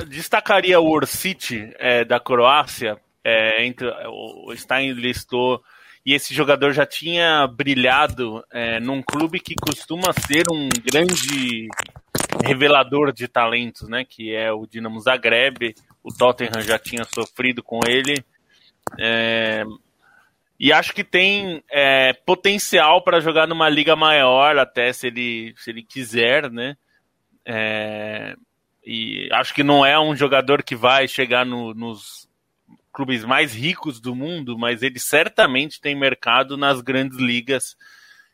destacaria 0.09 0.80
o 0.80 0.90
Orsic 0.90 1.72
é, 1.78 2.04
da 2.04 2.20
Croácia, 2.20 2.98
é, 3.22 3.64
entre, 3.64 3.88
o 4.09 4.54
Stein 4.57 4.92
listou, 4.92 5.62
e 6.07 6.12
esse 6.12 6.35
jogador 6.35 6.72
já 6.72 6.85
tinha 6.85 7.46
brilhado 7.46 8.44
é, 8.52 8.78
num 8.78 9.02
clube 9.02 9.40
que 9.40 9.54
costuma 9.54 10.12
ser 10.12 10.44
um 10.52 10.68
grande 10.68 11.68
revelador 12.44 13.11
de 13.11 13.26
talentos, 13.26 13.88
né? 13.88 14.04
Que 14.04 14.35
é 14.35 14.52
o 14.52 14.66
Dinamo 14.66 15.00
Zagreb. 15.00 15.74
O 16.02 16.12
Tottenham 16.12 16.61
já 16.61 16.78
tinha 16.78 17.04
sofrido 17.04 17.62
com 17.62 17.80
ele. 17.88 18.22
É, 19.00 19.64
e 20.61 20.72
acho 20.74 20.92
que 20.92 21.02
tem 21.02 21.64
é, 21.70 22.12
potencial 22.12 23.02
para 23.02 23.20
jogar 23.20 23.48
numa 23.48 23.70
liga 23.70 23.96
maior, 23.96 24.59
até 24.59 24.92
se 24.92 25.07
ele, 25.07 25.54
se 25.57 25.70
ele 25.70 25.83
quiser, 25.83 26.50
né? 26.50 26.76
É, 27.46 28.37
e 28.85 29.28
acho 29.33 29.54
que 29.54 29.62
não 29.62 29.85
é 29.85 29.98
um 29.98 30.14
jogador 30.14 30.62
que 30.62 30.76
vai 30.76 31.09
chegar 31.09 31.44
no, 31.44 31.74
nos 31.74 32.28
clubes 32.92 33.24
mais 33.24 33.54
ricos 33.54 34.00
do 34.00 34.14
mundo, 34.14 34.59
mas 34.59 34.83
ele 34.83 34.98
certamente 34.98 35.80
tem 35.80 35.94
mercado 35.94 36.57
nas 36.57 36.80
grandes 36.80 37.18
ligas. 37.18 37.76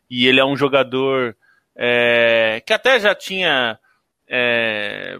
E 0.08 0.26
ele 0.26 0.40
é 0.40 0.44
um 0.44 0.56
jogador 0.56 1.36
é, 1.74 2.62
que 2.66 2.72
até 2.72 2.98
já 3.00 3.14
tinha 3.14 3.78
é, 4.28 5.18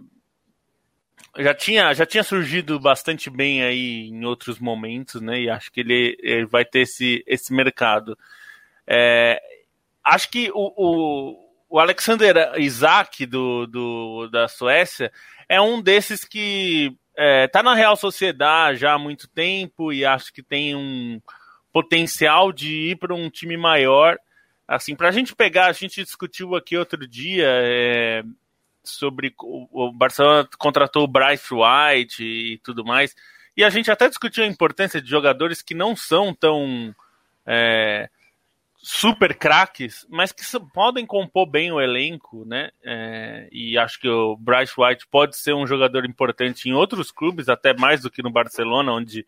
já 1.39 1.55
tinha 1.55 1.95
já 1.95 2.05
tinha 2.05 2.23
surgido 2.23 2.79
bastante 2.79 3.31
bem 3.31 3.63
aí 3.63 4.09
em 4.09 4.25
outros 4.25 4.59
momentos, 4.59 5.21
né? 5.21 5.41
E 5.41 5.51
acho 5.51 5.71
que 5.73 5.81
ele, 5.81 6.17
ele 6.21 6.47
vai 6.47 6.65
ter 6.65 6.81
esse, 6.81 7.25
esse 7.27 7.53
mercado. 7.53 8.19
É, 8.87 9.41
acho 10.05 10.29
que 10.31 10.51
o, 10.53 11.50
o 11.71 11.79
Alexander 11.79 12.53
Isaac 12.59 13.25
do, 13.25 13.65
do, 13.67 14.29
da 14.29 14.49
Suécia 14.49 15.13
é 15.49 15.61
um 15.61 15.81
desses 15.81 16.25
que 16.25 16.95
é, 17.17 17.47
tá 17.47 17.63
na 17.63 17.75
Real 17.75 17.97
Sociedade 17.97 18.81
já 18.81 18.95
há 18.95 18.99
muito 18.99 19.29
tempo 19.29 19.93
e 19.93 20.05
acho 20.05 20.33
que 20.33 20.43
tem 20.43 20.75
um 20.75 21.21
potencial 21.73 22.53
de 22.53 22.91
ir 22.91 22.97
para 22.97 23.15
um 23.15 23.31
time 23.31 23.57
maior. 23.57 24.19
Assim, 24.67 24.97
para 24.97 25.09
a 25.09 25.13
gente 25.13 25.35
pegar, 25.35 25.67
a 25.67 25.73
gente 25.73 26.03
discutiu 26.03 26.57
aqui 26.57 26.77
outro 26.77 27.07
dia 27.07 27.47
é, 27.47 28.25
sobre 28.83 29.33
o, 29.39 29.93
Barcelona 29.93 30.49
contratou 30.59 31.05
o 31.05 31.09
Bryce 31.09 31.55
White 31.55 32.25
e 32.25 32.59
tudo 32.59 32.85
mais, 32.85 33.15
e 33.57 33.63
a 33.63 33.71
gente 33.71 33.91
até 33.91 34.09
discutiu 34.09 34.43
a 34.43 34.47
importância 34.47 35.01
de 35.01 35.09
jogadores 35.09 35.63
que 35.63 35.75
não 35.75 35.95
são 35.95 36.35
tão 36.35 36.95
é, 37.47 38.09
super 38.83 39.37
craques, 39.37 40.07
mas 40.09 40.33
que 40.33 40.43
podem 40.73 41.05
compor 41.05 41.47
bem 41.47 41.71
o 41.71 41.81
elenco, 41.81 42.45
né? 42.47 42.71
É, 42.83 43.49
e 43.53 43.77
acho 43.77 44.01
que 44.01 44.09
o 44.09 44.37
Bryce 44.37 44.73
White 44.77 45.07
pode 45.11 45.37
ser 45.37 45.55
um 45.55 45.67
jogador 45.67 46.07
importante 46.07 46.69
em 46.69 46.73
outros 46.73 47.11
clubes, 47.11 47.49
até 47.49 47.75
mais 47.75 48.01
do 48.01 48.11
que 48.11 48.23
no 48.23 48.31
Barcelona, 48.31 48.93
onde 48.93 49.27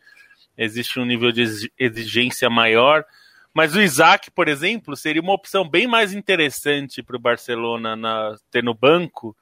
existe 0.57 0.99
um 0.99 1.05
nível 1.05 1.31
de 1.31 1.71
exigência 1.79 2.49
maior. 2.49 3.05
Mas 3.53 3.77
o 3.77 3.83
Isaac, 3.83 4.31
por 4.31 4.49
exemplo, 4.49 4.97
seria 4.97 5.21
uma 5.21 5.35
opção 5.35 5.69
bem 5.69 5.87
mais 5.87 6.15
interessante 6.15 7.03
para 7.03 7.17
o 7.17 7.21
Barcelona 7.21 7.95
na, 7.95 8.37
ter 8.51 8.65
no 8.65 8.73
banco 8.73 9.37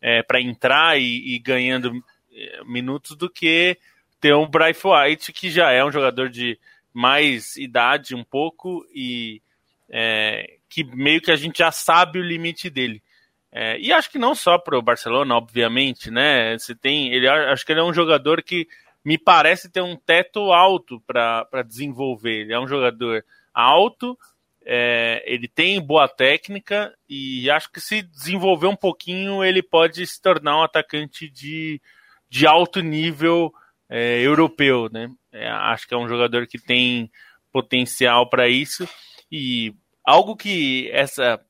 é, 0.00 0.22
para 0.22 0.40
entrar 0.40 1.00
e, 1.00 1.34
e, 1.34 1.38
ganhando 1.40 1.92
é, 2.32 2.62
minutos 2.64 3.16
do 3.16 3.28
que 3.28 3.76
ter 4.20 4.34
um 4.34 4.46
Bryce 4.46 4.86
White, 4.86 5.32
que 5.32 5.50
já 5.50 5.72
é 5.72 5.84
um 5.84 5.90
jogador 5.90 6.28
de 6.28 6.56
mais 6.92 7.56
idade 7.56 8.14
um 8.14 8.22
pouco 8.22 8.86
e 8.94 9.42
é, 9.90 10.58
que 10.68 10.84
meio 10.84 11.20
que 11.20 11.30
a 11.30 11.36
gente 11.36 11.58
já 11.58 11.70
sabe 11.70 12.18
o 12.18 12.24
limite 12.24 12.68
dele. 12.68 13.02
É, 13.50 13.78
e 13.78 13.92
acho 13.92 14.10
que 14.10 14.18
não 14.18 14.34
só 14.34 14.58
para 14.58 14.78
o 14.78 14.82
Barcelona, 14.82 15.34
obviamente, 15.34 16.10
né? 16.10 16.56
Você 16.58 16.74
tem, 16.74 17.12
ele 17.12 17.26
acho 17.26 17.64
que 17.64 17.72
ele 17.72 17.80
é 17.80 17.84
um 17.84 17.94
jogador 17.94 18.42
que 18.42 18.68
me 19.04 19.16
parece 19.16 19.70
ter 19.70 19.80
um 19.80 19.96
teto 19.96 20.52
alto 20.52 21.00
para 21.06 21.62
desenvolver. 21.66 22.42
Ele 22.42 22.52
é 22.52 22.60
um 22.60 22.68
jogador 22.68 23.24
alto, 23.54 24.18
é, 24.64 25.22
ele 25.26 25.48
tem 25.48 25.80
boa 25.80 26.06
técnica 26.06 26.94
e 27.08 27.50
acho 27.50 27.72
que 27.72 27.80
se 27.80 28.02
desenvolver 28.02 28.66
um 28.66 28.76
pouquinho 28.76 29.42
ele 29.42 29.62
pode 29.62 30.06
se 30.06 30.20
tornar 30.20 30.58
um 30.58 30.62
atacante 30.62 31.28
de, 31.30 31.80
de 32.28 32.46
alto 32.46 32.80
nível 32.80 33.50
é, 33.88 34.20
europeu, 34.20 34.90
né? 34.92 35.10
É, 35.32 35.48
acho 35.48 35.88
que 35.88 35.94
é 35.94 35.96
um 35.96 36.08
jogador 36.08 36.46
que 36.46 36.58
tem 36.58 37.10
potencial 37.50 38.28
para 38.28 38.46
isso. 38.46 38.86
E 39.30 39.74
algo 40.04 40.36
que 40.36 40.90
essa 40.92 41.40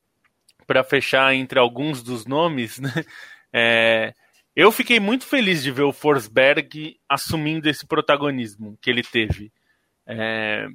para 0.67 0.83
fechar 0.83 1.33
entre 1.33 1.57
alguns 1.57 2.03
dos 2.03 2.25
nomes, 2.25 2.79
né? 2.79 2.91
É, 3.51 4.13
eu 4.55 4.71
fiquei 4.71 4.99
muito 4.99 5.25
feliz 5.25 5.63
de 5.63 5.71
ver 5.71 5.81
o 5.81 5.91
Forsberg 5.91 6.99
assumindo 7.09 7.67
esse 7.67 7.83
protagonismo 7.83 8.77
que 8.79 8.91
ele 8.91 9.01
teve. 9.01 9.51
É, 10.05 10.67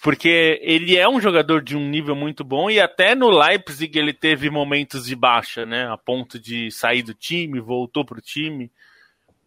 porque 0.00 0.60
ele 0.62 0.96
é 0.96 1.08
um 1.08 1.20
jogador 1.20 1.62
de 1.62 1.76
um 1.76 1.88
nível 1.88 2.14
muito 2.14 2.44
bom 2.44 2.70
e 2.70 2.80
até 2.80 3.14
no 3.14 3.28
Leipzig 3.28 3.98
ele 3.98 4.12
teve 4.12 4.50
momentos 4.50 5.06
de 5.06 5.16
baixa, 5.16 5.66
né? 5.66 5.88
A 5.90 5.96
ponto 5.96 6.38
de 6.38 6.70
sair 6.70 7.02
do 7.02 7.12
time, 7.12 7.58
voltou 7.58 8.04
para 8.04 8.18
o 8.18 8.22
time. 8.22 8.70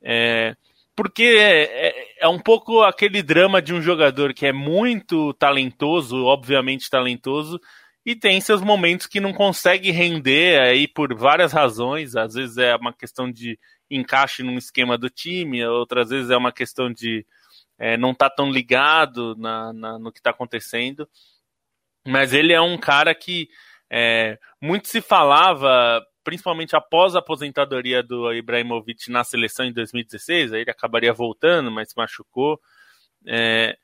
É, 0.01 0.55
porque 0.95 1.23
é, 1.23 1.87
é, 1.87 2.07
é, 2.21 2.27
um 2.27 2.39
pouco 2.39 2.81
aquele 2.81 3.21
drama 3.21 3.61
de 3.61 3.73
um 3.73 3.81
jogador 3.81 4.33
que 4.33 4.45
é 4.45 4.53
muito 4.53 5.33
talentoso, 5.33 6.23
obviamente 6.23 6.89
talentoso, 6.89 7.59
e 8.05 8.15
tem 8.15 8.39
seus 8.39 8.61
momentos 8.61 9.07
que 9.07 9.19
não 9.19 9.33
consegue 9.33 9.91
render 9.91 10.61
aí 10.61 10.87
por 10.87 11.13
várias 11.13 11.51
razões. 11.51 12.15
Às 12.15 12.35
vezes 12.35 12.57
é 12.57 12.75
uma 12.75 12.93
questão 12.93 13.29
de 13.29 13.59
encaixe 13.89 14.41
num 14.43 14.57
esquema 14.57 14.97
do 14.97 15.09
time, 15.09 15.65
outras 15.65 16.09
vezes 16.09 16.29
é 16.29 16.37
uma 16.37 16.51
questão 16.51 16.91
de 16.91 17.25
é, 17.77 17.97
não 17.97 18.11
estar 18.11 18.29
tá 18.29 18.35
tão 18.37 18.49
ligado 18.49 19.35
na, 19.35 19.73
na, 19.73 19.99
no 19.99 20.11
que 20.11 20.19
está 20.19 20.29
acontecendo. 20.29 21.09
Mas 22.07 22.31
ele 22.31 22.53
é 22.53 22.61
um 22.61 22.77
cara 22.77 23.13
que 23.13 23.49
é, 23.91 24.37
muito 24.61 24.87
se 24.87 25.01
falava 25.01 26.01
principalmente 26.25 26.75
após 26.75 27.15
a 27.15 27.19
aposentadoria 27.19 28.01
do 28.01 28.33
Ibrahimovic 28.33 29.09
na 29.09 29.23
seleção 29.23 29.65
em 29.65 29.71
2016, 29.71 30.51
aí 30.51 30.61
ele 30.61 30.71
acabaria 30.71 31.13
voltando, 31.13 31.71
mas 31.71 31.89
se 31.89 31.95
machucou, 31.95 32.59
é, 33.27 33.77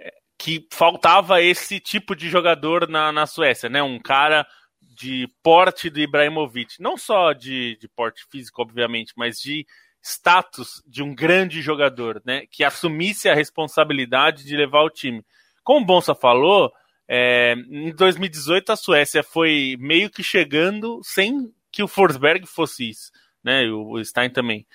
é, 0.00 0.12
que 0.38 0.66
faltava 0.72 1.42
esse 1.42 1.78
tipo 1.78 2.16
de 2.16 2.28
jogador 2.28 2.88
na, 2.88 3.12
na 3.12 3.26
Suécia, 3.26 3.68
né? 3.68 3.82
Um 3.82 4.00
cara 4.00 4.46
de 4.80 5.28
porte 5.42 5.90
do 5.90 6.00
Ibrahimovic, 6.00 6.80
não 6.80 6.96
só 6.96 7.32
de, 7.32 7.76
de 7.78 7.88
porte 7.88 8.24
físico, 8.30 8.62
obviamente, 8.62 9.12
mas 9.14 9.36
de 9.36 9.66
status 10.02 10.82
de 10.86 11.02
um 11.02 11.14
grande 11.14 11.60
jogador, 11.60 12.22
né? 12.24 12.46
Que 12.50 12.64
assumisse 12.64 13.28
a 13.28 13.34
responsabilidade 13.34 14.44
de 14.44 14.56
levar 14.56 14.82
o 14.82 14.90
time. 14.90 15.22
Como 15.62 15.80
o 15.80 15.84
Bonsa 15.84 16.14
falou, 16.14 16.72
é, 17.06 17.54
em 17.68 17.94
2018 17.94 18.72
a 18.72 18.76
Suécia 18.76 19.22
foi 19.22 19.76
meio 19.78 20.08
que 20.08 20.22
chegando 20.22 21.00
sem 21.04 21.52
que 21.72 21.82
o 21.82 21.88
Forsberg 21.88 22.46
fosse 22.46 22.90
isso, 22.90 23.10
né? 23.42 23.64
O 23.70 24.02
Stein 24.04 24.30
também 24.30 24.66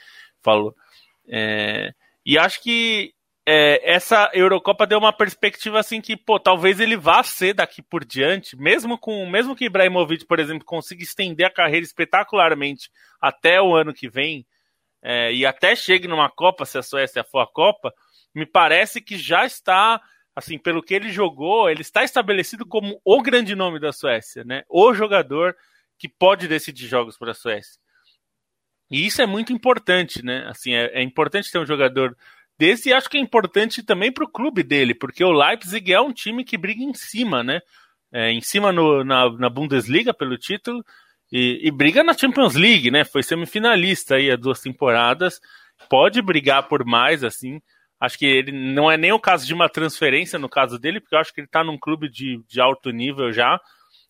falou. 0.42 0.76
É, 1.30 1.94
e 2.26 2.38
acho 2.38 2.62
que 2.62 3.14
é, 3.46 3.94
essa 3.94 4.30
Eurocopa 4.34 4.86
deu 4.86 4.98
uma 4.98 5.14
perspectiva 5.14 5.80
assim 5.80 6.02
que, 6.02 6.18
pô, 6.18 6.38
talvez 6.38 6.82
ele 6.82 6.98
vá 6.98 7.24
ser 7.24 7.54
daqui 7.54 7.82
por 7.82 8.04
diante, 8.04 8.58
mesmo 8.58 8.98
com, 8.98 9.26
mesmo 9.30 9.56
que 9.56 9.66
Ibrahimovic, 9.66 10.26
por 10.26 10.38
exemplo, 10.38 10.66
consiga 10.66 11.02
estender 11.02 11.46
a 11.46 11.54
carreira 11.54 11.86
espetacularmente 11.86 12.90
até 13.22 13.62
o 13.62 13.74
ano 13.74 13.94
que 13.94 14.10
vem, 14.10 14.46
é, 15.02 15.32
e 15.32 15.46
até 15.46 15.76
chegue 15.78 16.10
numa 16.10 16.30
Copa, 16.30 16.66
se 16.66 16.78
a 16.78 16.84
Suécia 16.84 17.24
for 17.24 17.40
a 17.40 17.48
Copa, 17.48 17.94
me 18.36 18.46
parece 18.46 19.00
que 19.00 19.18
já 19.18 19.46
está, 19.46 20.02
assim, 20.36 20.58
pelo 20.58 20.84
que 20.84 20.94
ele 20.94 21.10
jogou, 21.10 21.70
ele 21.70 21.82
está 21.82 22.04
estabelecido 22.04 22.66
como 22.66 23.00
o 23.06 23.22
grande 23.22 23.56
nome 23.56 23.80
da 23.80 23.94
Suécia, 23.94 24.44
né? 24.44 24.64
O 24.68 24.94
jogador 24.94 25.56
que 25.98 26.08
pode 26.08 26.48
decidir 26.48 26.88
jogos 26.88 27.18
para 27.18 27.32
a 27.32 27.36
Suécia. 27.36 27.80
E 28.90 29.06
isso 29.06 29.22
é 29.22 29.26
muito 29.26 29.52
importante, 29.52 30.24
né? 30.24 30.46
Assim, 30.48 30.74
é, 30.74 31.00
é 31.00 31.04
importante 31.04 31.52
ter 31.52 31.60
um 31.60 31.66
jogador 31.66 32.16
desse 32.58 32.90
e 32.90 32.94
acho 32.94 33.10
que 33.10 33.18
é 33.18 33.22
importante 33.22 33.84
também 33.84 34.12
para 34.12 34.24
o 34.24 34.32
clube 34.32 34.64
dele, 34.64 34.96
porque 34.96 35.24
o 35.24 35.32
Leipzig 35.32 35.94
é 35.94 36.02
um 36.02 36.14
time 36.14 36.44
que 36.44 36.58
briga 36.58 36.82
em 36.82 36.94
cima, 36.94 37.44
né? 37.44 37.60
É, 38.12 38.32
em 38.32 38.42
cima 38.42 38.72
no, 38.72 39.04
na, 39.04 39.30
na, 39.32 39.50
Bundesliga 39.50 40.14
pelo 40.14 40.38
título 40.38 40.82
e, 41.30 41.60
e, 41.68 41.70
briga 41.70 42.04
na 42.04 42.18
Champions 42.18 42.56
League, 42.56 42.90
né? 42.90 43.04
Foi 43.04 43.22
semifinalista 43.22 44.16
aí 44.16 44.32
há 44.32 44.38
duas 44.38 44.62
temporadas, 44.62 45.42
pode 45.90 46.22
brigar 46.22 46.68
por 46.70 46.86
mais, 46.86 47.24
assim. 47.24 47.62
Acho 48.00 48.18
que 48.18 48.26
ele 48.26 48.52
não 48.52 48.90
é 48.90 48.96
nem 48.96 49.12
o 49.12 49.20
caso 49.20 49.46
de 49.46 49.54
uma 49.54 49.68
transferência 49.68 50.40
no 50.40 50.48
caso 50.48 50.80
dele, 50.80 51.02
porque 51.02 51.16
eu 51.16 51.20
acho 51.20 51.34
que 51.34 51.42
ele 51.42 51.48
está 51.48 51.64
num 51.64 51.78
clube 51.78 52.10
de, 52.10 52.42
de 52.48 52.62
alto 52.62 52.92
nível 52.92 53.34
já 53.34 53.60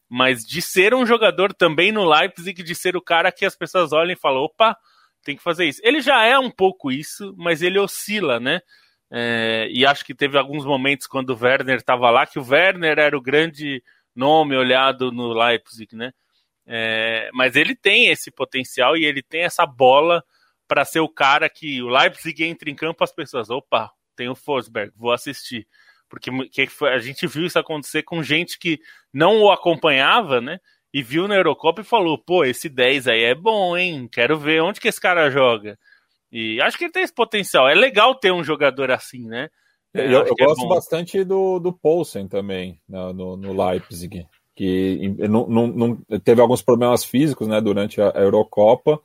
mas 0.09 0.45
de 0.45 0.61
ser 0.61 0.93
um 0.93 1.05
jogador 1.05 1.53
também 1.53 1.91
no 1.91 2.07
Leipzig, 2.07 2.63
de 2.63 2.75
ser 2.75 2.95
o 2.95 3.01
cara 3.01 3.31
que 3.31 3.45
as 3.45 3.55
pessoas 3.55 3.91
olham 3.91 4.13
e 4.13 4.15
falam, 4.15 4.43
opa, 4.43 4.77
tem 5.23 5.35
que 5.35 5.43
fazer 5.43 5.65
isso. 5.65 5.81
Ele 5.83 6.01
já 6.01 6.23
é 6.23 6.39
um 6.39 6.49
pouco 6.49 6.91
isso, 6.91 7.33
mas 7.37 7.61
ele 7.61 7.79
oscila, 7.79 8.39
né? 8.39 8.61
É, 9.09 9.67
e 9.71 9.85
acho 9.85 10.05
que 10.05 10.13
teve 10.13 10.37
alguns 10.37 10.65
momentos 10.65 11.07
quando 11.07 11.31
o 11.31 11.37
Werner 11.41 11.77
estava 11.77 12.09
lá, 12.09 12.25
que 12.25 12.39
o 12.39 12.47
Werner 12.47 12.99
era 12.99 13.17
o 13.17 13.21
grande 13.21 13.83
nome 14.15 14.55
olhado 14.55 15.11
no 15.11 15.33
Leipzig, 15.33 15.95
né? 15.95 16.11
É, 16.65 17.29
mas 17.33 17.55
ele 17.55 17.75
tem 17.75 18.07
esse 18.09 18.29
potencial 18.29 18.97
e 18.97 19.05
ele 19.05 19.21
tem 19.21 19.43
essa 19.43 19.65
bola 19.65 20.23
para 20.67 20.83
ser 20.83 20.99
o 20.99 21.07
cara 21.07 21.49
que 21.49 21.81
o 21.81 21.87
Leipzig 21.87 22.43
entra 22.43 22.69
em 22.69 22.75
campo, 22.75 23.03
as 23.03 23.13
pessoas, 23.13 23.49
opa, 23.49 23.89
tem 24.15 24.27
o 24.27 24.35
Forsberg, 24.35 24.91
vou 24.95 25.13
assistir. 25.13 25.65
Porque 26.09 26.29
a 26.85 26.99
gente 26.99 27.27
viu 27.27 27.45
isso 27.45 27.59
acontecer 27.59 28.03
com 28.03 28.23
gente 28.23 28.57
que 28.57 28.79
não 29.13 29.41
o 29.41 29.51
acompanhava, 29.51 30.39
né? 30.39 30.59
E 30.93 31.03
viu 31.03 31.27
na 31.27 31.35
Eurocopa 31.35 31.81
e 31.81 31.85
falou: 31.85 32.17
pô, 32.17 32.45
esse 32.45 32.69
10 32.69 33.07
aí 33.07 33.23
é 33.23 33.35
bom, 33.35 33.77
hein? 33.77 34.07
Quero 34.11 34.37
ver 34.37 34.61
onde 34.61 34.79
que 34.79 34.87
esse 34.87 35.01
cara 35.01 35.29
joga. 35.29 35.77
E 36.31 36.61
acho 36.61 36.77
que 36.77 36.85
ele 36.85 36.91
tem 36.91 37.03
esse 37.03 37.13
potencial. 37.13 37.67
É 37.67 37.75
legal 37.75 38.15
ter 38.15 38.31
um 38.31 38.43
jogador 38.43 38.91
assim, 38.91 39.27
né? 39.27 39.49
É, 39.93 40.05
eu, 40.05 40.25
eu 40.25 40.35
é 40.37 40.45
gosto 40.45 40.65
é 40.65 40.67
bastante 40.67 41.23
do, 41.23 41.59
do 41.59 41.73
Poulsen 41.73 42.27
também, 42.27 42.79
né, 42.87 43.11
no, 43.13 43.37
no 43.37 43.67
Leipzig, 43.67 44.27
que 44.55 45.15
não, 45.29 45.47
não, 45.47 45.67
não, 45.67 45.95
teve 46.23 46.41
alguns 46.41 46.61
problemas 46.61 47.03
físicos 47.03 47.47
né, 47.47 47.59
durante 47.61 48.01
a 48.01 48.09
Eurocopa, 48.15 48.99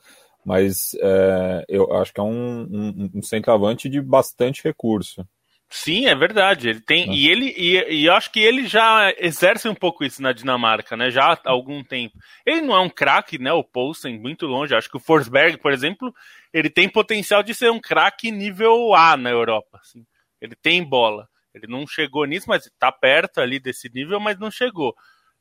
mas 0.45 0.95
é, 1.01 1.65
eu 1.69 1.93
acho 1.95 2.13
que 2.13 2.21
é 2.21 2.23
um, 2.23 2.63
um, 2.63 3.11
um 3.15 3.23
centroavante 3.23 3.89
de 3.89 4.01
bastante 4.01 4.63
recurso. 4.65 5.27
Sim, 5.75 6.07
é 6.07 6.15
verdade. 6.15 6.69
Ele 6.69 6.81
tem 6.81 7.15
e 7.15 7.31
ele 7.31 7.47
e, 7.57 8.03
e 8.03 8.05
eu 8.05 8.13
acho 8.13 8.31
que 8.31 8.41
ele 8.41 8.67
já 8.67 9.11
exerce 9.19 9.67
um 9.67 9.75
pouco 9.75 10.05
isso 10.05 10.21
na 10.21 10.31
Dinamarca, 10.31 10.99
né? 10.99 11.11
Já 11.11 11.33
há 11.33 11.41
algum 11.47 11.83
tempo. 11.83 12.19
Ele 12.45 12.61
não 12.61 12.77
é 12.77 12.81
um 12.81 12.91
craque, 12.91 13.39
né? 13.39 13.51
O 13.55 13.65
Poulsen 13.65 14.21
muito 14.21 14.47
longe. 14.47 14.75
Acho 14.75 14.91
que 14.91 14.99
o 14.99 15.01
Forsberg, 15.01 15.57
por 15.57 15.73
exemplo, 15.73 16.15
ele 16.53 16.69
tem 16.69 16.91
potencial 16.91 17.43
de 17.43 17.55
ser 17.55 17.71
um 17.71 17.81
craque 17.81 18.31
nível 18.31 18.95
A 18.95 19.17
na 19.17 19.31
Europa. 19.31 19.81
Assim. 19.81 20.05
Ele 20.43 20.55
tem 20.55 20.85
bola. 20.85 21.27
Ele 21.55 21.67
não 21.67 21.87
chegou 21.87 22.27
nisso, 22.27 22.47
mas 22.49 22.67
está 22.67 22.93
perto 22.93 23.41
ali 23.41 23.59
desse 23.59 23.91
nível, 23.95 24.21
mas 24.21 24.39
não 24.39 24.51
chegou. 24.51 24.95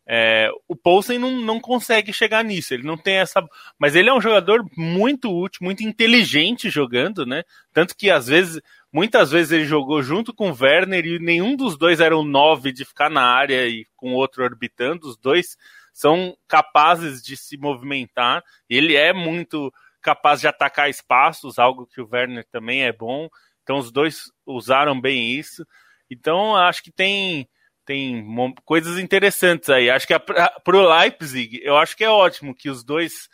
É, 0.07 0.49
o 0.67 0.75
Poulsen 0.75 1.19
não, 1.19 1.31
não 1.41 1.59
consegue 1.59 2.11
chegar 2.11 2.43
nisso, 2.43 2.73
ele 2.73 2.83
não 2.83 2.97
tem 2.97 3.15
essa. 3.15 3.41
Mas 3.77 3.95
ele 3.95 4.09
é 4.09 4.13
um 4.13 4.21
jogador 4.21 4.65
muito 4.75 5.31
útil, 5.31 5.59
muito 5.61 5.83
inteligente 5.83 6.69
jogando, 6.69 7.25
né? 7.25 7.43
Tanto 7.73 7.95
que 7.95 8.09
às 8.09 8.27
vezes, 8.27 8.61
muitas 8.91 9.31
vezes 9.31 9.51
ele 9.51 9.65
jogou 9.65 10.03
junto 10.03 10.33
com 10.33 10.51
o 10.51 10.57
Werner 10.59 11.05
e 11.05 11.19
nenhum 11.19 11.55
dos 11.55 11.77
dois 11.77 11.99
era 11.99 12.17
um 12.17 12.23
nove 12.23 12.71
de 12.71 12.85
ficar 12.85 13.09
na 13.09 13.23
área 13.23 13.67
e 13.67 13.85
com 13.95 14.13
o 14.13 14.15
outro 14.15 14.43
orbitando. 14.43 15.07
Os 15.07 15.17
dois 15.17 15.57
são 15.93 16.35
capazes 16.47 17.21
de 17.21 17.37
se 17.37 17.57
movimentar. 17.57 18.43
Ele 18.69 18.95
é 18.95 19.13
muito 19.13 19.73
capaz 20.01 20.41
de 20.41 20.47
atacar 20.47 20.89
espaços, 20.89 21.59
algo 21.59 21.85
que 21.85 22.01
o 22.01 22.09
Werner 22.11 22.45
também 22.51 22.83
é 22.83 22.91
bom. 22.91 23.29
Então 23.63 23.77
os 23.77 23.91
dois 23.91 24.31
usaram 24.45 24.99
bem 24.99 25.31
isso. 25.31 25.65
Então 26.09 26.55
acho 26.55 26.83
que 26.83 26.91
tem 26.91 27.47
tem 27.85 28.25
coisas 28.63 28.99
interessantes 28.99 29.69
aí. 29.69 29.89
Acho 29.89 30.07
que 30.07 30.17
para 30.17 30.77
o 30.77 30.99
Leipzig, 30.99 31.59
eu 31.63 31.77
acho 31.77 31.95
que 31.97 32.03
é 32.03 32.09
ótimo 32.09 32.55
que 32.55 32.69
os 32.69 32.83
dois, 32.83 33.27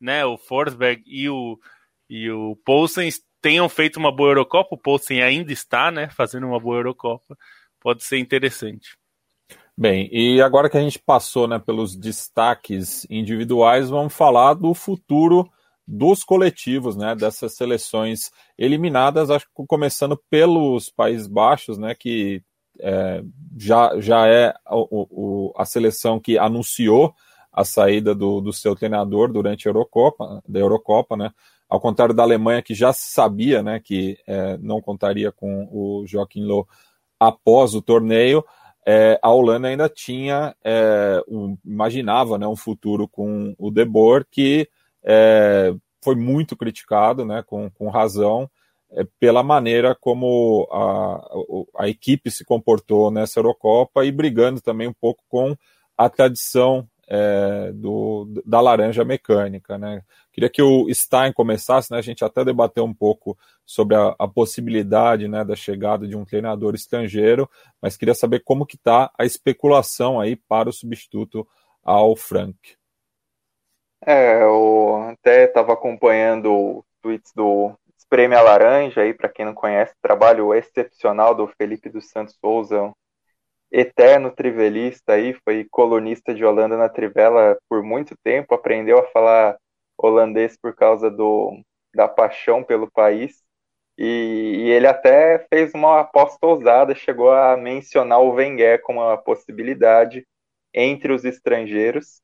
né, 0.00 0.24
o 0.24 0.36
Forsberg 0.36 1.02
e 1.06 1.28
o, 1.28 1.58
e 2.08 2.30
o 2.30 2.56
Poulsen 2.64 3.08
tenham 3.42 3.68
feito 3.68 3.98
uma 3.98 4.14
boa 4.14 4.30
Eurocopa. 4.30 4.74
O 4.74 4.78
Poulsen 4.78 5.20
ainda 5.20 5.52
está, 5.52 5.90
né, 5.90 6.08
fazendo 6.08 6.46
uma 6.46 6.60
boa 6.60 6.76
Eurocopa. 6.76 7.36
Pode 7.80 8.04
ser 8.04 8.18
interessante. 8.18 8.96
Bem, 9.76 10.08
e 10.12 10.40
agora 10.40 10.70
que 10.70 10.76
a 10.76 10.80
gente 10.80 10.98
passou 10.98 11.48
né, 11.48 11.58
pelos 11.58 11.96
destaques 11.96 13.04
individuais, 13.10 13.90
vamos 13.90 14.14
falar 14.14 14.54
do 14.54 14.72
futuro 14.72 15.50
dos 15.86 16.22
coletivos, 16.22 16.96
né, 16.96 17.16
dessas 17.16 17.56
seleções 17.56 18.30
eliminadas, 18.56 19.30
acho 19.30 19.46
que 19.46 19.66
começando 19.66 20.16
pelos 20.30 20.88
Países 20.88 21.26
Baixos, 21.26 21.76
né, 21.76 21.94
que 21.94 22.42
é, 22.80 23.22
já, 23.58 23.98
já 23.98 24.28
é 24.28 24.54
o, 24.70 25.06
o, 25.10 25.52
a 25.56 25.64
seleção 25.64 26.20
que 26.20 26.38
anunciou 26.38 27.12
a 27.52 27.64
saída 27.64 28.14
do, 28.14 28.40
do 28.40 28.52
seu 28.52 28.74
treinador 28.74 29.30
durante 29.30 29.66
a 29.66 29.70
Eurocopa, 29.70 30.42
da 30.48 30.58
Eurocopa, 30.60 31.16
né? 31.16 31.30
Ao 31.72 31.80
contrário 31.80 32.14
da 32.14 32.22
Alemanha, 32.22 32.60
que 32.60 32.74
já 32.74 32.92
sabia 32.92 33.62
né, 33.62 33.80
que 33.80 34.18
é, 34.26 34.58
não 34.58 34.78
contaria 34.78 35.32
com 35.32 35.66
o 35.72 36.04
Joaquim 36.06 36.44
Low 36.44 36.68
após 37.18 37.74
o 37.74 37.80
torneio, 37.80 38.44
é, 38.86 39.18
a 39.22 39.30
Holanda 39.30 39.68
ainda 39.68 39.88
tinha, 39.88 40.54
é, 40.62 41.24
um, 41.26 41.56
imaginava 41.64 42.36
né, 42.36 42.46
um 42.46 42.56
futuro 42.56 43.08
com 43.08 43.54
o 43.58 43.70
De 43.70 43.86
Boer, 43.86 44.26
que 44.30 44.68
é, 45.02 45.74
foi 46.04 46.14
muito 46.14 46.54
criticado, 46.58 47.24
né, 47.24 47.42
com, 47.42 47.70
com 47.70 47.88
razão, 47.88 48.50
é, 48.90 49.06
pela 49.18 49.42
maneira 49.42 49.96
como 49.98 50.68
a, 50.70 51.84
a 51.84 51.88
equipe 51.88 52.30
se 52.30 52.44
comportou 52.44 53.10
nessa 53.10 53.40
Eurocopa 53.40 54.04
e 54.04 54.12
brigando 54.12 54.60
também 54.60 54.88
um 54.88 54.94
pouco 55.00 55.24
com 55.26 55.56
a 55.96 56.10
tradição 56.10 56.86
é, 57.14 57.70
do, 57.74 58.26
da 58.42 58.58
laranja 58.58 59.04
mecânica. 59.04 59.76
Né? 59.76 60.02
Queria 60.32 60.48
que 60.48 60.62
o 60.62 60.86
Stein 60.92 61.30
começasse, 61.30 61.92
né? 61.92 61.98
a 61.98 62.02
gente 62.02 62.24
até 62.24 62.42
debateu 62.42 62.84
um 62.84 62.94
pouco 62.94 63.36
sobre 63.66 63.94
a, 63.94 64.16
a 64.18 64.26
possibilidade 64.26 65.28
né, 65.28 65.44
da 65.44 65.54
chegada 65.54 66.08
de 66.08 66.16
um 66.16 66.24
treinador 66.24 66.74
estrangeiro, 66.74 67.48
mas 67.82 67.98
queria 67.98 68.14
saber 68.14 68.40
como 68.40 68.64
que 68.64 68.76
está 68.76 69.10
a 69.18 69.26
especulação 69.26 70.18
aí 70.18 70.36
para 70.36 70.70
o 70.70 70.72
substituto 70.72 71.46
ao 71.84 72.16
Frank. 72.16 72.56
É, 74.06 74.42
eu 74.42 75.10
até 75.12 75.44
estava 75.44 75.74
acompanhando 75.74 76.78
os 76.78 76.84
tweets 77.02 77.32
do 77.34 77.74
Prêmio 78.08 78.38
a 78.38 78.42
Laranja, 78.42 79.00
aí, 79.00 79.14
para 79.14 79.28
quem 79.28 79.44
não 79.44 79.54
conhece, 79.54 79.94
trabalho 80.02 80.52
excepcional 80.52 81.34
do 81.34 81.46
Felipe 81.46 81.88
dos 81.88 82.10
Santos 82.10 82.36
Souza, 82.38 82.92
eterno 83.72 84.30
trivelista 84.30 85.14
aí, 85.14 85.34
foi 85.44 85.66
colunista 85.70 86.34
de 86.34 86.44
Holanda 86.44 86.76
na 86.76 86.88
Trivela 86.88 87.58
por 87.68 87.82
muito 87.82 88.14
tempo, 88.22 88.54
aprendeu 88.54 88.98
a 88.98 89.08
falar 89.08 89.56
holandês 89.98 90.56
por 90.60 90.74
causa 90.74 91.10
do, 91.10 91.58
da 91.94 92.06
paixão 92.08 92.62
pelo 92.62 92.90
país. 92.90 93.42
E, 93.98 94.64
e, 94.66 94.70
ele 94.70 94.86
até 94.86 95.46
fez 95.50 95.72
uma 95.74 96.00
aposta 96.00 96.46
ousada, 96.46 96.94
chegou 96.94 97.30
a 97.30 97.56
mencionar 97.56 98.20
o 98.20 98.32
Wenger 98.32 98.82
como 98.82 99.00
uma 99.00 99.16
possibilidade 99.18 100.26
entre 100.74 101.12
os 101.12 101.24
estrangeiros. 101.24 102.20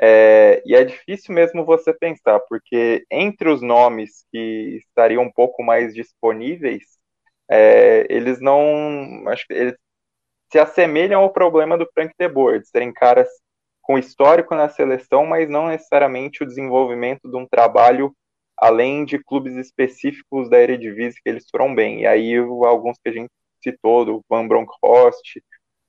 É, 0.00 0.62
e 0.66 0.74
é 0.74 0.84
difícil 0.84 1.34
mesmo 1.34 1.64
você 1.64 1.92
pensar, 1.92 2.40
porque 2.48 3.04
entre 3.10 3.48
os 3.50 3.62
nomes 3.62 4.24
que 4.32 4.78
estariam 4.78 5.22
um 5.24 5.32
pouco 5.32 5.62
mais 5.62 5.94
disponíveis, 5.94 6.82
é, 7.50 8.06
eles 8.10 8.40
não. 8.40 9.24
Acho 9.28 9.46
que 9.46 9.52
eles 9.54 9.76
se 10.52 10.58
assemelham 10.58 11.22
ao 11.22 11.32
problema 11.32 11.78
do 11.78 11.88
Frank 11.94 12.12
de 12.18 12.28
Boer, 12.28 12.60
de 12.60 12.68
serem 12.68 12.92
caras 12.92 13.26
com 13.80 13.98
histórico 13.98 14.54
na 14.54 14.68
seleção, 14.68 15.24
mas 15.24 15.48
não 15.48 15.68
necessariamente 15.68 16.42
o 16.42 16.46
desenvolvimento 16.46 17.26
de 17.26 17.34
um 17.34 17.46
trabalho 17.46 18.14
além 18.54 19.06
de 19.06 19.18
clubes 19.18 19.56
específicos 19.56 20.50
da 20.50 20.60
Eredivisie 20.60 21.18
que 21.24 21.30
eles 21.30 21.46
foram 21.50 21.74
bem. 21.74 22.02
E 22.02 22.06
aí 22.06 22.36
alguns 22.36 22.98
que 23.02 23.08
a 23.08 23.12
gente 23.12 23.30
citou, 23.64 24.04
do 24.04 24.20
Van 24.28 24.46
Bronckhorst, 24.46 25.38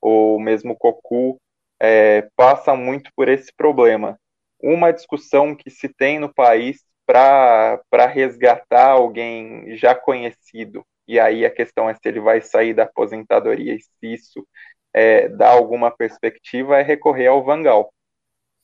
ou 0.00 0.40
mesmo 0.40 0.74
Cocu, 0.74 1.36
é, 1.78 2.26
passa 2.34 2.74
muito 2.74 3.10
por 3.14 3.28
esse 3.28 3.52
problema. 3.54 4.18
Uma 4.58 4.94
discussão 4.94 5.54
que 5.54 5.68
se 5.68 5.90
tem 5.90 6.18
no 6.18 6.32
país 6.32 6.82
para 7.06 8.06
resgatar 8.08 8.92
alguém 8.92 9.76
já 9.76 9.94
conhecido, 9.94 10.82
e 11.06 11.20
aí 11.20 11.44
a 11.44 11.50
questão 11.50 11.88
é 11.88 11.94
se 11.94 12.00
ele 12.04 12.20
vai 12.20 12.40
sair 12.40 12.74
da 12.74 12.84
aposentadoria 12.84 13.74
e 13.74 13.80
se 13.80 13.90
isso 14.02 14.46
é, 14.92 15.28
dá 15.28 15.50
alguma 15.50 15.90
perspectiva, 15.90 16.78
é 16.78 16.82
recorrer 16.82 17.26
ao 17.26 17.44
Vangal. 17.44 17.92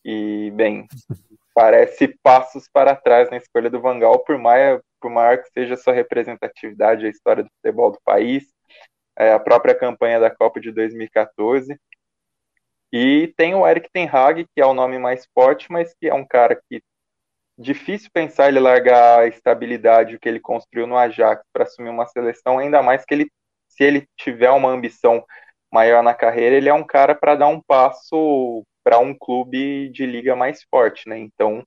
E, 0.05 0.51
bem, 0.53 0.87
parece 1.55 2.09
passos 2.23 2.69
para 2.73 2.97
trás 2.97 3.31
na 3.31 3.37
escolha 3.37 3.69
do 3.69 3.81
Vangal, 3.81 4.21
por 4.21 4.39
maior, 4.39 4.81
por 5.01 5.11
maior 5.11 5.39
que 5.43 5.51
seja 5.51 5.75
a 5.75 5.77
sua 5.77 5.93
representatividade, 5.93 7.07
a 7.07 7.11
história 7.11 7.43
do 7.43 7.51
futebol 7.57 7.91
do 7.91 8.01
país, 8.05 8.45
é, 9.19 9.33
a 9.33 9.39
própria 9.39 9.75
campanha 9.75 10.21
da 10.21 10.31
Copa 10.31 10.61
de 10.61 10.73
2014. 10.73 11.79
E 12.93 13.33
tem 13.37 13.55
o 13.55 13.67
Eric 13.67 13.89
Ten 13.93 14.09
Hag, 14.09 14.47
que 14.55 14.61
é 14.61 14.67
o 14.67 14.75
nome 14.75 14.99
mais 14.99 15.27
forte, 15.35 15.71
mas 15.71 15.95
que 16.01 16.09
é 16.09 16.15
um 16.15 16.27
cara 16.27 16.61
que 16.69 16.83
difícil 17.61 18.11
pensar 18.13 18.49
ele 18.49 18.59
largar 18.59 19.21
a 19.21 19.27
estabilidade 19.27 20.19
que 20.19 20.29
ele 20.29 20.41
construiu 20.41 20.87
no 20.87 20.97
Ajax 20.97 21.45
para 21.53 21.65
assumir 21.65 21.91
uma 21.91 22.07
seleção, 22.07 22.59
ainda 22.59 22.83
mais 22.83 23.05
que 23.05 23.15
ele, 23.15 23.31
se 23.69 23.85
ele 23.85 24.09
tiver 24.17 24.51
uma 24.51 24.71
ambição 24.71 25.25
maior 25.71 26.03
na 26.03 26.15
carreira, 26.15 26.57
ele 26.57 26.69
é 26.69 26.75
um 26.75 26.85
cara 26.85 27.15
para 27.15 27.37
dar 27.37 27.49
um 27.49 27.61
passo 27.61 28.65
para 28.83 28.99
um 28.99 29.15
clube 29.15 29.91
de 29.91 30.07
liga 30.07 30.35
mais 30.35 30.63
forte, 30.71 31.09
né? 31.09 31.19
Então, 31.19 31.63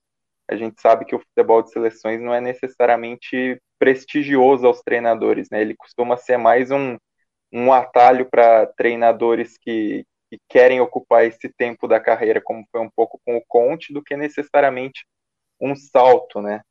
a 0.49 0.55
gente 0.55 0.81
sabe 0.81 1.05
que 1.05 1.15
o 1.15 1.19
futebol 1.19 1.61
de 1.61 1.71
seleções 1.71 2.19
não 2.19 2.33
é 2.33 2.41
necessariamente 2.41 3.61
prestigioso 3.79 4.65
aos 4.67 4.81
treinadores, 4.81 5.49
né? 5.51 5.61
Ele 5.61 5.75
costuma 5.75 6.17
ser 6.17 6.37
mais 6.37 6.71
um, 6.71 6.97
um 7.51 7.71
atalho 7.71 8.27
para 8.29 8.65
treinadores 8.65 9.57
que, 9.59 10.05
que 10.29 10.39
querem 10.49 10.81
ocupar 10.81 11.25
esse 11.25 11.49
tempo 11.49 11.87
da 11.87 11.99
carreira, 11.99 12.41
como 12.41 12.65
foi 12.71 12.81
um 12.81 12.89
pouco 12.89 13.21
com 13.25 13.37
o 13.37 13.43
Conte, 13.47 13.93
do 13.93 14.03
que 14.03 14.17
necessariamente 14.17 15.05
um 15.63 15.75
salto, 15.75 16.41
né? 16.41 16.61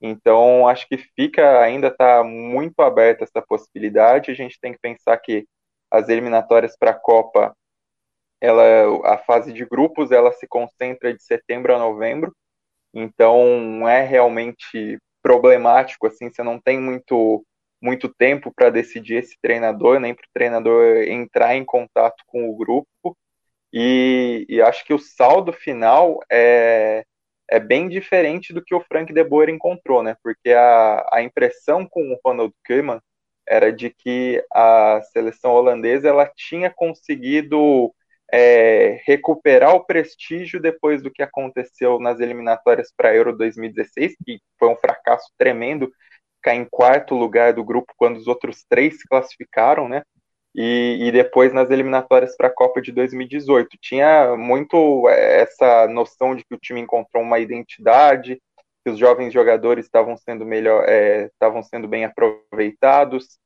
Então, 0.00 0.66
acho 0.68 0.86
que 0.88 0.98
fica, 0.98 1.60
ainda 1.60 1.88
está 1.88 2.24
muito 2.24 2.80
aberta 2.80 3.24
essa 3.24 3.40
possibilidade. 3.40 4.30
A 4.30 4.34
gente 4.34 4.58
tem 4.60 4.72
que 4.72 4.78
pensar 4.80 5.16
que 5.18 5.46
as 5.90 6.08
eliminatórias 6.08 6.76
para 6.76 6.90
a 6.90 6.94
Copa, 6.98 7.54
ela, 8.40 9.14
a 9.14 9.18
fase 9.18 9.52
de 9.52 9.64
grupos, 9.64 10.10
ela 10.10 10.32
se 10.32 10.46
concentra 10.48 11.14
de 11.14 11.22
setembro 11.22 11.74
a 11.74 11.78
novembro. 11.78 12.34
Então, 12.92 13.88
é 13.88 14.02
realmente 14.04 14.98
problemático, 15.22 16.06
assim, 16.06 16.30
você 16.30 16.42
não 16.42 16.60
tem 16.60 16.80
muito 16.80 17.44
muito 17.82 18.08
tempo 18.08 18.52
para 18.54 18.70
decidir 18.70 19.16
esse 19.16 19.36
treinador, 19.42 19.98
nem 19.98 20.14
para 20.14 20.22
o 20.22 20.32
treinador 20.32 20.98
entrar 21.02 21.56
em 21.56 21.64
contato 21.64 22.22
com 22.28 22.48
o 22.48 22.56
grupo. 22.56 22.86
E, 23.72 24.46
e, 24.48 24.62
acho 24.62 24.84
que 24.84 24.94
o 24.94 24.98
saldo 24.98 25.52
final 25.52 26.20
é, 26.30 27.04
é 27.48 27.60
bem 27.60 27.88
diferente 27.88 28.52
do 28.52 28.64
que 28.64 28.74
o 28.74 28.80
Frank 28.80 29.12
de 29.12 29.24
Boer 29.24 29.48
encontrou, 29.48 30.02
né? 30.02 30.16
Porque 30.22 30.50
a, 30.50 31.06
a 31.12 31.22
impressão 31.22 31.86
com 31.86 32.12
o 32.12 32.20
Ronald 32.24 32.54
Koeman 32.66 33.00
era 33.46 33.72
de 33.72 33.90
que 33.90 34.42
a 34.52 35.00
seleção 35.12 35.52
holandesa 35.52 36.08
ela 36.08 36.30
tinha 36.34 36.70
conseguido 36.70 37.92
é, 38.32 39.00
recuperar 39.04 39.74
o 39.74 39.84
prestígio 39.84 40.60
depois 40.60 41.02
do 41.02 41.10
que 41.10 41.22
aconteceu 41.22 41.98
nas 41.98 42.20
eliminatórias 42.20 42.92
para 42.96 43.14
Euro 43.14 43.36
2016, 43.36 44.14
que 44.24 44.40
foi 44.58 44.68
um 44.68 44.76
fracasso 44.76 45.30
tremendo 45.36 45.92
ficar 46.36 46.54
em 46.54 46.64
quarto 46.64 47.14
lugar 47.14 47.52
do 47.52 47.64
grupo 47.64 47.92
quando 47.96 48.16
os 48.16 48.26
outros 48.26 48.64
três 48.68 48.98
se 48.98 49.06
classificaram, 49.06 49.88
né? 49.88 50.02
E, 50.54 50.98
e 51.08 51.12
depois 51.12 51.52
nas 51.52 51.70
eliminatórias 51.70 52.36
para 52.36 52.48
a 52.48 52.54
Copa 52.54 52.80
de 52.82 52.92
2018. 52.92 53.76
Tinha 53.80 54.36
muito 54.36 55.08
é, 55.08 55.40
essa 55.42 55.86
noção 55.88 56.34
de 56.36 56.44
que 56.44 56.54
o 56.54 56.58
time 56.58 56.80
encontrou 56.80 57.22
uma 57.22 57.38
identidade, 57.38 58.40
que 58.84 58.90
os 58.90 58.98
jovens 58.98 59.32
jogadores 59.32 59.86
estavam 59.86 60.16
sendo 60.16 60.44
melhor, 60.44 60.84
é, 60.88 61.26
estavam 61.26 61.62
sendo 61.62 61.88
bem 61.88 62.04
aproveitados. 62.04 63.38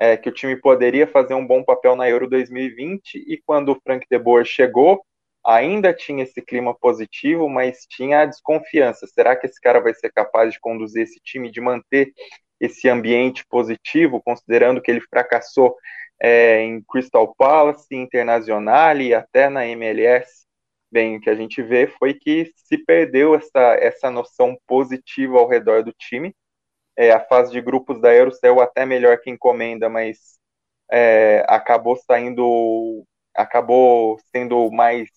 é, 0.00 0.16
que 0.16 0.28
o 0.28 0.32
time 0.32 0.56
poderia 0.56 1.06
fazer 1.06 1.34
um 1.34 1.46
bom 1.46 1.62
papel 1.62 1.94
na 1.96 2.08
Euro 2.08 2.28
2020 2.28 3.14
e 3.28 3.40
quando 3.46 3.72
o 3.72 3.80
Frank 3.82 4.06
de 4.10 4.18
Boer 4.18 4.44
chegou, 4.44 5.04
ainda 5.46 5.92
tinha 5.94 6.24
esse 6.24 6.40
clima 6.42 6.74
positivo, 6.74 7.48
mas 7.48 7.86
tinha 7.88 8.22
a 8.22 8.26
desconfiança. 8.26 9.06
Será 9.06 9.36
que 9.36 9.46
esse 9.46 9.60
cara 9.60 9.80
vai 9.80 9.94
ser 9.94 10.10
capaz 10.12 10.52
de 10.52 10.60
conduzir 10.60 11.02
esse 11.02 11.20
time, 11.22 11.50
de 11.50 11.60
manter 11.60 12.12
esse 12.60 12.88
ambiente 12.88 13.44
positivo, 13.48 14.22
considerando 14.22 14.80
que 14.80 14.90
ele 14.90 15.00
fracassou 15.02 15.76
é, 16.24 16.62
em 16.62 16.82
Crystal 16.82 17.34
Palace, 17.34 17.94
Internacional 17.94 18.96
e 18.96 19.12
até 19.12 19.50
na 19.50 19.66
MLS? 19.66 20.46
Bem, 20.90 21.16
o 21.16 21.20
que 21.20 21.28
a 21.28 21.34
gente 21.34 21.60
vê 21.62 21.86
foi 21.86 22.14
que 22.14 22.50
se 22.56 22.78
perdeu 22.78 23.34
essa, 23.34 23.74
essa 23.78 24.10
noção 24.10 24.56
positiva 24.66 25.38
ao 25.38 25.46
redor 25.46 25.82
do 25.82 25.92
time. 25.92 26.34
É, 26.96 27.12
a 27.12 27.20
fase 27.20 27.52
de 27.52 27.60
grupos 27.60 28.00
da 28.00 28.14
Euro 28.14 28.32
saiu 28.32 28.60
até 28.62 28.86
melhor 28.86 29.18
que 29.18 29.28
encomenda, 29.28 29.90
mas 29.90 30.38
é, 30.90 31.44
acabou 31.46 31.94
saindo, 31.96 33.04
acabou 33.36 34.18
sendo 34.34 34.70
mais 34.70 35.10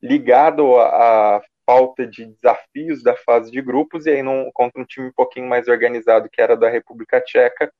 ligado 0.00 0.78
à, 0.78 1.42
falta 1.66 2.06
de 2.06 2.26
desafios 2.26 3.02
da 3.02 3.16
fase 3.16 3.50
de 3.50 3.60
grupos, 3.60 4.06
e 4.06 4.10
aí 4.10 4.22
não, 4.22 4.50
contra 4.54 4.80
um 4.80 4.84
time 4.84 5.08
um 5.08 5.12
pouquinho 5.12 5.48
mais 5.48 5.66
organizado, 5.66 6.28
que 6.30 6.40
era 6.40 6.56
da 6.56 6.68
República 6.68 7.20
Tcheca, 7.20 7.72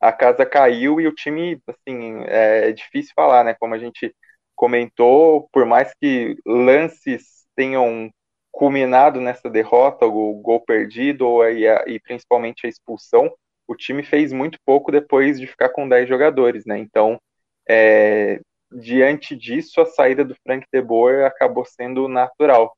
a 0.00 0.12
casa 0.12 0.44
caiu 0.46 1.00
e 1.00 1.06
o 1.06 1.14
time, 1.14 1.60
assim, 1.66 2.22
é, 2.26 2.68
é 2.68 2.72
difícil 2.72 3.12
falar, 3.14 3.44
né? 3.44 3.54
Como 3.58 3.74
a 3.74 3.78
gente 3.78 4.14
comentou, 4.54 5.48
por 5.52 5.66
mais 5.66 5.92
que 6.00 6.36
lances 6.46 7.46
tenham 7.54 8.10
culminado 8.50 9.20
nessa 9.20 9.50
derrota, 9.50 10.06
o 10.06 10.34
gol 10.40 10.60
perdido 10.60 11.46
e, 11.48 11.68
a, 11.68 11.84
e 11.86 12.00
principalmente 12.00 12.66
a 12.66 12.68
expulsão, 12.68 13.30
o 13.68 13.74
time 13.74 14.02
fez 14.02 14.32
muito 14.32 14.58
pouco 14.64 14.90
depois 14.90 15.38
de 15.38 15.46
ficar 15.46 15.70
com 15.70 15.88
10 15.88 16.08
jogadores, 16.08 16.64
né? 16.64 16.78
Então, 16.78 17.20
é, 17.68 18.40
diante 18.72 19.36
disso, 19.36 19.80
a 19.80 19.86
saída 19.86 20.24
do 20.24 20.36
Frank 20.42 20.66
de 20.72 20.80
Boer 20.80 21.26
acabou 21.26 21.64
sendo 21.64 22.08
natural. 22.08 22.74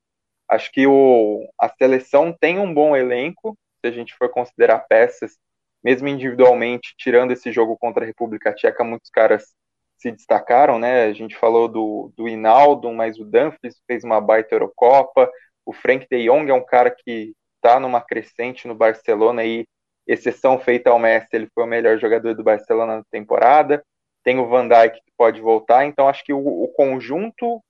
Acho 0.48 0.70
que 0.72 0.86
o, 0.86 1.46
a 1.60 1.68
seleção 1.68 2.32
tem 2.32 2.58
um 2.58 2.72
bom 2.72 2.96
elenco, 2.96 3.56
se 3.80 3.88
a 3.88 3.92
gente 3.92 4.14
for 4.14 4.28
considerar 4.30 4.80
peças, 4.88 5.38
mesmo 5.82 6.08
individualmente, 6.08 6.94
tirando 6.96 7.32
esse 7.32 7.52
jogo 7.52 7.76
contra 7.76 8.04
a 8.04 8.06
República 8.06 8.52
Tcheca, 8.52 8.84
muitos 8.84 9.10
caras 9.10 9.54
se 9.96 10.10
destacaram, 10.12 10.78
né? 10.78 11.04
A 11.04 11.12
gente 11.12 11.36
falou 11.36 11.68
do, 11.68 12.12
do 12.16 12.28
Hinaldo, 12.28 12.92
mas 12.92 13.18
o 13.18 13.24
Dumfries 13.24 13.80
fez 13.86 14.04
uma 14.04 14.20
baita 14.20 14.54
Eurocopa, 14.54 15.30
o 15.66 15.72
Frank 15.72 16.06
de 16.10 16.24
Jong 16.24 16.50
é 16.50 16.54
um 16.54 16.64
cara 16.64 16.90
que 16.90 17.34
está 17.56 17.78
numa 17.78 18.00
crescente 18.00 18.66
no 18.66 18.74
Barcelona 18.74 19.44
e, 19.44 19.66
exceção 20.08 20.58
feita 20.58 20.88
ao 20.88 20.98
Messi, 20.98 21.28
ele 21.34 21.48
foi 21.54 21.64
o 21.64 21.66
melhor 21.66 21.98
jogador 21.98 22.34
do 22.34 22.42
Barcelona 22.42 22.96
na 22.96 23.04
temporada. 23.10 23.84
Tem 24.24 24.38
o 24.38 24.48
Van 24.48 24.66
Dijk 24.66 24.96
que 24.96 25.12
pode 25.16 25.40
voltar, 25.40 25.84
então 25.84 26.08
acho 26.08 26.24
que 26.24 26.32
o, 26.32 26.38
o 26.38 26.68
conjunto 26.68 27.62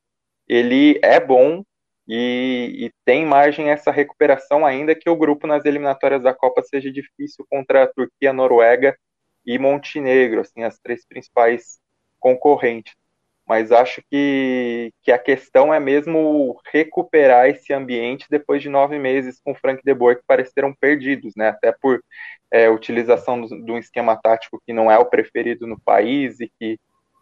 ele 0.46 0.98
é 1.02 1.18
bom 1.18 1.64
e, 2.08 2.86
e, 2.86 2.92
tem 3.04 3.26
margem 3.26 3.70
essa 3.70 3.90
recuperação 3.90 4.64
ainda 4.64 4.94
que 4.94 5.10
o 5.10 5.16
grupo 5.16 5.46
nas 5.46 5.64
eliminatórias 5.64 6.22
da 6.22 6.34
Copa 6.34 6.62
seja 6.62 6.90
difícil 6.90 7.44
contra 7.50 7.84
a 7.84 7.86
Turquia, 7.86 8.32
Noruega 8.32 8.96
e 9.44 9.58
Montenegro, 9.58 10.40
assim, 10.40 10.62
as 10.64 10.78
três 10.78 11.06
principais 11.06 11.78
concorrentes 12.18 12.94
mas 13.48 13.72
acho 13.72 14.02
que, 14.10 14.92
que 15.02 15.10
a 15.10 15.18
questão 15.18 15.72
é 15.72 15.80
mesmo 15.80 16.60
recuperar 16.70 17.48
esse 17.48 17.72
ambiente 17.72 18.26
depois 18.28 18.60
de 18.60 18.68
nove 18.68 18.98
meses 18.98 19.40
com 19.42 19.54
Frank 19.54 19.80
de 19.82 19.94
Boer, 19.94 20.18
que 20.18 20.24
pareceram 20.26 20.74
perdidos, 20.78 21.32
né? 21.34 21.48
Até 21.48 21.72
por 21.72 22.04
é, 22.50 22.68
utilização 22.68 23.40
de 23.40 23.72
um 23.72 23.78
esquema 23.78 24.20
tático 24.22 24.60
que 24.66 24.72
não 24.74 24.90
é 24.90 24.98
o 24.98 25.06
preferido 25.06 25.66
no 25.66 25.80
país 25.80 26.38
e 26.40 26.52
que, 26.60 26.78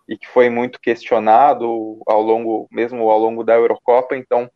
e 0.09 0.19
que 0.19 0.27
foi 0.27 0.51
muito 0.51 0.81
questionado 0.81 2.01
ao 2.09 2.21
longo, 2.21 2.67
mesmo 2.73 3.09
ao 3.09 3.21
longo 3.21 3.45
da 3.45 3.55
Eurocopa. 3.55 4.17
Então, 4.17 4.51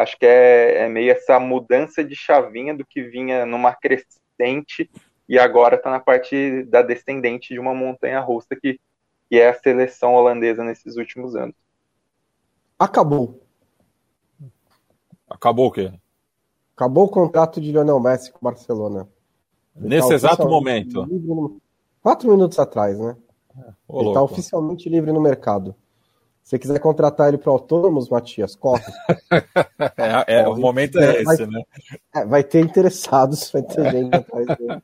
acho 0.00 0.18
que 0.18 0.26
é, 0.26 0.84
é 0.84 0.88
meio 0.88 1.10
essa 1.10 1.38
mudança 1.38 2.04
de 2.04 2.14
chavinha 2.14 2.74
do 2.74 2.86
que 2.86 3.02
vinha 3.02 3.44
numa 3.44 3.74
crescente 3.74 4.90
e 5.28 5.38
agora 5.38 5.76
está 5.76 5.90
na 5.90 6.00
parte 6.00 6.62
da 6.64 6.82
descendente 6.82 7.52
de 7.52 7.60
uma 7.60 7.74
montanha 7.74 8.20
russa 8.20 8.56
que 8.60 8.78
que 9.28 9.38
é 9.38 9.50
a 9.50 9.54
seleção 9.54 10.14
holandesa 10.14 10.64
nesses 10.64 10.96
últimos 10.96 11.36
anos. 11.36 11.54
Acabou. 12.78 13.40
Acabou 15.28 15.66
o 15.66 15.70
quê? 15.70 15.92
Acabou 16.74 17.04
o 17.04 17.10
contrato 17.10 17.60
de 17.60 17.70
Lionel 17.70 18.00
Messi 18.00 18.32
com 18.32 18.38
o 18.38 18.44
Barcelona. 18.50 19.06
Ele 19.76 19.88
Nesse 19.88 20.08
tá 20.08 20.14
exato 20.14 20.48
momento. 20.48 21.04
No... 21.06 21.60
Quatro 22.02 22.30
minutos 22.30 22.58
atrás, 22.58 22.98
né? 22.98 23.16
Ô, 23.86 24.00
ele 24.00 24.08
está 24.08 24.22
oficialmente 24.22 24.88
livre 24.88 25.12
no 25.12 25.20
mercado. 25.20 25.74
Se 26.48 26.52
você 26.52 26.60
quiser 26.60 26.80
contratar 26.80 27.28
ele 27.28 27.36
para 27.36 27.52
autônomos, 27.52 28.08
Matias, 28.08 28.56
corre. 28.56 28.82
é, 30.26 30.40
é 30.40 30.48
o 30.48 30.56
momento 30.56 30.98
é, 30.98 31.16
esse, 31.16 31.24
vai, 31.24 31.36
né? 31.46 31.62
É, 32.14 32.24
vai 32.24 32.42
ter 32.42 32.60
interessados, 32.60 33.50
vai 33.50 33.60
ter 33.60 33.90
gente 33.90 34.16
atrás 34.16 34.46
dele. 34.46 34.82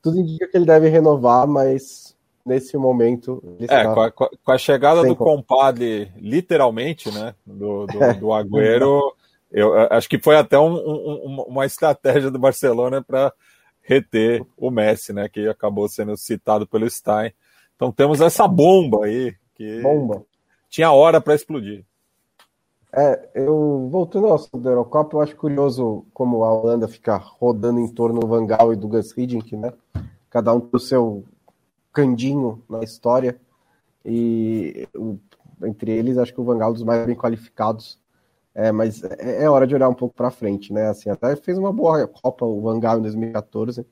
Tudo 0.00 0.20
indica 0.20 0.46
que 0.46 0.56
ele 0.56 0.64
deve 0.64 0.88
renovar, 0.88 1.48
mas 1.48 2.16
nesse 2.46 2.76
momento. 2.76 3.42
É, 3.68 3.82
com 3.82 4.00
a, 4.02 4.12
com 4.12 4.52
a, 4.52 4.56
chegada 4.56 5.02
do 5.02 5.16
compadre, 5.16 6.12
literalmente, 6.16 7.10
né, 7.10 7.34
do, 7.44 7.84
do, 7.88 8.04
é. 8.04 8.14
do 8.14 8.32
Agüero, 8.32 9.00
eu 9.50 9.74
acho 9.90 10.08
que 10.08 10.20
foi 10.20 10.36
até 10.36 10.60
um, 10.60 10.74
um, 10.76 11.44
uma 11.48 11.66
estratégia 11.66 12.30
do 12.30 12.38
Barcelona 12.38 13.02
para 13.02 13.32
reter 13.80 14.46
o 14.56 14.70
Messi, 14.70 15.12
né, 15.12 15.28
que 15.28 15.48
acabou 15.48 15.88
sendo 15.88 16.16
citado 16.16 16.68
pelo 16.68 16.88
Stein. 16.88 17.32
Então 17.74 17.90
temos 17.90 18.20
essa 18.20 18.46
bomba 18.46 19.06
aí 19.06 19.34
que 19.56 19.82
bomba. 19.82 20.24
Tinha 20.72 20.90
hora 20.90 21.20
para 21.20 21.34
explodir. 21.34 21.84
É, 22.94 23.28
eu 23.34 23.88
voltando 23.90 24.26
ao 24.26 24.34
assunto 24.34 24.58
da 24.58 24.70
Eurocopa, 24.70 25.16
eu 25.16 25.20
acho 25.20 25.36
curioso 25.36 26.06
como 26.14 26.42
a 26.42 26.52
Holanda 26.52 26.88
fica 26.88 27.14
rodando 27.16 27.78
em 27.78 27.88
torno 27.88 28.20
do 28.20 28.26
Van 28.26 28.46
Gaal 28.46 28.72
e 28.72 28.76
do 28.76 28.88
Gus 28.88 29.16
Hiddink, 29.16 29.54
né? 29.54 29.70
Cada 30.30 30.54
um 30.54 30.60
tem 30.60 30.70
o 30.72 30.78
seu 30.78 31.24
candinho 31.92 32.62
na 32.70 32.82
história. 32.82 33.38
E 34.02 34.88
entre 35.62 35.92
eles, 35.92 36.16
acho 36.16 36.32
que 36.32 36.40
o 36.40 36.44
Vangal 36.44 36.68
é 36.68 36.70
um 36.70 36.74
dos 36.74 36.82
mais 36.82 37.06
bem 37.06 37.14
qualificados. 37.14 38.00
É, 38.54 38.72
mas 38.72 39.04
é, 39.04 39.44
é 39.44 39.50
hora 39.50 39.66
de 39.66 39.74
olhar 39.74 39.90
um 39.90 39.94
pouco 39.94 40.14
para 40.14 40.30
frente, 40.30 40.72
né? 40.72 40.88
Assim, 40.88 41.10
até 41.10 41.36
fez 41.36 41.58
uma 41.58 41.72
boa 41.72 42.08
Copa 42.08 42.46
o 42.46 42.62
Vangal 42.62 42.98
em 42.98 43.02
2014, 43.02 43.86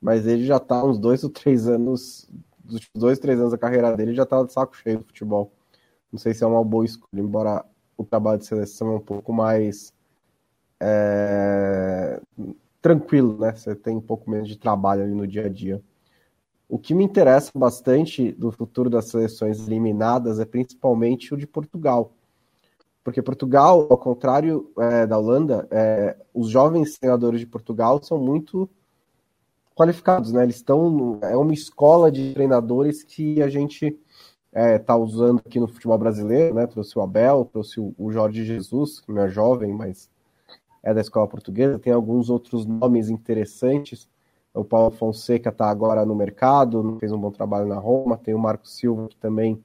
mas 0.00 0.26
ele 0.26 0.46
já 0.46 0.56
está 0.56 0.82
uns 0.82 0.98
dois 0.98 1.22
ou 1.24 1.30
três 1.30 1.68
anos, 1.68 2.26
dos 2.58 2.88
dois, 2.94 3.18
três 3.18 3.38
anos 3.38 3.52
da 3.52 3.58
carreira 3.58 3.94
dele, 3.94 4.14
já 4.14 4.22
está 4.22 4.42
de 4.42 4.52
saco 4.52 4.76
cheio 4.76 4.98
do 4.98 5.04
futebol. 5.04 5.52
Não 6.12 6.18
sei 6.18 6.34
se 6.34 6.44
é 6.44 6.46
uma 6.46 6.64
boa 6.64 6.84
escolha, 6.84 7.20
embora 7.20 7.64
o 7.96 8.04
trabalho 8.04 8.38
de 8.38 8.46
seleção 8.46 8.92
é 8.92 8.96
um 8.96 9.00
pouco 9.00 9.32
mais 9.32 9.92
é, 10.80 12.20
tranquilo, 12.80 13.38
né? 13.38 13.54
Você 13.54 13.74
tem 13.74 13.96
um 13.96 14.00
pouco 14.00 14.30
menos 14.30 14.48
de 14.48 14.58
trabalho 14.58 15.02
ali 15.02 15.14
no 15.14 15.26
dia 15.26 15.46
a 15.46 15.48
dia. 15.48 15.82
O 16.68 16.78
que 16.78 16.94
me 16.94 17.04
interessa 17.04 17.50
bastante 17.54 18.32
do 18.32 18.50
futuro 18.50 18.90
das 18.90 19.08
seleções 19.08 19.66
eliminadas 19.66 20.40
é 20.40 20.44
principalmente 20.44 21.32
o 21.32 21.36
de 21.36 21.46
Portugal. 21.46 22.12
Porque 23.04 23.22
Portugal, 23.22 23.86
ao 23.88 23.98
contrário 23.98 24.70
é, 24.78 25.06
da 25.06 25.16
Holanda, 25.16 25.68
é, 25.70 26.16
os 26.34 26.48
jovens 26.48 26.98
treinadores 26.98 27.38
de 27.38 27.46
Portugal 27.46 28.02
são 28.02 28.18
muito 28.18 28.68
qualificados, 29.76 30.32
né? 30.32 30.42
Eles 30.42 30.56
estão. 30.56 31.20
É 31.22 31.36
uma 31.36 31.54
escola 31.54 32.10
de 32.10 32.32
treinadores 32.34 33.04
que 33.04 33.40
a 33.42 33.48
gente 33.48 33.96
está 34.56 34.60
é, 34.60 34.78
tá 34.78 34.96
usando 34.96 35.42
aqui 35.44 35.60
no 35.60 35.68
futebol 35.68 35.98
brasileiro, 35.98 36.54
né? 36.54 36.66
Trouxe 36.66 36.98
o 36.98 37.02
Abel, 37.02 37.44
trouxe 37.44 37.78
o, 37.78 38.10
Jorge 38.10 38.42
Jesus, 38.42 39.00
que 39.00 39.12
não 39.12 39.22
é 39.22 39.28
jovem, 39.28 39.70
mas 39.70 40.08
é 40.82 40.94
da 40.94 41.00
escola 41.02 41.28
portuguesa. 41.28 41.78
Tem 41.78 41.92
alguns 41.92 42.30
outros 42.30 42.64
nomes 42.64 43.10
interessantes. 43.10 44.08
O 44.54 44.64
Paulo 44.64 44.90
Fonseca 44.90 45.50
está 45.50 45.68
agora 45.68 46.06
no 46.06 46.14
mercado, 46.14 46.96
fez 46.98 47.12
um 47.12 47.18
bom 47.18 47.30
trabalho 47.30 47.68
na 47.68 47.76
Roma. 47.76 48.16
Tem 48.16 48.32
o 48.32 48.38
Marco 48.38 48.66
Silva, 48.66 49.08
que 49.08 49.16
também 49.16 49.62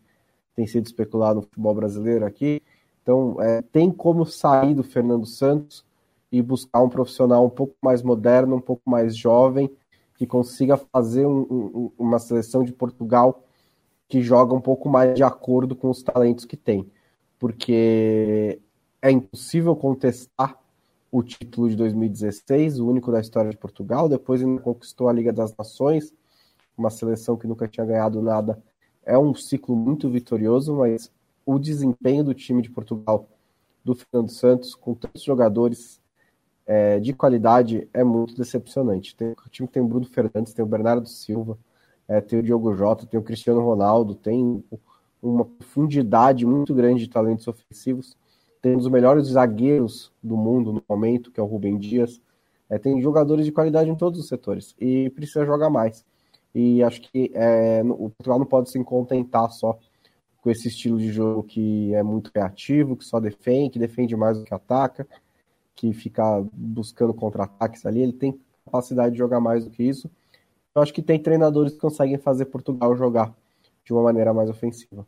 tem 0.54 0.68
sido 0.68 0.86
especulado 0.86 1.36
no 1.36 1.42
futebol 1.44 1.74
brasileiro 1.74 2.26
aqui. 2.26 2.62
Então, 3.02 3.42
é, 3.42 3.62
tem 3.62 3.90
como 3.90 4.26
sair 4.26 4.76
do 4.76 4.84
Fernando 4.84 5.26
Santos 5.26 5.86
e 6.30 6.42
buscar 6.42 6.82
um 6.82 6.90
profissional 6.90 7.46
um 7.46 7.50
pouco 7.50 7.76
mais 7.82 8.04
moderno, 8.04 8.58
um 8.58 8.62
pouco 8.62 8.84
mais 8.86 9.16
jovem, 9.16 9.72
que 10.18 10.28
consiga 10.28 10.76
fazer 10.76 11.26
um, 11.26 11.42
um, 11.50 11.92
uma 11.98 12.20
seleção 12.20 12.64
de 12.64 12.74
Portugal 12.74 13.42
que 14.12 14.22
joga 14.22 14.54
um 14.54 14.60
pouco 14.60 14.90
mais 14.90 15.16
de 15.16 15.24
acordo 15.24 15.74
com 15.74 15.90
os 15.90 16.04
talentos 16.04 16.44
que 16.44 16.58
tem. 16.58 16.86
Porque 17.40 18.60
é 19.02 19.10
impossível 19.10 19.74
contestar 19.74 20.60
o 21.10 21.24
título 21.24 21.70
de 21.70 21.78
2016, 21.78 22.82
o 22.82 22.90
único 22.90 23.10
da 23.10 23.22
história 23.22 23.50
de 23.50 23.56
Portugal. 23.56 24.10
Depois 24.10 24.42
ainda 24.42 24.62
conquistou 24.62 25.08
a 25.08 25.14
Liga 25.14 25.32
das 25.32 25.56
Nações, 25.56 26.14
uma 26.78 26.90
seleção 26.90 27.38
que 27.38 27.48
nunca 27.48 27.70
tinha 27.70 27.86
ganhado 27.86 28.22
nada. 28.22 28.62
É 29.06 29.18
um 29.18 29.34
ciclo 29.34 29.78
muito 29.78 30.10
vitorioso, 30.10 30.76
mas 30.76 31.10
o 31.46 31.58
desempenho 31.58 32.26
do 32.26 32.34
time 32.34 32.62
de 32.62 32.70
Portugal, 32.70 33.30
do 33.82 33.96
Fernando 33.96 34.30
Santos, 34.30 34.76
com 34.76 34.94
tantos 34.94 35.24
jogadores 35.24 36.02
é, 36.66 37.00
de 37.00 37.14
qualidade, 37.14 37.88
é 37.94 38.04
muito 38.04 38.36
decepcionante. 38.36 39.16
Tem, 39.16 39.30
o 39.32 39.50
time 39.50 39.70
tem 39.70 39.82
o 39.82 39.88
Bruno 39.88 40.06
Fernandes, 40.06 40.54
tem 40.54 40.66
o 40.66 40.68
Bernardo 40.68 41.08
Silva, 41.08 41.58
é, 42.08 42.20
tem 42.22 42.40
o 42.40 42.44
Diogo 42.44 42.74
Jota, 42.76 43.06
tem 43.06 43.20
o 43.20 43.24
Cristiano 43.24 43.62
Ronaldo, 43.62 44.16
tem 44.16 44.64
uma 45.22 45.46
profundidade 45.46 46.46
muito 46.46 46.74
grande 46.74 47.02
de 47.06 47.10
talentos 47.10 47.48
ofensivos. 47.48 48.18
Tem 48.62 48.76
um 48.76 48.78
dos 48.78 48.90
melhores 48.90 49.28
zagueiros 49.28 50.12
do 50.22 50.38
mundo 50.38 50.72
no 50.74 50.84
momento, 50.88 51.32
que 51.32 51.40
é 51.40 51.44
o 51.44 51.46
Rubem 51.46 51.78
Dias. 51.78 52.22
É, 52.70 52.78
tem 52.78 53.02
jogadores 53.02 53.46
de 53.46 53.52
qualidade 53.52 53.90
em 53.90 53.96
todos 53.96 54.20
os 54.20 54.28
setores 54.28 54.76
e 54.80 55.10
precisa 55.12 55.46
jogar 55.46 55.70
mais. 55.70 56.06
E 56.54 56.84
acho 56.84 57.02
que 57.02 57.32
é, 57.34 57.82
o 57.84 58.10
Portugal 58.10 58.40
não 58.40 58.46
pode 58.46 58.70
se 58.70 58.84
contentar 58.84 59.50
só 59.52 59.78
com 60.42 60.50
esse 60.50 60.68
estilo 60.68 60.98
de 60.98 61.12
jogo 61.12 61.44
que 61.44 61.94
é 61.94 62.04
muito 62.04 62.32
reativo, 62.34 62.96
que 62.96 63.06
só 63.06 63.20
defende, 63.20 63.72
que 63.72 63.80
defende 63.80 64.16
mais 64.16 64.38
do 64.38 64.44
que 64.44 64.54
ataca, 64.54 65.08
que 65.76 65.94
fica 65.94 66.44
buscando 66.52 67.14
contra-ataques 67.14 67.86
ali. 67.86 68.02
Ele 68.02 68.14
tem 68.14 68.40
capacidade 68.66 69.14
de 69.14 69.20
jogar 69.20 69.40
mais 69.40 69.66
do 69.66 69.72
que 69.72 69.84
isso. 69.84 70.10
Eu 70.74 70.82
acho 70.82 70.94
que 70.94 71.02
tem 71.02 71.20
treinadores 71.20 71.74
que 71.74 71.80
conseguem 71.80 72.18
fazer 72.18 72.46
Portugal 72.46 72.96
jogar 72.96 73.34
de 73.84 73.94
uma 73.94 74.04
maneira 74.04 74.34
mais 74.34 74.50
ofensiva. 74.50 75.06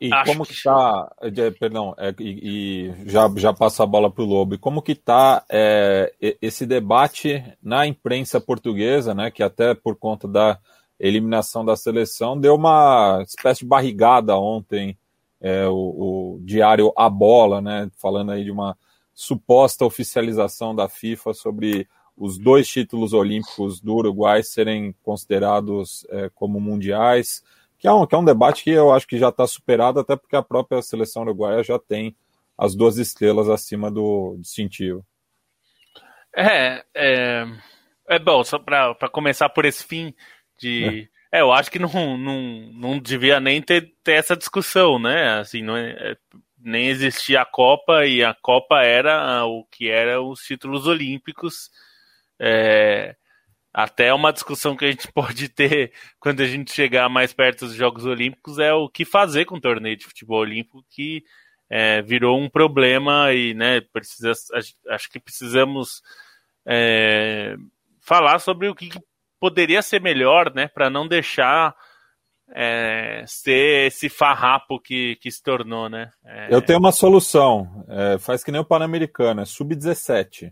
E 0.00 0.12
Acho 0.12 0.32
como 0.32 0.46
que 0.46 0.52
está, 0.52 1.10
perdão, 1.58 1.94
é, 1.98 2.14
e, 2.18 2.88
e, 2.88 3.08
já, 3.08 3.30
já 3.36 3.52
passa 3.52 3.82
a 3.82 3.86
bola 3.86 4.10
para 4.10 4.22
o 4.22 4.26
Lobo, 4.26 4.54
e 4.54 4.58
como 4.58 4.82
que 4.82 4.92
está 4.92 5.44
é, 5.48 6.12
esse 6.40 6.66
debate 6.66 7.42
na 7.62 7.86
imprensa 7.86 8.40
portuguesa, 8.40 9.14
né, 9.14 9.30
que 9.30 9.42
até 9.42 9.74
por 9.74 9.96
conta 9.96 10.28
da 10.28 10.58
eliminação 10.98 11.64
da 11.64 11.76
seleção 11.76 12.38
deu 12.38 12.54
uma 12.54 13.22
espécie 13.26 13.60
de 13.60 13.66
barrigada 13.66 14.36
ontem, 14.36 14.98
é, 15.40 15.66
o, 15.66 15.74
o, 15.74 16.40
diário 16.42 16.92
A 16.96 17.08
Bola, 17.08 17.60
né, 17.60 17.90
falando 17.96 18.32
aí 18.32 18.44
de 18.44 18.50
uma 18.50 18.76
suposta 19.14 19.84
oficialização 19.84 20.74
da 20.74 20.88
FIFA 20.88 21.34
sobre 21.34 21.88
os 22.20 22.36
dois 22.36 22.68
títulos 22.68 23.14
olímpicos 23.14 23.80
do 23.80 23.94
Uruguai 23.94 24.42
serem 24.42 24.94
considerados 25.02 26.06
é, 26.10 26.28
como 26.34 26.60
mundiais, 26.60 27.42
que 27.78 27.88
é, 27.88 27.92
um, 27.92 28.06
que 28.06 28.14
é 28.14 28.18
um 28.18 28.24
debate 28.24 28.62
que 28.62 28.70
eu 28.70 28.92
acho 28.92 29.06
que 29.06 29.18
já 29.18 29.30
está 29.30 29.46
superado, 29.46 29.98
até 29.98 30.14
porque 30.14 30.36
a 30.36 30.42
própria 30.42 30.82
seleção 30.82 31.22
uruguaia 31.22 31.64
já 31.64 31.78
tem 31.78 32.14
as 32.58 32.74
duas 32.74 32.98
estrelas 32.98 33.48
acima 33.48 33.90
do 33.90 34.36
distintivo. 34.38 35.02
É, 36.36 36.84
é, 36.94 37.46
é 38.06 38.18
bom, 38.18 38.44
só 38.44 38.58
para 38.58 38.94
começar 39.10 39.48
por 39.48 39.64
esse 39.64 39.82
fim 39.82 40.14
de. 40.58 41.08
É. 41.32 41.38
é. 41.38 41.40
eu 41.40 41.50
acho 41.50 41.70
que 41.70 41.78
não, 41.78 42.18
não, 42.18 42.42
não 42.74 42.98
devia 42.98 43.40
nem 43.40 43.62
ter, 43.62 43.94
ter 44.04 44.12
essa 44.12 44.36
discussão, 44.36 44.98
né? 44.98 45.38
Assim, 45.38 45.62
não 45.62 45.74
é, 45.74 45.92
é 45.92 46.16
nem 46.62 46.88
existia 46.88 47.40
a 47.40 47.46
Copa 47.46 48.04
e 48.04 48.22
a 48.22 48.34
Copa 48.34 48.82
era 48.82 49.42
o 49.46 49.64
que 49.64 49.88
era 49.88 50.20
os 50.20 50.40
títulos 50.42 50.86
olímpicos 50.86 51.70
é, 52.40 53.14
até 53.72 54.12
uma 54.12 54.32
discussão 54.32 54.76
que 54.76 54.84
a 54.84 54.90
gente 54.90 55.10
pode 55.12 55.48
ter 55.48 55.92
quando 56.18 56.40
a 56.40 56.46
gente 56.46 56.72
chegar 56.72 57.08
mais 57.08 57.32
perto 57.32 57.66
dos 57.66 57.74
Jogos 57.74 58.04
Olímpicos 58.06 58.58
é 58.58 58.72
o 58.72 58.88
que 58.88 59.04
fazer 59.04 59.44
com 59.44 59.56
o 59.56 59.60
torneio 59.60 59.96
de 59.96 60.06
futebol 60.06 60.40
olímpico 60.40 60.84
que 60.88 61.22
é, 61.68 62.02
virou 62.02 62.40
um 62.40 62.48
problema 62.48 63.32
e 63.32 63.54
né, 63.54 63.80
precisa, 63.80 64.32
acho 64.88 65.08
que 65.08 65.20
precisamos 65.20 66.02
é, 66.66 67.54
falar 68.00 68.40
sobre 68.40 68.68
o 68.68 68.74
que 68.74 68.90
poderia 69.38 69.80
ser 69.80 70.00
melhor 70.00 70.52
né, 70.52 70.66
para 70.66 70.90
não 70.90 71.06
deixar 71.06 71.74
é, 72.52 73.22
ser 73.26 73.86
esse 73.86 74.08
farrapo 74.08 74.80
que, 74.80 75.14
que 75.16 75.30
se 75.30 75.40
tornou. 75.42 75.88
Né? 75.88 76.10
É. 76.24 76.48
Eu 76.52 76.60
tenho 76.60 76.80
uma 76.80 76.90
solução, 76.90 77.84
é, 77.88 78.18
faz 78.18 78.42
que 78.42 78.50
nem 78.50 78.60
o 78.60 78.64
Pan-Americano, 78.64 79.42
é 79.42 79.44
sub-17. 79.44 80.50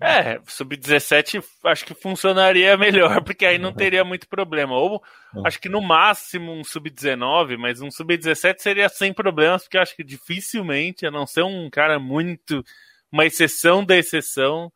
É, 0.00 0.40
sub-17 0.46 1.44
acho 1.64 1.84
que 1.84 1.92
funcionaria 1.92 2.74
melhor, 2.78 3.22
porque 3.22 3.44
aí 3.44 3.58
não 3.58 3.72
teria 3.72 4.02
muito 4.02 4.26
problema. 4.26 4.74
Ou 4.74 5.02
acho 5.44 5.60
que 5.60 5.68
no 5.68 5.82
máximo 5.82 6.52
um 6.52 6.64
sub-19, 6.64 7.58
mas 7.58 7.82
um 7.82 7.90
sub-17 7.90 8.60
seria 8.60 8.88
sem 8.88 9.12
problemas, 9.12 9.64
porque 9.64 9.76
acho 9.76 9.94
que 9.94 10.02
dificilmente, 10.02 11.06
a 11.06 11.10
não 11.10 11.26
ser 11.26 11.42
um 11.42 11.68
cara 11.70 11.98
muito. 11.98 12.64
uma 13.12 13.26
exceção 13.26 13.84
da 13.84 13.94
exceção, 13.94 14.72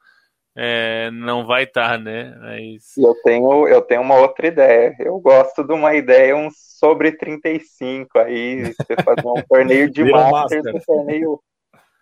é, 0.57 1.11
não 1.11 1.47
vai 1.47 1.65
estar, 1.65 1.93
tá, 1.93 1.99
né? 1.99 2.37
Mas... 2.41 2.97
Eu, 2.99 3.15
tenho, 3.25 3.67
eu 3.67 3.81
tenho 3.81 4.03
uma 4.03 4.17
outra 4.17 4.47
ideia. 4.47 4.95
Eu 5.01 5.19
gosto 5.19 5.65
de 5.65 5.73
uma 5.73 5.95
ideia 5.95 6.37
um 6.37 6.49
sobre 6.51 7.13
35 7.13 8.19
aí, 8.19 8.63
você 8.63 8.95
fazer 9.03 9.27
um 9.27 9.43
torneio 9.49 9.91
de 9.91 10.05
Masters, 10.05 10.67
um 10.67 10.79
torneio 10.81 11.41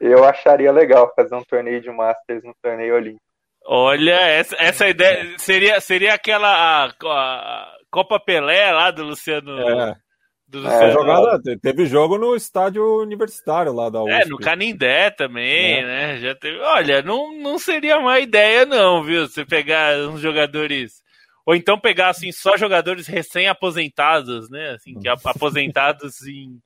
eu 0.03 0.24
acharia 0.24 0.72
legal 0.72 1.12
fazer 1.14 1.34
um 1.36 1.44
torneio 1.44 1.80
de 1.80 1.88
Masters 1.88 2.42
no 2.42 2.53
torneio 2.61 2.96
olímpico. 2.96 3.22
Olha, 3.64 4.14
essa, 4.14 4.57
essa 4.59 4.88
ideia 4.88 5.38
seria, 5.38 5.80
seria 5.80 6.14
aquela 6.14 6.48
a, 6.48 6.86
a 6.86 7.76
Copa 7.88 8.18
Pelé 8.18 8.72
lá 8.72 8.90
do 8.90 9.05
Luciano. 9.05 9.57
É. 9.61 9.94
Do 10.48 10.59
é, 10.59 10.62
Luciano. 10.62 10.84
É, 10.84 10.90
jogada, 10.90 11.59
teve 11.62 11.86
jogo 11.86 12.18
no 12.18 12.34
estádio 12.34 12.84
universitário 13.00 13.72
lá 13.72 13.88
da 13.88 14.03
USP. 14.03 14.12
É, 14.12 14.24
no 14.24 14.38
Canindé 14.38 15.11
também, 15.11 15.78
é. 15.78 15.86
né? 15.86 16.18
Já 16.18 16.34
teve, 16.34 16.59
olha, 16.59 17.00
não, 17.03 17.38
não 17.38 17.57
seria 17.57 17.96
uma 17.98 18.18
ideia, 18.18 18.66
não, 18.66 19.05
viu? 19.05 19.28
Você 19.28 19.44
pegar 19.44 19.96
uns 20.09 20.20
jogadores. 20.20 21.00
Ou 21.46 21.55
então 21.55 21.78
pegar 21.78 22.09
assim, 22.09 22.32
só 22.32 22.57
jogadores 22.57 23.07
recém-aposentados, 23.07 24.50
né? 24.50 24.70
Assim, 24.70 24.98
que 24.98 25.09
aposentados 25.24 26.26
em 26.26 26.59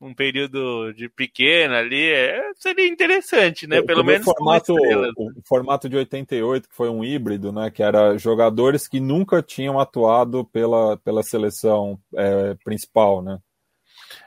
um 0.00 0.14
período 0.14 0.92
de 0.92 1.08
pequeno 1.08 1.74
ali, 1.74 2.10
é, 2.10 2.40
seria 2.54 2.86
interessante, 2.86 3.66
né? 3.66 3.82
Pelo 3.82 4.04
menos 4.04 4.26
o 4.26 4.32
formato, 4.32 4.74
o 4.74 5.42
formato 5.44 5.88
de 5.88 5.96
88, 5.96 6.68
que 6.68 6.74
foi 6.74 6.88
um 6.88 7.04
híbrido, 7.04 7.52
né? 7.52 7.70
Que 7.70 7.82
era 7.82 8.16
jogadores 8.16 8.86
que 8.86 9.00
nunca 9.00 9.42
tinham 9.42 9.78
atuado 9.80 10.44
pela, 10.44 10.96
pela 10.98 11.22
seleção 11.22 11.98
é, 12.14 12.54
principal, 12.64 13.22
né? 13.22 13.38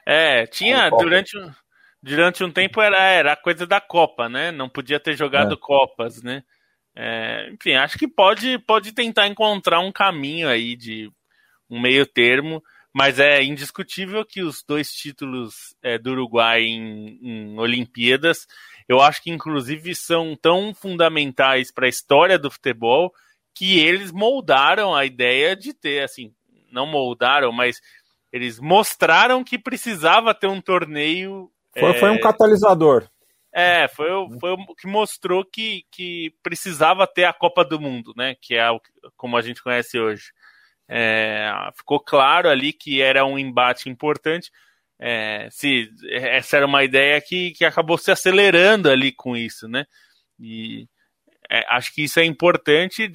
É, 0.05 0.45
tinha 0.45 0.89
durante, 0.89 1.37
durante 2.03 2.43
um 2.43 2.51
tempo 2.51 2.81
era, 2.81 3.01
era 3.03 3.33
a 3.33 3.37
coisa 3.37 3.65
da 3.65 3.79
Copa, 3.79 4.27
né? 4.27 4.51
Não 4.51 4.67
podia 4.67 4.99
ter 4.99 5.15
jogado 5.15 5.53
é. 5.53 5.57
Copas, 5.57 6.21
né? 6.21 6.43
É, 6.93 7.49
enfim, 7.51 7.75
acho 7.75 7.97
que 7.97 8.07
pode, 8.07 8.59
pode 8.59 8.91
tentar 8.91 9.27
encontrar 9.27 9.79
um 9.79 9.91
caminho 9.91 10.49
aí 10.49 10.75
de 10.75 11.09
um 11.69 11.79
meio 11.79 12.05
termo 12.05 12.61
mas 12.93 13.19
é 13.19 13.41
indiscutível 13.43 14.25
que 14.25 14.41
os 14.41 14.63
dois 14.63 14.91
títulos 14.91 15.75
é, 15.81 15.97
do 15.97 16.11
Uruguai 16.11 16.61
em, 16.61 17.19
em 17.21 17.59
Olimpíadas, 17.59 18.47
eu 18.87 18.99
acho 18.99 19.23
que 19.23 19.31
inclusive 19.31 19.95
são 19.95 20.35
tão 20.35 20.73
fundamentais 20.73 21.71
para 21.71 21.85
a 21.85 21.89
história 21.89 22.37
do 22.37 22.51
futebol 22.51 23.13
que 23.53 23.79
eles 23.79 24.11
moldaram 24.11 24.93
a 24.93 25.05
ideia 25.05 25.55
de 25.55 25.73
ter, 25.73 26.03
assim, 26.03 26.33
não 26.71 26.85
moldaram, 26.85 27.51
mas 27.51 27.81
eles 28.31 28.59
mostraram 28.59 29.43
que 29.43 29.57
precisava 29.57 30.33
ter 30.33 30.47
um 30.47 30.61
torneio. 30.61 31.51
Foi, 31.77 31.91
é... 31.91 31.93
foi 31.93 32.09
um 32.09 32.19
catalisador. 32.19 33.07
É, 33.53 33.89
foi, 33.89 34.07
foi 34.39 34.51
o 34.51 34.75
que 34.75 34.87
mostrou 34.87 35.43
que, 35.43 35.83
que 35.91 36.33
precisava 36.41 37.05
ter 37.05 37.25
a 37.25 37.33
Copa 37.33 37.65
do 37.65 37.79
Mundo, 37.79 38.13
né? 38.15 38.35
Que 38.41 38.55
é 38.55 38.71
o, 38.71 38.79
como 39.17 39.35
a 39.35 39.41
gente 39.41 39.61
conhece 39.61 39.99
hoje. 39.99 40.31
É, 40.93 41.49
ficou 41.73 42.01
claro 42.01 42.49
ali 42.49 42.73
que 42.73 43.01
era 43.01 43.25
um 43.25 43.39
embate 43.39 43.89
importante. 43.89 44.51
É, 44.99 45.47
se 45.49 45.89
essa 46.09 46.57
era 46.57 46.65
uma 46.65 46.83
ideia 46.83 47.19
que, 47.21 47.51
que 47.51 47.63
acabou 47.63 47.97
se 47.97 48.11
acelerando 48.11 48.89
ali 48.89 49.13
com 49.13 49.37
isso, 49.37 49.69
né? 49.69 49.85
E 50.37 50.85
é, 51.49 51.65
acho 51.69 51.95
que 51.95 52.03
isso 52.03 52.19
é 52.19 52.25
importante. 52.25 53.09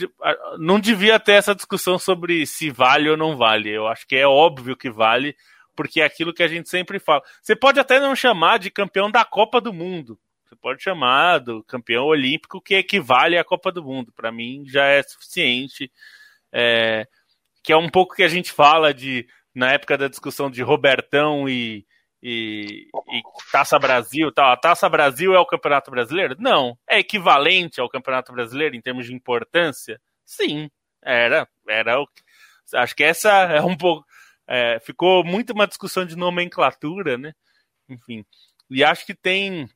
Não 0.59 0.81
devia 0.81 1.21
ter 1.21 1.33
essa 1.33 1.55
discussão 1.55 1.99
sobre 1.99 2.47
se 2.47 2.71
vale 2.71 3.11
ou 3.11 3.17
não 3.17 3.37
vale. 3.37 3.71
Eu 3.71 3.87
acho 3.87 4.07
que 4.07 4.17
é 4.17 4.27
óbvio 4.27 4.75
que 4.75 4.91
vale, 4.91 5.37
porque 5.77 6.01
é 6.01 6.05
aquilo 6.05 6.33
que 6.33 6.43
a 6.43 6.49
gente 6.49 6.71
sempre 6.71 6.99
fala. 6.99 7.23
Você 7.43 7.55
pode 7.55 7.79
até 7.79 8.01
não 8.01 8.17
chamar 8.17 8.59
de 8.59 8.71
campeão 8.71 9.11
da 9.11 9.23
Copa 9.23 9.61
do 9.61 9.71
Mundo. 9.71 10.19
Você 10.47 10.57
pode 10.57 10.83
chamar 10.83 11.41
do 11.41 11.63
campeão 11.65 12.07
olímpico 12.07 12.59
que 12.59 12.75
equivale 12.75 13.37
à 13.37 13.45
Copa 13.45 13.71
do 13.71 13.85
Mundo. 13.85 14.13
Para 14.17 14.33
mim 14.33 14.65
já 14.67 14.87
é 14.87 15.03
suficiente. 15.03 15.93
É, 16.51 17.07
que 17.67 17.73
é 17.73 17.77
um 17.77 17.89
pouco 17.89 18.15
que 18.15 18.23
a 18.23 18.29
gente 18.29 18.53
fala 18.53 18.95
de 18.95 19.27
na 19.53 19.73
época 19.73 19.99
da 19.99 20.07
discussão 20.07 20.49
de 20.49 20.63
Robertão 20.63 21.49
e, 21.49 21.85
e, 22.23 22.89
e, 23.09 23.23
Taça 23.51 23.77
Brasil, 23.77 24.31
tal. 24.31 24.53
A 24.53 24.57
Taça 24.57 24.89
Brasil 24.89 25.35
é 25.35 25.41
o 25.41 25.47
Campeonato 25.47 25.91
Brasileiro? 25.91 26.37
Não. 26.39 26.79
É 26.89 27.01
equivalente 27.01 27.81
ao 27.81 27.89
Campeonato 27.89 28.33
Brasileiro 28.33 28.77
em 28.77 28.81
termos 28.81 29.07
de 29.07 29.13
importância? 29.13 30.01
Sim, 30.25 30.71
era. 31.03 31.49
Era 31.69 32.01
o 32.01 32.07
acho 32.73 32.95
que 32.95 33.03
essa 33.03 33.31
é 33.31 33.61
um 33.61 33.77
pouco 33.77 34.07
é, 34.47 34.79
ficou 34.79 35.25
muito 35.25 35.53
uma 35.53 35.67
discussão 35.67 36.05
de 36.05 36.15
nomenclatura, 36.15 37.19
né? 37.19 37.33
Enfim, 37.89 38.25
e 38.71 38.85
acho 38.85 39.05
que 39.05 39.15
tem 39.15 39.69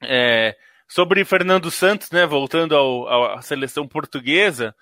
é, 0.00 0.56
sobre 0.86 1.24
Fernando 1.24 1.68
Santos, 1.68 2.12
né? 2.12 2.26
Voltando 2.26 2.76
ao, 2.76 3.36
à 3.38 3.42
seleção 3.42 3.88
portuguesa, 3.88 4.72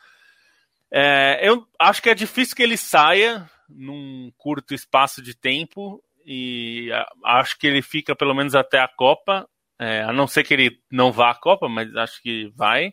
é, 0.92 1.40
eu 1.42 1.66
acho 1.78 2.02
que 2.02 2.10
é 2.10 2.14
difícil 2.14 2.54
que 2.54 2.62
ele 2.62 2.76
saia 2.76 3.48
num 3.68 4.30
curto 4.36 4.74
espaço 4.74 5.22
de 5.22 5.34
tempo 5.34 6.04
e 6.26 6.90
acho 7.24 7.58
que 7.58 7.66
ele 7.66 7.80
fica 7.80 8.14
pelo 8.14 8.34
menos 8.34 8.54
até 8.54 8.78
a 8.78 8.86
Copa, 8.86 9.48
é, 9.80 10.02
a 10.02 10.12
não 10.12 10.26
ser 10.26 10.44
que 10.44 10.52
ele 10.52 10.78
não 10.90 11.10
vá 11.10 11.30
à 11.30 11.34
Copa, 11.34 11.66
mas 11.68 11.94
acho 11.96 12.22
que 12.22 12.52
vai. 12.54 12.92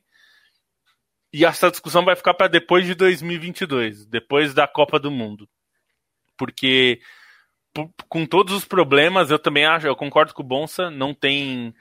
e 1.34 1.46
essa 1.46 1.70
discussão 1.70 2.06
vai 2.06 2.16
ficar 2.16 2.34
para 2.34 2.48
depois 2.48 2.86
de 2.86 2.96
2022, 2.96 4.06
depois 4.06 4.54
da 4.54 4.68
Copa 4.68 4.98
do 4.98 5.12
Mundo. 5.12 5.48
Porque 6.38 7.02
com 8.08 8.26
todos 8.26 8.54
os 8.54 8.66
problemas, 8.66 9.30
eu 9.30 9.38
também 9.38 9.66
acho, 9.66 9.88
eu 9.88 9.96
concordo 9.96 10.34
com 10.34 10.42
o 10.42 10.46
Bonsa, 10.46 10.90
não 10.90 11.14
tem 11.14 11.74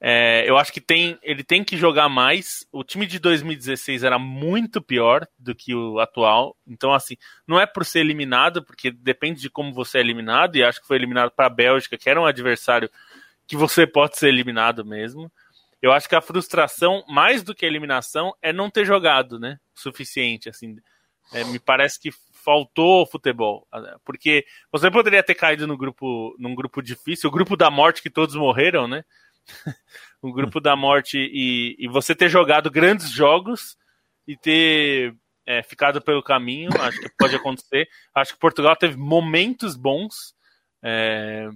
é, 0.00 0.48
eu 0.48 0.58
acho 0.58 0.72
que 0.72 0.80
tem, 0.80 1.18
ele 1.22 1.42
tem 1.42 1.64
que 1.64 1.76
jogar 1.76 2.08
mais. 2.08 2.66
O 2.70 2.84
time 2.84 3.06
de 3.06 3.18
2016 3.18 4.04
era 4.04 4.18
muito 4.18 4.82
pior 4.82 5.26
do 5.38 5.54
que 5.54 5.74
o 5.74 5.98
atual. 5.98 6.56
Então, 6.66 6.92
assim, 6.92 7.16
não 7.46 7.58
é 7.58 7.66
por 7.66 7.84
ser 7.84 8.00
eliminado, 8.00 8.62
porque 8.62 8.90
depende 8.90 9.40
de 9.40 9.48
como 9.48 9.72
você 9.72 9.98
é 9.98 10.00
eliminado. 10.02 10.56
E 10.56 10.62
acho 10.62 10.80
que 10.80 10.86
foi 10.86 10.96
eliminado 10.96 11.30
para 11.30 11.46
a 11.46 11.50
Bélgica, 11.50 11.96
que 11.96 12.10
era 12.10 12.20
um 12.20 12.26
adversário 12.26 12.90
que 13.46 13.56
você 13.56 13.86
pode 13.86 14.18
ser 14.18 14.28
eliminado 14.28 14.84
mesmo. 14.84 15.32
Eu 15.80 15.92
acho 15.92 16.08
que 16.08 16.16
a 16.16 16.22
frustração, 16.22 17.02
mais 17.08 17.42
do 17.42 17.54
que 17.54 17.64
a 17.64 17.68
eliminação, 17.68 18.34
é 18.42 18.52
não 18.52 18.70
ter 18.70 18.84
jogado, 18.84 19.38
né? 19.38 19.58
O 19.74 19.80
suficiente, 19.80 20.48
assim. 20.48 20.76
É, 21.32 21.42
me 21.44 21.58
parece 21.58 21.98
que 21.98 22.10
faltou 22.46 23.04
futebol, 23.04 23.66
porque 24.04 24.46
você 24.70 24.88
poderia 24.88 25.20
ter 25.20 25.34
caído 25.34 25.66
no 25.66 25.76
grupo, 25.76 26.36
num 26.38 26.54
grupo 26.54 26.80
difícil, 26.80 27.28
o 27.28 27.32
grupo 27.32 27.56
da 27.56 27.68
morte 27.72 28.00
que 28.00 28.08
todos 28.08 28.36
morreram, 28.36 28.86
né? 28.86 29.04
um 30.22 30.32
grupo 30.32 30.60
da 30.60 30.74
morte 30.74 31.18
e, 31.18 31.76
e 31.78 31.88
você 31.88 32.14
ter 32.14 32.28
jogado 32.28 32.70
grandes 32.70 33.10
jogos 33.10 33.76
e 34.26 34.36
ter 34.36 35.14
é, 35.46 35.62
ficado 35.62 36.00
pelo 36.02 36.22
caminho, 36.22 36.70
acho 36.80 37.00
que 37.00 37.10
pode 37.16 37.36
acontecer. 37.36 37.88
Acho 38.14 38.34
que 38.34 38.40
Portugal 38.40 38.74
teve 38.74 38.96
momentos 38.96 39.76
bons, 39.76 40.34
é, 40.82 41.48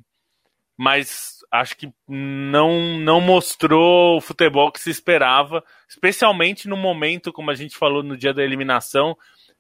mas 0.77 1.41
acho 1.51 1.77
que 1.77 1.93
não, 2.07 2.99
não 3.01 3.21
mostrou 3.21 4.17
o 4.17 4.21
futebol 4.21 4.71
que 4.71 4.81
se 4.81 4.91
esperava, 4.91 5.65
especialmente 5.89 6.69
no 6.69 6.77
momento, 6.77 7.33
como 7.33 7.51
a 7.51 7.55
gente 7.55 7.77
falou 7.77 8.03
no 8.03 8.17
dia 8.17 8.33
da 8.33 8.45
eliminação, 8.45 9.17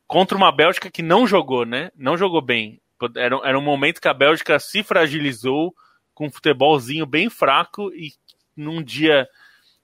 contra 0.07 0.37
uma 0.37 0.53
Bélgica 0.53 0.91
que 0.91 1.03
não 1.03 1.27
jogou, 1.27 1.67
né? 1.67 1.91
Não 1.97 2.17
jogou 2.17 2.41
bem. 2.41 2.81
Era, 3.17 3.41
era 3.45 3.59
um 3.59 3.63
momento 3.63 4.01
que 4.01 4.09
a 4.09 4.15
Bélgica 4.15 4.59
se 4.59 4.83
fragilizou 4.83 5.75
com 6.21 6.27
um 6.27 6.31
futebolzinho 6.31 7.07
bem 7.07 7.31
fraco 7.31 7.91
e 7.95 8.13
num 8.55 8.83
dia 8.83 9.27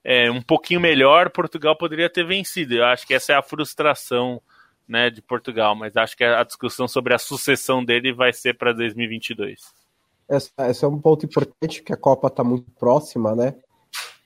é, 0.04 0.30
um 0.30 0.42
pouquinho 0.42 0.78
melhor, 0.78 1.30
Portugal 1.30 1.74
poderia 1.74 2.10
ter 2.10 2.26
vencido. 2.26 2.74
Eu 2.74 2.84
acho 2.84 3.06
que 3.06 3.14
essa 3.14 3.32
é 3.32 3.36
a 3.36 3.42
frustração 3.42 4.42
né, 4.86 5.08
de 5.08 5.22
Portugal, 5.22 5.74
mas 5.74 5.96
acho 5.96 6.14
que 6.14 6.22
a 6.22 6.44
discussão 6.44 6.86
sobre 6.86 7.14
a 7.14 7.18
sucessão 7.18 7.82
dele 7.82 8.12
vai 8.12 8.34
ser 8.34 8.52
para 8.52 8.74
2022. 8.74 9.62
Esse, 10.28 10.50
esse 10.58 10.84
é 10.84 10.88
um 10.88 11.00
ponto 11.00 11.24
importante, 11.24 11.82
que 11.82 11.94
a 11.94 11.96
Copa 11.96 12.26
está 12.26 12.44
muito 12.44 12.70
próxima, 12.72 13.34
né? 13.34 13.54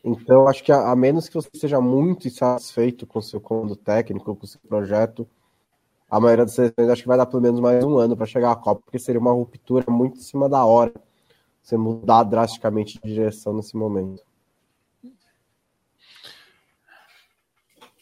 Então, 0.05 0.49
acho 0.49 0.65
que 0.65 0.73
a, 0.73 0.91
a, 0.91 0.97
menos 0.97 1.29
que 1.29 1.35
você 1.35 1.51
seja 1.55 1.81
muito 1.81 2.27
insatisfeito 2.27 3.07
com 3.07 3.21
o 3.21 3.23
seu 3.23 3.41
comando 3.41 3.77
técnico, 3.77 4.35
com 4.35 4.45
o 4.45 4.49
seu 4.49 4.61
projeto, 4.69 5.29
a 6.11 6.19
maioria 6.19 6.45
das 6.45 6.55
seleções 6.55 6.89
acho 6.89 7.03
que 7.03 7.09
vai 7.09 7.19
dar 7.19 7.27
pelo 7.27 7.43
menos 7.43 7.61
mais 7.61 7.85
um 7.85 7.99
ano 7.99 8.17
para 8.17 8.27
chegar 8.27 8.51
à 8.51 8.57
Copa, 8.57 8.83
porque 8.85 8.99
seria 8.99 9.21
uma 9.21 9.31
ruptura 9.31 9.85
muito 9.89 10.19
em 10.19 10.23
cima 10.23 10.49
da 10.49 10.65
hora 10.65 10.93
você 11.63 11.77
mudar 11.77 12.25
drasticamente 12.25 12.99
de 13.03 13.15
direção 13.15 13.55
nesse 13.55 13.77
momento. 13.77 14.23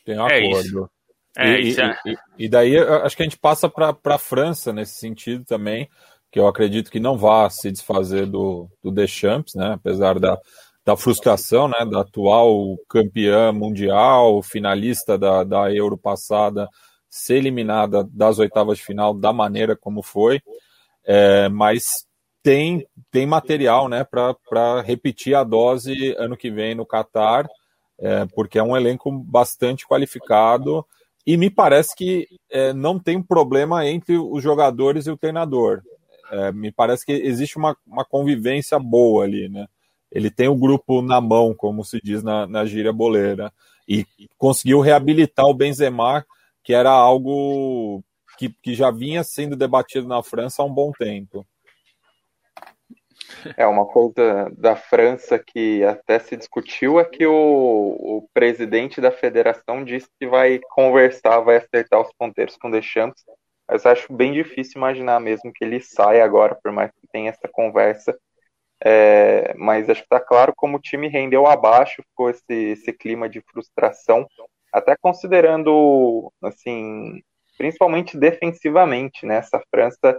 Tem 0.04 0.18
um 0.18 0.26
é 0.26 0.38
acordo. 0.38 0.90
É, 1.36 1.60
e, 1.60 1.80
é. 1.80 1.96
E, 2.04 2.16
e, 2.46 2.48
daí 2.48 2.76
acho 2.78 3.16
que 3.16 3.22
a 3.22 3.26
gente 3.26 3.38
passa 3.38 3.68
para 3.68 3.94
a 4.04 4.18
França 4.18 4.72
nesse 4.72 4.94
sentido 4.94 5.44
também, 5.44 5.88
que 6.32 6.40
eu 6.40 6.48
acredito 6.48 6.90
que 6.90 6.98
não 6.98 7.16
vá 7.16 7.48
se 7.48 7.70
desfazer 7.70 8.26
do, 8.26 8.68
do 8.82 8.90
Deschamps, 8.90 9.54
né? 9.54 9.74
Apesar 9.74 10.18
da, 10.18 10.38
da 10.84 10.96
frustração, 10.96 11.68
né? 11.68 11.84
Da 11.84 12.00
atual 12.00 12.76
campeã 12.88 13.52
mundial, 13.52 14.42
finalista 14.42 15.16
da, 15.16 15.44
da 15.44 15.72
Euro 15.72 15.96
passada, 15.96 16.68
ser 17.08 17.36
eliminada 17.36 18.02
das 18.10 18.38
oitavas 18.38 18.78
de 18.78 18.84
final 18.84 19.14
da 19.14 19.32
maneira 19.32 19.76
como 19.76 20.02
foi. 20.02 20.40
É, 21.04 21.48
mas 21.48 22.07
tem, 22.48 22.86
tem 23.10 23.26
material 23.26 23.90
né, 23.90 24.04
para 24.04 24.80
repetir 24.80 25.34
a 25.34 25.44
dose 25.44 26.14
ano 26.16 26.34
que 26.34 26.50
vem 26.50 26.74
no 26.74 26.86
Catar, 26.86 27.46
é, 27.98 28.24
porque 28.34 28.58
é 28.58 28.62
um 28.62 28.74
elenco 28.74 29.12
bastante 29.12 29.86
qualificado 29.86 30.82
e 31.26 31.36
me 31.36 31.50
parece 31.50 31.94
que 31.94 32.26
é, 32.50 32.72
não 32.72 32.98
tem 32.98 33.20
problema 33.22 33.86
entre 33.86 34.16
os 34.16 34.42
jogadores 34.42 35.06
e 35.06 35.10
o 35.10 35.16
treinador. 35.16 35.82
É, 36.32 36.50
me 36.50 36.72
parece 36.72 37.04
que 37.04 37.12
existe 37.12 37.58
uma, 37.58 37.76
uma 37.86 38.02
convivência 38.02 38.78
boa 38.78 39.24
ali, 39.24 39.46
né? 39.50 39.66
Ele 40.10 40.30
tem 40.30 40.48
o 40.48 40.56
grupo 40.56 41.02
na 41.02 41.20
mão, 41.20 41.54
como 41.54 41.84
se 41.84 42.00
diz 42.02 42.22
na, 42.22 42.46
na 42.46 42.64
gíria 42.64 42.94
boleira, 42.94 43.52
e 43.86 44.06
conseguiu 44.38 44.80
reabilitar 44.80 45.44
o 45.44 45.52
Benzema, 45.52 46.24
que 46.64 46.72
era 46.72 46.90
algo 46.90 48.02
que, 48.38 48.48
que 48.62 48.74
já 48.74 48.90
vinha 48.90 49.22
sendo 49.22 49.54
debatido 49.54 50.08
na 50.08 50.22
França 50.22 50.62
há 50.62 50.64
um 50.64 50.72
bom 50.72 50.92
tempo. 50.92 51.46
É 53.56 53.66
uma 53.66 53.86
coisa 53.86 54.50
da 54.56 54.74
França 54.76 55.38
que 55.38 55.84
até 55.84 56.18
se 56.18 56.36
discutiu 56.36 56.98
é 56.98 57.04
que 57.04 57.26
o, 57.26 57.34
o 57.34 58.28
presidente 58.32 59.00
da 59.00 59.10
federação 59.10 59.84
disse 59.84 60.08
que 60.18 60.26
vai 60.26 60.60
conversar, 60.70 61.40
vai 61.40 61.56
acertar 61.56 62.00
os 62.00 62.12
ponteiros 62.18 62.56
com 62.56 62.68
o 62.68 62.70
Deschamps, 62.70 63.22
mas 63.68 63.84
acho 63.84 64.12
bem 64.12 64.32
difícil 64.32 64.78
imaginar 64.78 65.20
mesmo 65.20 65.52
que 65.52 65.64
ele 65.64 65.80
saia 65.80 66.24
agora, 66.24 66.54
por 66.54 66.72
mais 66.72 66.90
que 66.90 67.06
tenha 67.12 67.30
essa 67.30 67.48
conversa. 67.50 68.18
É, 68.82 69.54
mas 69.56 69.90
acho 69.90 70.00
que 70.00 70.06
está 70.06 70.20
claro 70.20 70.52
como 70.56 70.76
o 70.76 70.80
time 70.80 71.08
rendeu 71.08 71.46
abaixo, 71.46 72.02
ficou 72.02 72.30
esse, 72.30 72.54
esse 72.54 72.92
clima 72.92 73.28
de 73.28 73.40
frustração, 73.40 74.26
até 74.72 74.96
considerando, 74.96 76.32
assim, 76.42 77.20
principalmente 77.56 78.16
defensivamente, 78.16 79.26
né? 79.26 79.36
Essa 79.36 79.60
França 79.70 80.18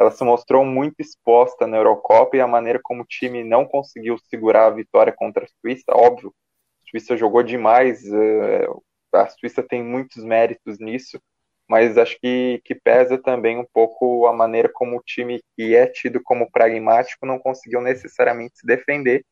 ela 0.00 0.10
se 0.10 0.24
mostrou 0.24 0.64
muito 0.64 0.96
exposta 0.98 1.66
na 1.66 1.76
Eurocopa 1.76 2.34
e 2.34 2.40
a 2.40 2.46
maneira 2.46 2.80
como 2.82 3.02
o 3.02 3.06
time 3.06 3.44
não 3.44 3.66
conseguiu 3.66 4.16
segurar 4.30 4.66
a 4.66 4.70
vitória 4.70 5.12
contra 5.12 5.44
a 5.44 5.48
Suíça, 5.60 5.92
óbvio, 5.92 6.34
a 6.82 6.90
Suíça 6.90 7.18
jogou 7.18 7.42
demais, 7.42 8.02
eh, 8.10 8.66
a 9.12 9.28
Suíça 9.28 9.62
tem 9.62 9.84
muitos 9.84 10.24
méritos 10.24 10.78
nisso, 10.78 11.20
mas 11.68 11.98
acho 11.98 12.18
que, 12.18 12.62
que 12.64 12.74
pesa 12.74 13.18
também 13.18 13.58
um 13.58 13.66
pouco 13.74 14.26
a 14.26 14.32
maneira 14.32 14.70
como 14.72 14.96
o 14.96 15.02
time 15.04 15.42
que 15.54 15.76
é 15.76 15.86
tido 15.86 16.18
como 16.22 16.50
pragmático 16.50 17.26
não 17.26 17.38
conseguiu 17.38 17.82
necessariamente 17.82 18.58
se 18.58 18.66
defender 18.66 19.22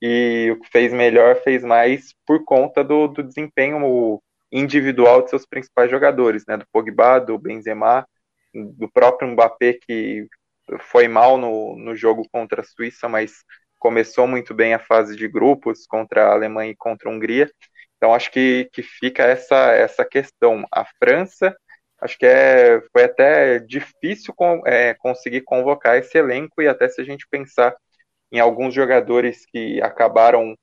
e 0.00 0.50
o 0.52 0.60
que 0.60 0.68
fez 0.70 0.92
melhor 0.92 1.36
fez 1.42 1.64
mais 1.64 2.14
por 2.24 2.44
conta 2.44 2.84
do, 2.84 3.08
do 3.08 3.24
desempenho 3.24 4.20
individual 4.52 5.22
de 5.22 5.30
seus 5.30 5.44
principais 5.46 5.90
jogadores, 5.90 6.44
né, 6.46 6.56
do 6.56 6.66
Pogba, 6.72 7.18
do 7.18 7.36
Benzema, 7.38 8.06
do 8.54 8.90
próprio 8.90 9.28
Mbappé, 9.30 9.74
que 9.74 10.26
foi 10.80 11.08
mal 11.08 11.36
no, 11.38 11.76
no 11.76 11.94
jogo 11.96 12.26
contra 12.30 12.60
a 12.60 12.64
Suíça, 12.64 13.08
mas 13.08 13.32
começou 13.78 14.26
muito 14.26 14.54
bem 14.54 14.74
a 14.74 14.78
fase 14.78 15.16
de 15.16 15.26
grupos 15.26 15.86
contra 15.86 16.26
a 16.28 16.32
Alemanha 16.32 16.70
e 16.70 16.76
contra 16.76 17.08
a 17.08 17.12
Hungria. 17.12 17.50
Então 17.96 18.14
acho 18.14 18.30
que, 18.30 18.68
que 18.72 18.82
fica 18.82 19.24
essa, 19.24 19.72
essa 19.72 20.04
questão. 20.04 20.66
A 20.72 20.84
França, 20.84 21.56
acho 22.00 22.18
que 22.18 22.26
é, 22.26 22.80
foi 22.92 23.04
até 23.04 23.58
difícil 23.58 24.32
com, 24.34 24.62
é, 24.66 24.94
conseguir 24.94 25.42
convocar 25.42 25.96
esse 25.96 26.16
elenco, 26.18 26.62
e 26.62 26.68
até 26.68 26.88
se 26.88 27.00
a 27.00 27.04
gente 27.04 27.26
pensar 27.30 27.74
em 28.30 28.40
alguns 28.40 28.74
jogadores 28.74 29.44
que 29.46 29.80
acabaram 29.82 30.56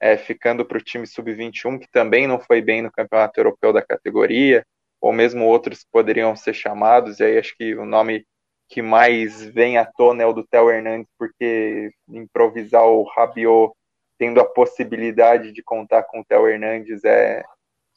é, 0.00 0.16
ficando 0.16 0.64
para 0.64 0.78
o 0.78 0.80
time 0.82 1.06
sub-21, 1.06 1.78
que 1.80 1.88
também 1.90 2.26
não 2.26 2.38
foi 2.38 2.60
bem 2.60 2.82
no 2.82 2.92
campeonato 2.92 3.40
europeu 3.40 3.72
da 3.72 3.82
categoria, 3.82 4.64
ou 5.04 5.12
mesmo 5.12 5.44
outros 5.44 5.80
que 5.80 5.90
poderiam 5.92 6.34
ser 6.34 6.54
chamados, 6.54 7.20
e 7.20 7.24
aí 7.24 7.38
acho 7.38 7.54
que 7.58 7.74
o 7.74 7.84
nome 7.84 8.26
que 8.70 8.80
mais 8.80 9.44
vem 9.44 9.76
à 9.76 9.84
tona 9.84 10.22
é 10.22 10.26
o 10.26 10.32
do 10.32 10.46
Theo 10.46 10.70
Hernandes, 10.70 11.06
porque 11.18 11.92
improvisar 12.08 12.86
o 12.86 13.02
Rabiot 13.02 13.74
tendo 14.16 14.40
a 14.40 14.46
possibilidade 14.46 15.52
de 15.52 15.62
contar 15.62 16.04
com 16.04 16.20
o 16.20 16.24
Theo 16.24 16.48
Hernandes 16.48 17.04
é, 17.04 17.44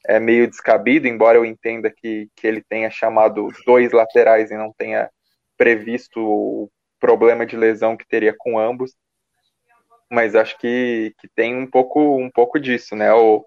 é 0.06 0.20
meio 0.20 0.50
descabido, 0.50 1.08
embora 1.08 1.38
eu 1.38 1.46
entenda 1.46 1.90
que, 1.90 2.28
que 2.36 2.46
ele 2.46 2.62
tenha 2.62 2.92
chamado 2.92 3.54
dois 3.66 3.94
laterais 3.94 4.52
e 4.52 4.58
não 4.58 4.74
tenha 4.78 5.10
previsto 5.56 6.20
o 6.20 6.70
problema 7.00 7.46
de 7.46 7.56
lesão 7.56 7.96
que 7.96 8.06
teria 8.06 8.36
com 8.38 8.60
ambos. 8.60 8.94
Mas 10.12 10.36
acho 10.36 10.58
que, 10.60 11.16
que 11.20 11.30
tem 11.30 11.56
um 11.56 11.68
pouco, 11.68 12.18
um 12.18 12.30
pouco 12.30 12.60
disso, 12.60 12.98
né? 12.98 13.14
O, 13.14 13.46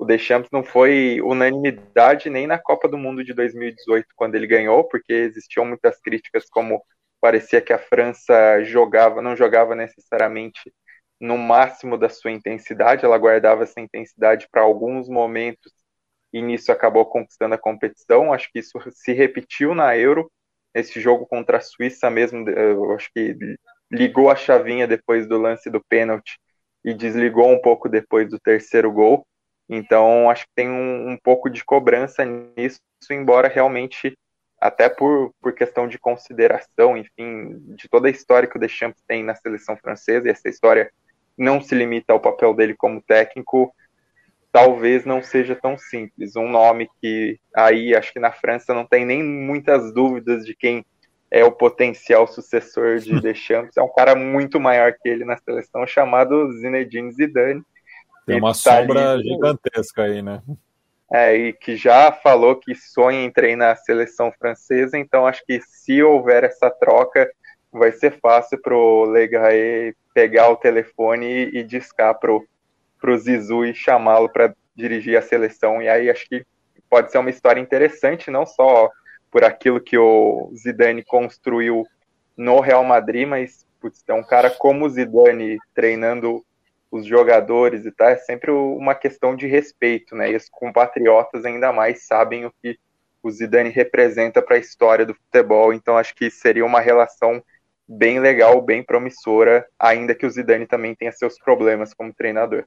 o 0.00 0.04
Deschamps 0.06 0.48
não 0.50 0.64
foi 0.64 1.20
unanimidade 1.20 2.30
nem 2.30 2.46
na 2.46 2.58
Copa 2.58 2.88
do 2.88 2.96
Mundo 2.96 3.22
de 3.22 3.34
2018, 3.34 4.06
quando 4.16 4.34
ele 4.34 4.46
ganhou, 4.46 4.82
porque 4.84 5.12
existiam 5.12 5.66
muitas 5.66 6.00
críticas, 6.00 6.46
como 6.48 6.82
parecia 7.20 7.60
que 7.60 7.70
a 7.70 7.78
França 7.78 8.64
jogava, 8.64 9.20
não 9.20 9.36
jogava 9.36 9.74
necessariamente 9.74 10.72
no 11.20 11.36
máximo 11.36 11.98
da 11.98 12.08
sua 12.08 12.30
intensidade, 12.30 13.04
ela 13.04 13.18
guardava 13.18 13.64
essa 13.64 13.78
intensidade 13.78 14.48
para 14.50 14.62
alguns 14.62 15.06
momentos 15.06 15.70
e 16.32 16.40
nisso 16.40 16.72
acabou 16.72 17.04
conquistando 17.04 17.54
a 17.54 17.58
competição. 17.58 18.32
Acho 18.32 18.50
que 18.50 18.60
isso 18.60 18.78
se 18.92 19.12
repetiu 19.12 19.74
na 19.74 19.94
Euro, 19.98 20.32
esse 20.74 20.98
jogo 20.98 21.26
contra 21.26 21.58
a 21.58 21.60
Suíça 21.60 22.08
mesmo, 22.08 22.48
eu 22.48 22.94
acho 22.94 23.10
que 23.14 23.36
ligou 23.92 24.30
a 24.30 24.36
chavinha 24.36 24.86
depois 24.86 25.28
do 25.28 25.36
lance 25.36 25.68
do 25.68 25.84
pênalti 25.84 26.38
e 26.82 26.94
desligou 26.94 27.50
um 27.50 27.60
pouco 27.60 27.86
depois 27.86 28.30
do 28.30 28.40
terceiro 28.40 28.90
gol. 28.90 29.26
Então, 29.72 30.28
acho 30.28 30.46
que 30.46 30.52
tem 30.56 30.68
um, 30.68 31.10
um 31.10 31.16
pouco 31.16 31.48
de 31.48 31.64
cobrança 31.64 32.24
nisso, 32.24 32.80
embora 33.08 33.46
realmente, 33.46 34.18
até 34.60 34.88
por, 34.88 35.32
por 35.40 35.54
questão 35.54 35.86
de 35.86 35.96
consideração, 35.96 36.96
enfim, 36.96 37.56
de 37.76 37.88
toda 37.88 38.08
a 38.08 38.10
história 38.10 38.48
que 38.48 38.56
o 38.56 38.60
Deschamps 38.60 39.00
tem 39.06 39.22
na 39.22 39.36
seleção 39.36 39.76
francesa, 39.76 40.26
e 40.26 40.30
essa 40.32 40.48
história 40.48 40.90
não 41.38 41.60
se 41.60 41.72
limita 41.76 42.12
ao 42.12 42.18
papel 42.18 42.52
dele 42.52 42.74
como 42.76 43.00
técnico, 43.00 43.72
talvez 44.50 45.04
não 45.04 45.22
seja 45.22 45.54
tão 45.54 45.78
simples. 45.78 46.34
Um 46.34 46.50
nome 46.50 46.88
que 47.00 47.38
aí, 47.54 47.94
acho 47.94 48.12
que 48.12 48.18
na 48.18 48.32
França 48.32 48.74
não 48.74 48.84
tem 48.84 49.06
nem 49.06 49.22
muitas 49.22 49.94
dúvidas 49.94 50.44
de 50.44 50.52
quem 50.52 50.84
é 51.30 51.44
o 51.44 51.52
potencial 51.52 52.26
sucessor 52.26 52.98
de 52.98 53.18
Deschamps, 53.22 53.76
é 53.76 53.82
um 53.82 53.92
cara 53.92 54.16
muito 54.16 54.58
maior 54.58 54.92
que 55.00 55.08
ele 55.08 55.24
na 55.24 55.36
seleção, 55.36 55.86
chamado 55.86 56.50
Zinedine 56.58 57.12
Zidane, 57.12 57.62
tem 58.30 58.40
uma 58.40 58.48
tá 58.48 58.54
sombra 58.54 59.12
ali, 59.12 59.28
gigantesca 59.28 60.02
aí, 60.02 60.22
né? 60.22 60.42
É, 61.12 61.34
e 61.36 61.52
que 61.52 61.76
já 61.76 62.12
falou 62.12 62.54
que 62.54 62.74
sonha 62.74 63.24
em 63.24 63.30
treinar 63.30 63.72
a 63.72 63.76
seleção 63.76 64.30
francesa, 64.30 64.96
então 64.96 65.26
acho 65.26 65.44
que 65.44 65.60
se 65.60 66.00
houver 66.02 66.44
essa 66.44 66.70
troca, 66.70 67.28
vai 67.72 67.90
ser 67.92 68.18
fácil 68.20 68.60
pro 68.62 69.04
Legaé 69.04 69.92
pegar 70.14 70.50
o 70.50 70.56
telefone 70.56 71.50
e, 71.52 71.64
discar 71.64 72.18
pro, 72.18 72.46
pro 73.00 73.18
Zizu 73.18 73.64
e 73.64 73.74
chamá-lo 73.74 74.28
para 74.28 74.54
dirigir 74.74 75.16
a 75.16 75.22
seleção. 75.22 75.82
E 75.82 75.88
aí 75.88 76.10
acho 76.10 76.28
que 76.28 76.44
pode 76.88 77.10
ser 77.10 77.18
uma 77.18 77.30
história 77.30 77.60
interessante, 77.60 78.30
não 78.30 78.46
só 78.46 78.90
por 79.30 79.44
aquilo 79.44 79.80
que 79.80 79.96
o 79.96 80.52
Zidane 80.56 81.04
construiu 81.04 81.86
no 82.36 82.60
Real 82.60 82.84
Madrid, 82.84 83.26
mas 83.26 83.66
putz, 83.80 84.02
tem 84.02 84.14
um 84.14 84.24
cara 84.24 84.50
como 84.50 84.84
o 84.84 84.90
Zidane 84.90 85.58
treinando 85.74 86.44
os 86.90 87.06
jogadores 87.06 87.86
e 87.86 87.92
tal, 87.92 88.08
é 88.08 88.16
sempre 88.16 88.50
uma 88.50 88.94
questão 88.94 89.36
de 89.36 89.46
respeito, 89.46 90.16
né? 90.16 90.32
E 90.32 90.36
os 90.36 90.48
compatriotas 90.48 91.44
ainda 91.44 91.72
mais 91.72 92.06
sabem 92.06 92.44
o 92.44 92.52
que 92.62 92.78
o 93.22 93.30
Zidane 93.30 93.70
representa 93.70 94.42
para 94.42 94.56
a 94.56 94.58
história 94.58 95.06
do 95.06 95.14
futebol, 95.14 95.72
então 95.72 95.96
acho 95.96 96.14
que 96.14 96.30
seria 96.30 96.64
uma 96.64 96.80
relação 96.80 97.42
bem 97.86 98.18
legal, 98.18 98.60
bem 98.62 98.82
promissora, 98.82 99.66
ainda 99.78 100.14
que 100.14 100.24
o 100.24 100.30
Zidane 100.30 100.66
também 100.66 100.94
tenha 100.94 101.12
seus 101.12 101.38
problemas 101.38 101.92
como 101.92 102.14
treinador. 102.14 102.64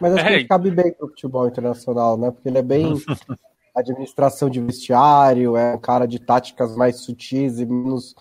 Mas 0.00 0.14
acho 0.14 0.24
é. 0.24 0.28
que 0.28 0.34
ele 0.34 0.48
cabe 0.48 0.70
bem 0.70 0.92
para 0.92 1.06
o 1.06 1.08
futebol 1.08 1.48
internacional, 1.48 2.16
né? 2.16 2.30
Porque 2.30 2.48
ele 2.48 2.58
é 2.58 2.62
bem 2.62 2.94
administração 3.74 4.48
de 4.48 4.60
vestiário, 4.60 5.56
é 5.56 5.74
um 5.74 5.80
cara 5.80 6.06
de 6.06 6.18
táticas 6.18 6.76
mais 6.76 7.00
sutis 7.00 7.58
e 7.58 7.66
menos 7.66 8.14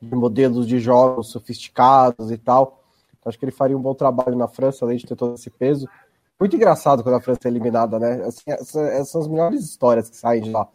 de 0.00 0.14
modelos 0.14 0.66
de 0.66 0.78
jogos 0.78 1.30
sofisticados 1.30 2.30
e 2.30 2.38
tal. 2.38 2.79
Acho 3.24 3.38
que 3.38 3.44
ele 3.44 3.52
faria 3.52 3.76
um 3.76 3.82
bom 3.82 3.94
trabalho 3.94 4.36
na 4.36 4.48
França, 4.48 4.84
além 4.84 4.96
de 4.96 5.06
ter 5.06 5.16
todo 5.16 5.34
esse 5.34 5.50
peso. 5.50 5.88
Muito 6.38 6.56
engraçado 6.56 7.02
quando 7.02 7.16
a 7.16 7.20
França 7.20 7.40
é 7.44 7.48
eliminada, 7.48 7.98
né? 7.98 8.24
Assim, 8.24 8.50
essas 8.50 9.10
são 9.10 9.20
as 9.20 9.28
melhores 9.28 9.62
histórias 9.62 10.08
que 10.08 10.16
saem 10.16 10.42
de 10.42 10.50
lá. 10.50 10.66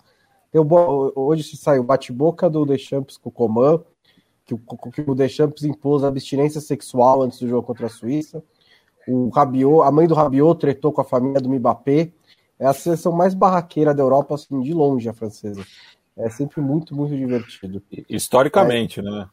Hoje 1.15 1.43
se 1.43 1.57
saiu 1.57 1.83
bate-boca 1.83 2.49
do 2.49 2.65
Deschamps 2.65 3.17
com 3.17 3.29
o 3.29 3.31
Coman, 3.31 3.83
que 4.45 4.53
o, 4.53 4.57
que 4.91 5.01
o 5.01 5.15
Deschamps 5.15 5.63
impôs 5.63 6.03
abstinência 6.03 6.61
sexual 6.61 7.23
antes 7.23 7.39
do 7.39 7.47
jogo 7.47 7.65
contra 7.65 7.87
a 7.87 7.89
Suíça. 7.89 8.43
O 9.07 9.29
Rabiot, 9.29 9.81
a 9.87 9.91
mãe 9.91 10.07
do 10.07 10.13
Rabiot 10.13 10.59
tretou 10.59 10.91
com 10.91 11.01
a 11.01 11.03
família 11.03 11.41
do 11.41 11.49
Mbappé. 11.49 12.11
É 12.57 12.65
a 12.65 12.73
seleção 12.73 13.11
mais 13.11 13.33
barraqueira 13.33 13.93
da 13.93 14.01
Europa, 14.01 14.35
assim, 14.35 14.61
de 14.61 14.73
longe, 14.73 15.09
a 15.09 15.13
francesa. 15.13 15.61
É 16.17 16.29
sempre 16.29 16.61
muito, 16.61 16.95
muito 16.95 17.15
divertido. 17.15 17.83
Historicamente, 18.09 19.01
é, 19.01 19.03
né? 19.03 19.27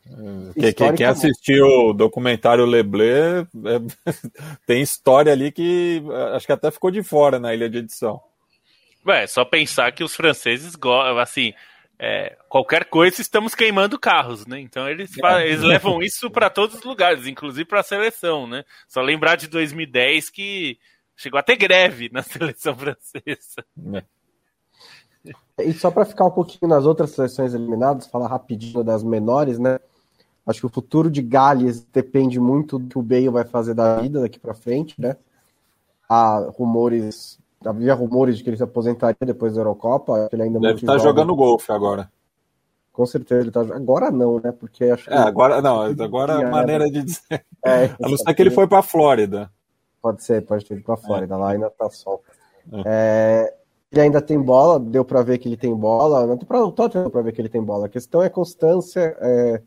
Historicamente. 0.57 0.97
Quem 0.97 1.07
assistiu 1.07 1.65
o 1.65 1.93
documentário 1.93 2.65
Leblé 2.65 3.41
é, 3.41 3.47
tem 4.67 4.83
história 4.83 5.33
ali 5.33 5.53
que 5.53 6.03
acho 6.35 6.45
que 6.45 6.53
até 6.53 6.73
ficou 6.73 6.91
de 6.91 7.03
fora 7.03 7.39
na 7.39 7.55
ilha 7.55 7.71
de 7.71 7.79
edição. 7.79 8.21
É, 9.07 9.27
só 9.29 9.45
pensar 9.45 9.93
que 9.93 10.03
os 10.03 10.15
franceses, 10.15 10.77
assim, 11.21 11.53
é, 11.99 12.37
qualquer 12.49 12.87
coisa 12.87 13.21
estamos 13.21 13.55
queimando 13.55 13.97
carros, 13.97 14.45
né? 14.45 14.59
Então 14.59 14.89
eles, 14.89 15.17
é. 15.17 15.47
eles 15.47 15.63
levam 15.63 16.03
isso 16.03 16.29
para 16.29 16.51
todos 16.51 16.77
os 16.77 16.83
lugares, 16.83 17.29
inclusive 17.29 17.65
para 17.65 17.79
a 17.79 17.85
seleção, 17.85 18.45
né? 18.49 18.65
Só 18.89 19.01
lembrar 19.01 19.37
de 19.37 19.47
2010 19.47 20.31
que 20.31 20.79
chegou 21.17 21.39
a 21.39 21.45
ter 21.45 21.55
greve 21.55 22.11
na 22.13 22.23
seleção 22.23 22.77
francesa. 22.77 23.65
É. 23.95 24.03
E 25.59 25.73
só 25.73 25.91
para 25.91 26.05
ficar 26.05 26.25
um 26.25 26.31
pouquinho 26.31 26.69
nas 26.69 26.85
outras 26.85 27.11
seleções 27.11 27.55
eliminadas, 27.55 28.07
falar 28.07 28.27
rapidinho 28.27 28.83
das 28.83 29.03
menores, 29.03 29.59
né? 29.59 29.79
Acho 30.47 30.61
que 30.61 30.67
o 30.67 30.71
futuro 30.71 31.11
de 31.11 31.23
Gales 31.23 31.87
depende 31.93 32.41
muito 32.41 32.79
do 32.79 32.89
que 32.89 32.99
o 32.99 33.03
Bale 33.03 33.29
vai 33.29 33.45
fazer 33.45 33.75
da 33.75 34.01
vida 34.01 34.21
daqui 34.21 34.41
para 34.41 34.55
frente, 34.55 35.01
né? 35.01 35.17
Há 36.09 36.51
rumores, 36.57 37.39
havia 37.65 37.95
rumores 37.95 38.37
de 38.37 38.45
que 38.45 38.51
ele 38.51 38.57
se 38.57 38.63
aposentaria 38.63 39.17
depois 39.25 39.55
da 39.55 39.61
Eurocopa. 39.61 40.29
Ele 40.33 40.43
ainda 40.43 40.59
Deve 40.59 40.75
estar 40.75 40.95
tá 40.95 40.99
jogando 40.99 41.35
golfe 41.37 41.71
agora. 41.71 42.11
Com 42.93 43.07
certeza 43.07 43.41
ele 43.41 43.51
tá 43.53 43.61
agora 43.61 44.11
não, 44.11 44.41
né? 44.41 44.53
Porque 44.53 44.85
acho 44.85 45.11
é, 45.11 45.17
agora 45.17 45.63
não, 45.63 45.81
agora 45.81 46.47
a 46.47 46.51
maneira 46.51 46.91
de 46.91 47.03
dizer. 47.03 47.45
É, 47.65 47.85
a 47.85 48.09
não 48.09 48.17
ser 48.17 48.35
que 48.35 48.43
ele 48.43 48.51
foi 48.51 48.67
para 48.67 48.83
Flórida. 48.83 49.49
Pode 50.03 50.25
ser, 50.25 50.45
pode 50.45 50.65
ter 50.65 50.75
ido 50.75 50.83
para 50.83 50.97
Flórida, 50.97 51.37
é. 51.37 51.39
lá 51.39 51.53
ainda 51.53 51.71
tá 51.71 51.89
sol. 51.89 52.21
É. 52.85 53.55
ele 53.93 54.01
ainda 54.01 54.23
tem 54.23 54.41
bola, 54.41 54.81
deu 54.81 55.05
para 55.05 55.23
ver 55.23 55.39
que 55.39 55.49
ele 55.49 55.57
tem 55.57 55.75
bola, 55.75 56.27
não 56.27 56.37
deu 56.37 57.11
para 57.11 57.23
ver 57.23 57.33
que 57.33 57.41
ele 57.41 57.49
tem 57.49 57.63
bola. 57.63 57.87
A 57.87 57.89
questão 57.91 58.23
é 58.23 58.29
constância, 58.31 59.17
é, 59.21 59.63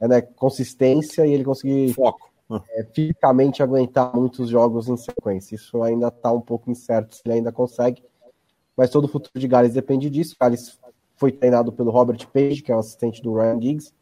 é 0.00 0.08
né, 0.08 0.20
consistência 0.20 1.26
e 1.26 1.32
ele 1.32 1.44
conseguir 1.44 1.94
Foco. 1.94 2.30
É, 2.72 2.84
fisicamente 2.94 3.62
aguentar 3.62 4.14
muitos 4.14 4.50
jogos 4.50 4.86
em 4.88 4.98
sequência. 4.98 5.54
Isso 5.54 5.82
ainda 5.82 6.08
está 6.08 6.30
um 6.30 6.42
pouco 6.42 6.70
incerto 6.70 7.16
se 7.16 7.22
ele 7.24 7.36
ainda 7.36 7.50
consegue, 7.50 8.04
mas 8.76 8.90
todo 8.90 9.04
o 9.04 9.08
futuro 9.08 9.40
de 9.40 9.48
Gales 9.48 9.72
depende 9.72 10.10
disso. 10.10 10.36
Gales 10.38 10.78
foi 11.16 11.32
treinado 11.32 11.72
pelo 11.72 11.90
Robert 11.90 12.28
Page, 12.28 12.62
que 12.62 12.70
é 12.70 12.76
o 12.76 12.80
assistente 12.80 13.22
do 13.22 13.34
Ryan 13.34 13.60
Giggs, 13.60 13.94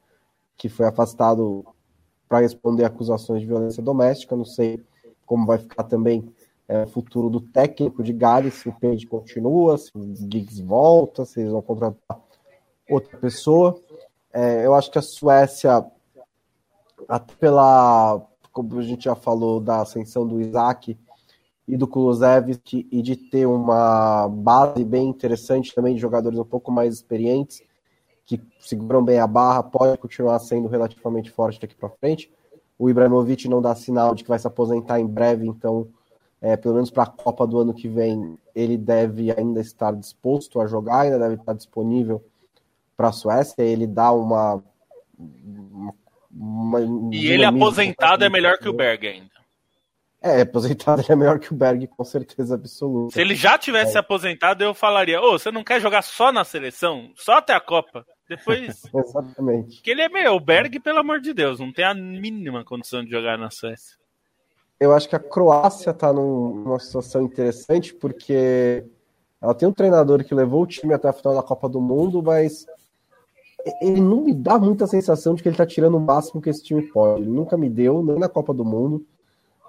que 0.56 0.68
foi 0.68 0.86
afastado 0.86 1.64
para 2.28 2.40
responder 2.40 2.84
acusações 2.84 3.42
de 3.42 3.46
violência 3.46 3.82
doméstica. 3.82 4.34
Não 4.34 4.44
sei 4.44 4.82
como 5.24 5.46
vai 5.46 5.58
ficar 5.58 5.84
também 5.84 6.28
é, 6.68 6.86
futuro 6.86 7.28
do 7.28 7.40
técnico 7.40 8.02
de 8.02 8.12
Gales, 8.12 8.54
se 8.54 8.68
o 8.68 8.72
Page 8.72 9.06
continua, 9.06 9.76
se 9.78 9.90
o 9.94 10.14
Giggs 10.14 10.62
volta, 10.62 11.24
se 11.24 11.40
eles 11.40 11.52
vão 11.52 11.62
contratar 11.62 12.20
outra 12.88 13.16
pessoa. 13.18 13.78
É, 14.32 14.64
eu 14.64 14.74
acho 14.74 14.90
que 14.90 14.98
a 14.98 15.02
Suécia, 15.02 15.84
até 17.08 17.34
pela, 17.34 18.26
como 18.52 18.78
a 18.78 18.82
gente 18.82 19.04
já 19.04 19.14
falou, 19.14 19.60
da 19.60 19.82
ascensão 19.82 20.26
do 20.26 20.40
Isaac 20.40 20.98
e 21.66 21.76
do 21.76 21.86
Kulusevski 21.86 22.88
e 22.90 23.02
de 23.02 23.16
ter 23.16 23.46
uma 23.46 24.28
base 24.28 24.84
bem 24.84 25.08
interessante 25.08 25.74
também 25.74 25.94
de 25.94 26.00
jogadores 26.00 26.38
um 26.38 26.44
pouco 26.44 26.72
mais 26.72 26.94
experientes 26.94 27.62
que 28.24 28.40
seguram 28.60 29.04
bem 29.04 29.18
a 29.18 29.26
barra, 29.26 29.62
pode 29.62 29.98
continuar 29.98 30.38
sendo 30.38 30.68
relativamente 30.68 31.30
forte 31.30 31.60
daqui 31.60 31.74
para 31.74 31.90
frente. 31.90 32.32
O 32.78 32.88
Ibrahimovic 32.88 33.48
não 33.48 33.60
dá 33.60 33.74
sinal 33.74 34.14
de 34.14 34.22
que 34.22 34.28
vai 34.28 34.38
se 34.38 34.46
aposentar 34.46 35.00
em 35.00 35.06
breve, 35.06 35.46
então 35.46 35.88
é, 36.42 36.56
pelo 36.56 36.74
menos 36.74 36.90
para 36.90 37.04
a 37.04 37.06
Copa 37.06 37.46
do 37.46 37.60
ano 37.60 37.72
que 37.72 37.86
vem, 37.86 38.36
ele 38.52 38.76
deve 38.76 39.30
ainda 39.30 39.60
estar 39.60 39.94
disposto 39.94 40.60
a 40.60 40.66
jogar, 40.66 41.02
ainda 41.02 41.18
deve 41.20 41.36
estar 41.36 41.54
disponível 41.54 42.22
para 42.96 43.08
a 43.08 43.12
Suécia. 43.12 43.62
Ele 43.62 43.86
dá 43.86 44.10
uma. 44.10 44.62
uma 46.32 46.80
e 47.12 47.28
ele 47.28 47.44
aposentado 47.44 48.24
é 48.24 48.28
melhor 48.28 48.58
que 48.58 48.68
o 48.68 48.72
Berg 48.72 49.06
ainda. 49.06 49.30
É, 50.20 50.40
aposentado 50.40 51.04
é 51.08 51.14
melhor 51.14 51.38
que 51.38 51.52
o 51.52 51.56
Berg, 51.56 51.86
com 51.86 52.04
certeza 52.04 52.56
absoluta. 52.56 53.14
Se 53.14 53.20
ele 53.20 53.36
já 53.36 53.56
tivesse 53.56 53.96
é. 53.96 54.00
aposentado, 54.00 54.64
eu 54.64 54.74
falaria: 54.74 55.20
Ô, 55.20 55.34
oh, 55.34 55.38
você 55.38 55.52
não 55.52 55.62
quer 55.62 55.80
jogar 55.80 56.02
só 56.02 56.32
na 56.32 56.42
seleção? 56.42 57.12
Só 57.14 57.34
até 57.34 57.54
a 57.54 57.60
Copa? 57.60 58.04
Depois. 58.28 58.82
Exatamente. 58.92 59.80
Que 59.80 59.92
ele 59.92 60.02
é 60.02 60.08
meio. 60.08 60.32
O 60.32 60.40
Berg, 60.40 60.80
pelo 60.80 60.98
amor 60.98 61.20
de 61.20 61.32
Deus, 61.32 61.60
não 61.60 61.72
tem 61.72 61.84
a 61.84 61.94
mínima 61.94 62.64
condição 62.64 63.04
de 63.04 63.10
jogar 63.12 63.38
na 63.38 63.48
Suécia 63.48 64.01
eu 64.82 64.92
acho 64.92 65.08
que 65.08 65.14
a 65.14 65.20
Croácia 65.20 65.90
está 65.90 66.12
numa 66.12 66.78
situação 66.80 67.22
interessante, 67.22 67.94
porque 67.94 68.84
ela 69.40 69.54
tem 69.54 69.68
um 69.68 69.72
treinador 69.72 70.24
que 70.24 70.34
levou 70.34 70.62
o 70.62 70.66
time 70.66 70.92
até 70.92 71.08
a 71.08 71.12
final 71.12 71.34
da 71.34 71.42
Copa 71.42 71.68
do 71.68 71.80
Mundo, 71.80 72.20
mas 72.20 72.66
ele 73.80 74.00
não 74.00 74.22
me 74.22 74.34
dá 74.34 74.58
muita 74.58 74.88
sensação 74.88 75.34
de 75.34 75.42
que 75.42 75.48
ele 75.48 75.54
está 75.54 75.64
tirando 75.64 75.96
o 75.96 76.00
máximo 76.00 76.42
que 76.42 76.50
esse 76.50 76.64
time 76.64 76.82
pode. 76.82 77.22
Ele 77.22 77.30
nunca 77.30 77.56
me 77.56 77.70
deu, 77.70 78.02
nem 78.02 78.18
na 78.18 78.28
Copa 78.28 78.52
do 78.52 78.64
Mundo. 78.64 79.06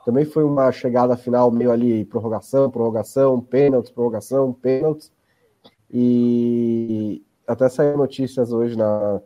Também 0.03 0.25
foi 0.25 0.43
uma 0.43 0.71
chegada 0.71 1.15
final 1.15 1.51
meio 1.51 1.71
ali, 1.71 2.05
prorrogação, 2.05 2.71
prorrogação, 2.71 3.39
pênalti, 3.39 3.93
prorrogação, 3.93 4.51
pênalti. 4.51 5.11
E 5.91 7.23
até 7.45 7.69
saiu 7.69 7.97
notícias 7.97 8.51
hoje 8.51 8.75
na, 8.75 9.21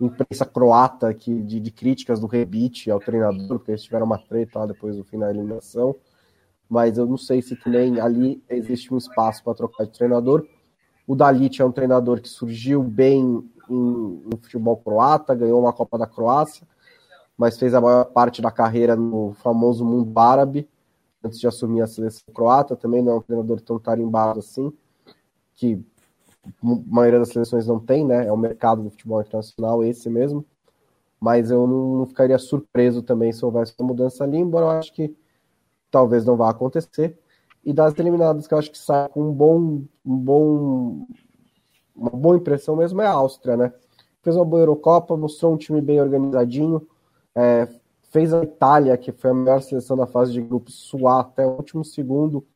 imprensa 0.00 0.44
croata 0.46 1.12
que, 1.12 1.42
de, 1.42 1.60
de 1.60 1.70
críticas 1.70 2.20
do 2.20 2.26
Rebite 2.26 2.90
ao 2.90 2.98
treinador, 2.98 3.48
porque 3.48 3.72
eles 3.72 3.82
tiveram 3.82 4.06
uma 4.06 4.18
treta 4.18 4.60
lá 4.60 4.66
depois 4.66 4.96
do 4.96 5.04
fim 5.04 5.18
da 5.18 5.30
eliminação. 5.30 5.94
Mas 6.68 6.96
eu 6.96 7.06
não 7.06 7.16
sei 7.16 7.42
se 7.42 7.56
também 7.56 8.00
ali 8.00 8.42
existe 8.48 8.94
um 8.94 8.96
espaço 8.96 9.42
para 9.42 9.54
trocar 9.54 9.84
de 9.84 9.92
treinador. 9.92 10.46
O 11.06 11.16
Dalit 11.16 11.60
é 11.60 11.64
um 11.64 11.72
treinador 11.72 12.20
que 12.20 12.28
surgiu 12.28 12.82
bem 12.82 13.44
em, 13.68 14.22
em 14.26 14.36
futebol 14.40 14.76
croata, 14.76 15.34
ganhou 15.34 15.60
uma 15.60 15.72
Copa 15.72 15.98
da 15.98 16.06
Croácia, 16.06 16.66
mas 17.36 17.58
fez 17.58 17.74
a 17.74 17.80
maior 17.80 18.04
parte 18.04 18.40
da 18.40 18.50
carreira 18.50 18.94
no 18.94 19.34
famoso 19.34 19.84
mundo 19.84 20.16
árabe. 20.18 20.68
antes 21.24 21.38
de 21.40 21.46
assumir 21.46 21.82
a 21.82 21.86
seleção 21.86 22.32
croata, 22.32 22.76
também 22.76 23.02
não 23.02 23.12
é 23.12 23.16
um 23.16 23.22
treinador 23.22 23.60
tão 23.60 23.78
tarimbado 23.78 24.38
assim, 24.38 24.72
que 25.54 25.84
a 26.46 26.50
maioria 26.86 27.18
das 27.18 27.28
seleções 27.28 27.66
não 27.66 27.78
tem, 27.78 28.04
né? 28.04 28.26
É 28.26 28.32
o 28.32 28.36
mercado 28.36 28.82
do 28.82 28.90
futebol 28.90 29.20
internacional 29.20 29.84
esse 29.84 30.08
mesmo. 30.08 30.44
Mas 31.20 31.50
eu 31.50 31.66
não, 31.66 32.06
ficaria 32.06 32.38
surpreso 32.38 33.02
também 33.02 33.32
se 33.32 33.44
houvesse 33.44 33.74
uma 33.78 33.88
mudança 33.88 34.24
ali, 34.24 34.38
embora 34.38 34.66
eu 34.66 34.70
acho 34.70 34.92
que 34.92 35.14
talvez 35.90 36.24
não 36.24 36.36
vá 36.36 36.50
acontecer. 36.50 37.18
E 37.62 37.72
das 37.74 37.98
eliminadas 37.98 38.46
que 38.46 38.54
eu 38.54 38.58
acho 38.58 38.70
que 38.70 38.78
sai 38.78 39.08
com 39.10 39.28
um 39.28 39.32
bom, 39.32 39.82
um 40.04 40.16
bom, 40.16 41.06
uma 41.94 42.10
boa 42.10 42.36
impressão 42.36 42.74
mesmo 42.74 43.02
é 43.02 43.06
a 43.06 43.12
Áustria, 43.12 43.56
né? 43.56 43.72
Fez 44.22 44.34
uma 44.34 44.44
boa 44.44 44.62
Eurocopa, 44.62 45.16
mostrou 45.16 45.52
um 45.52 45.58
time 45.58 45.80
bem 45.80 46.00
organizadinho, 46.00 46.86
é, 47.34 47.68
fez 48.10 48.32
a 48.32 48.42
Itália, 48.42 48.96
que 48.96 49.12
foi 49.12 49.30
a 49.30 49.34
melhor 49.34 49.60
seleção 49.60 49.96
da 49.96 50.06
fase 50.06 50.32
de 50.32 50.40
grupos, 50.40 50.74
suar 50.74 51.20
até 51.20 51.46
o 51.46 51.50
último 51.50 51.84
segundo 51.84 52.46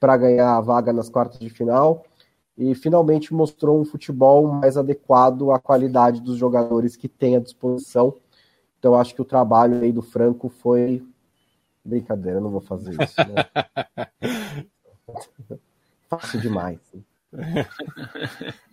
para 0.00 0.16
ganhar 0.16 0.56
a 0.56 0.60
vaga 0.60 0.92
nas 0.92 1.08
quartas 1.08 1.38
de 1.38 1.48
final 1.48 2.04
e 2.56 2.74
finalmente 2.74 3.34
mostrou 3.34 3.80
um 3.80 3.84
futebol 3.84 4.46
mais 4.46 4.76
adequado 4.76 5.50
à 5.50 5.58
qualidade 5.58 6.20
dos 6.20 6.36
jogadores 6.36 6.96
que 6.96 7.08
tem 7.08 7.36
à 7.36 7.40
disposição. 7.40 8.14
Então 8.78 8.94
acho 8.94 9.14
que 9.14 9.22
o 9.22 9.24
trabalho 9.24 9.80
aí 9.80 9.92
do 9.92 10.02
Franco 10.02 10.48
foi 10.48 11.02
brincadeira, 11.84 12.40
não 12.40 12.50
vou 12.50 12.60
fazer 12.60 12.92
isso. 12.92 13.16
Né? 13.18 14.66
Fácil 16.08 16.40
demais. 16.40 16.78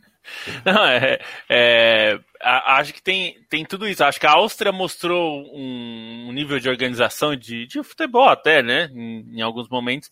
Não, 0.64 0.86
é, 0.86 1.20
é, 1.50 2.20
acho 2.40 2.94
que 2.94 3.02
tem, 3.02 3.44
tem 3.50 3.66
tudo 3.66 3.88
isso. 3.88 4.04
Acho 4.04 4.20
que 4.20 4.28
a 4.28 4.34
Áustria 4.34 4.72
mostrou 4.72 5.44
um 5.54 6.32
nível 6.32 6.60
de 6.60 6.70
organização 6.70 7.36
de, 7.36 7.66
de 7.66 7.84
futebol 7.84 8.30
até, 8.30 8.62
né? 8.62 8.86
Em, 8.94 9.38
em 9.38 9.42
alguns 9.42 9.68
momentos 9.68 10.10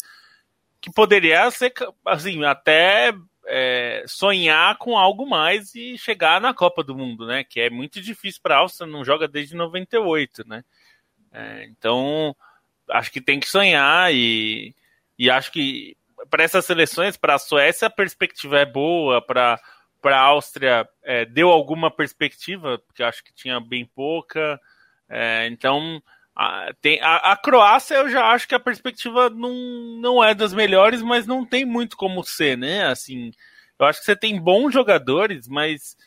que 0.82 0.92
poderia 0.92 1.50
ser 1.52 1.74
assim 2.06 2.44
até 2.44 3.14
é, 3.50 4.04
sonhar 4.08 4.78
com 4.78 4.96
algo 4.98 5.28
mais 5.28 5.74
e 5.74 5.98
chegar 5.98 6.40
na 6.40 6.54
Copa 6.54 6.84
do 6.84 6.96
Mundo, 6.96 7.26
né? 7.26 7.44
Que 7.44 7.62
é 7.62 7.70
muito 7.70 8.00
difícil 8.00 8.40
para 8.42 8.56
a 8.56 8.60
Áustria, 8.60 8.88
não 8.88 9.04
joga 9.04 9.28
desde 9.28 9.56
98, 9.56 10.48
né? 10.48 10.64
É, 11.32 11.66
então 11.66 12.36
acho 12.90 13.12
que 13.12 13.20
tem 13.20 13.40
que 13.40 13.50
sonhar 13.50 14.14
e, 14.14 14.76
e 15.18 15.30
acho 15.30 15.52
que 15.52 15.98
para 16.30 16.44
essas 16.44 16.66
seleções, 16.66 17.18
para 17.18 17.36
a 17.36 17.40
Suécia 17.40 17.88
a 17.88 17.92
perspectiva 17.92 18.60
é 18.60 18.66
boa, 18.66 19.22
para 19.22 19.60
para 20.02 20.18
a 20.18 20.24
Áustria 20.24 20.88
é, 21.04 21.26
deu 21.26 21.50
alguma 21.50 21.92
perspectiva, 21.92 22.80
porque 22.80 23.04
acho 23.04 23.22
que 23.24 23.34
tinha 23.34 23.60
bem 23.60 23.86
pouca. 23.86 24.58
É, 25.10 25.48
então, 25.48 26.02
a, 26.40 26.74
tem, 26.82 27.02
a, 27.02 27.34
a, 27.34 27.38
Croácia 27.38 27.96
eu 27.96 28.10
já 28.10 28.26
acho 28.28 28.48
que 28.48 28.56
a 28.56 28.60
perspectiva 28.60 29.30
não, 29.30 29.54
não 30.00 30.24
é 30.24 30.34
das 30.34 30.54
melhores, 30.54 31.02
mas 31.02 31.28
não 31.28 31.46
tem 31.46 31.66
muito 31.66 31.98
como 31.98 32.24
ser, 32.24 32.58
né? 32.58 32.86
Assim, 32.86 33.32
eu 33.78 33.86
acho 33.86 34.00
que 34.00 34.06
você 34.06 34.16
tem 34.16 34.40
bons 34.40 34.74
jogadores, 34.74 35.48
mas 35.48 35.98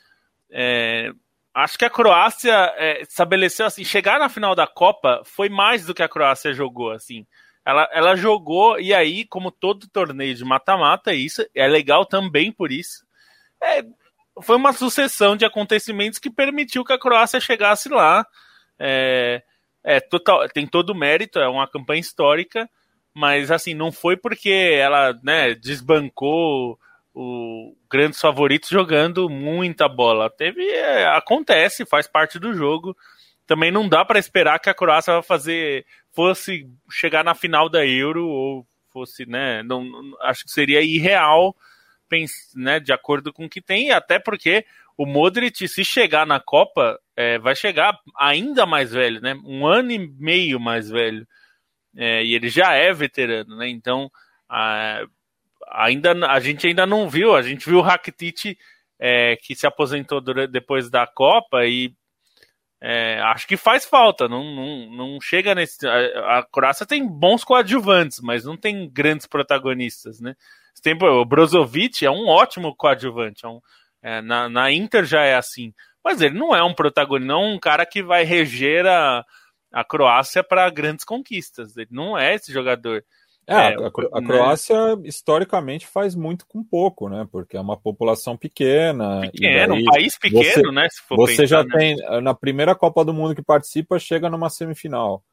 é, 0.50 1.12
acho 1.54 1.78
que 1.78 1.84
a 1.84 1.90
Croácia 1.90 2.54
é, 2.76 3.02
estabeleceu 3.02 3.66
assim, 3.66 3.84
chegar 3.84 4.18
na 4.18 4.28
final 4.28 4.54
da 4.54 4.66
Copa 4.66 5.22
foi 5.24 5.48
mais 5.48 5.84
do 5.84 5.94
que 5.94 6.02
a 6.02 6.08
Croácia 6.08 6.54
jogou, 6.54 6.92
assim. 6.92 7.26
Ela, 7.64 7.88
ela 7.92 8.16
jogou, 8.16 8.80
e 8.80 8.92
aí, 8.92 9.24
como 9.24 9.52
todo 9.52 9.88
torneio 9.88 10.34
de 10.34 10.44
mata-mata, 10.44 11.14
isso 11.14 11.46
é 11.54 11.68
legal 11.68 12.04
também 12.04 12.50
por 12.50 12.72
isso 12.72 13.04
é, 13.62 13.84
foi 14.42 14.56
uma 14.56 14.72
sucessão 14.72 15.36
de 15.36 15.44
acontecimentos 15.44 16.18
que 16.18 16.30
permitiu 16.30 16.84
que 16.84 16.92
a 16.92 16.98
Croácia 16.98 17.40
chegasse 17.40 17.88
lá. 17.88 18.26
É, 18.78 19.42
é 19.84 20.00
total, 20.00 20.48
tem 20.48 20.66
todo 20.66 20.90
o 20.90 20.94
mérito, 20.94 21.38
é 21.38 21.48
uma 21.48 21.66
campanha 21.68 22.00
histórica, 22.00 22.68
mas 23.14 23.50
assim, 23.50 23.74
não 23.74 23.90
foi 23.92 24.16
porque 24.16 24.50
ela 24.50 25.18
né, 25.22 25.54
desbancou 25.54 26.78
o 27.14 27.76
grandes 27.90 28.20
favoritos 28.20 28.70
jogando 28.70 29.28
muita 29.28 29.88
bola. 29.88 30.30
Teve, 30.30 30.66
é, 30.70 31.06
acontece, 31.08 31.84
faz 31.84 32.06
parte 32.06 32.38
do 32.38 32.54
jogo. 32.54 32.96
Também 33.46 33.70
não 33.70 33.88
dá 33.88 34.04
para 34.04 34.18
esperar 34.18 34.58
que 34.58 34.70
a 34.70 34.74
Croácia 34.74 35.14
vai 35.14 35.22
fazer 35.22 35.84
fosse 36.12 36.68
chegar 36.90 37.24
na 37.24 37.34
final 37.34 37.68
da 37.68 37.86
Euro 37.86 38.26
ou 38.26 38.66
fosse, 38.90 39.24
né, 39.24 39.62
não, 39.62 39.86
acho 40.20 40.44
que 40.44 40.50
seria 40.50 40.82
irreal 40.82 41.56
né, 42.54 42.78
de 42.78 42.92
acordo 42.92 43.32
com 43.32 43.46
o 43.46 43.48
que 43.48 43.62
tem, 43.62 43.90
até 43.90 44.18
porque 44.18 44.66
o 44.96 45.06
Modric, 45.06 45.66
se 45.68 45.84
chegar 45.84 46.26
na 46.26 46.40
Copa, 46.40 46.98
é, 47.16 47.38
vai 47.38 47.54
chegar 47.54 47.98
ainda 48.18 48.66
mais 48.66 48.92
velho, 48.92 49.20
né? 49.20 49.34
Um 49.44 49.66
ano 49.66 49.92
e 49.92 49.98
meio 49.98 50.60
mais 50.60 50.88
velho. 50.88 51.26
É, 51.96 52.24
e 52.24 52.34
ele 52.34 52.48
já 52.48 52.72
é 52.74 52.92
veterano, 52.92 53.56
né? 53.56 53.68
Então, 53.68 54.10
a, 54.48 55.02
ainda, 55.70 56.12
a 56.26 56.40
gente 56.40 56.66
ainda 56.66 56.86
não 56.86 57.08
viu, 57.08 57.34
a 57.34 57.42
gente 57.42 57.68
viu 57.68 57.78
o 57.78 57.82
Rakitic 57.82 58.56
é, 58.98 59.36
que 59.36 59.54
se 59.54 59.66
aposentou 59.66 60.20
depois 60.20 60.88
da 60.88 61.06
Copa 61.06 61.64
e 61.66 61.94
é, 62.80 63.20
acho 63.20 63.46
que 63.46 63.56
faz 63.56 63.84
falta, 63.84 64.28
não, 64.28 64.42
não, 64.42 64.90
não 64.90 65.20
chega 65.20 65.54
nesse. 65.54 65.86
A, 65.86 66.38
a 66.38 66.42
Croácia 66.42 66.84
tem 66.84 67.06
bons 67.06 67.44
coadjuvantes, 67.44 68.18
mas 68.20 68.44
não 68.44 68.56
tem 68.56 68.90
grandes 68.90 69.26
protagonistas, 69.26 70.20
né? 70.20 70.34
Tem, 70.82 70.96
o 71.00 71.24
Brozovic 71.24 72.04
é 72.04 72.10
um 72.10 72.26
ótimo 72.26 72.74
coadjuvante. 72.74 73.44
É 73.44 73.48
um, 73.48 73.60
é, 74.02 74.20
na, 74.20 74.48
na 74.48 74.72
Inter 74.72 75.04
já 75.04 75.22
é 75.22 75.34
assim. 75.34 75.72
Mas 76.04 76.20
ele 76.20 76.36
não 76.36 76.54
é 76.54 76.62
um 76.62 76.74
protagonista, 76.74 77.32
não 77.32 77.42
é 77.42 77.54
um 77.54 77.58
cara 77.58 77.86
que 77.86 78.02
vai 78.02 78.24
reger 78.24 78.86
a, 78.86 79.24
a 79.72 79.84
Croácia 79.84 80.42
para 80.42 80.68
grandes 80.68 81.04
conquistas. 81.04 81.76
Ele 81.76 81.88
não 81.90 82.18
é 82.18 82.34
esse 82.34 82.52
jogador. 82.52 83.04
É, 83.46 83.54
é 83.54 83.58
a, 83.58 83.90
a, 84.12 84.20
né? 84.20 84.26
Croácia 84.26 84.96
né? 84.96 85.02
historicamente 85.04 85.86
faz 85.86 86.14
muito 86.14 86.46
com 86.46 86.62
pouco, 86.62 87.08
né? 87.08 87.26
Porque 87.30 87.56
é 87.56 87.60
uma 87.60 87.76
população 87.76 88.36
pequena. 88.36 89.20
Pequeno, 89.22 89.74
um 89.74 89.84
país 89.84 90.18
pequeno, 90.18 90.44
você, 90.44 90.72
né? 90.72 90.88
você 91.10 91.42
pensar, 91.42 91.46
já 91.46 91.64
né? 91.64 91.70
tem, 91.76 91.96
na 92.22 92.34
primeira 92.34 92.74
Copa 92.74 93.04
do 93.04 93.14
Mundo 93.14 93.34
que 93.34 93.42
participa, 93.42 93.98
chega 93.98 94.30
numa 94.30 94.50
semifinal. 94.50 95.24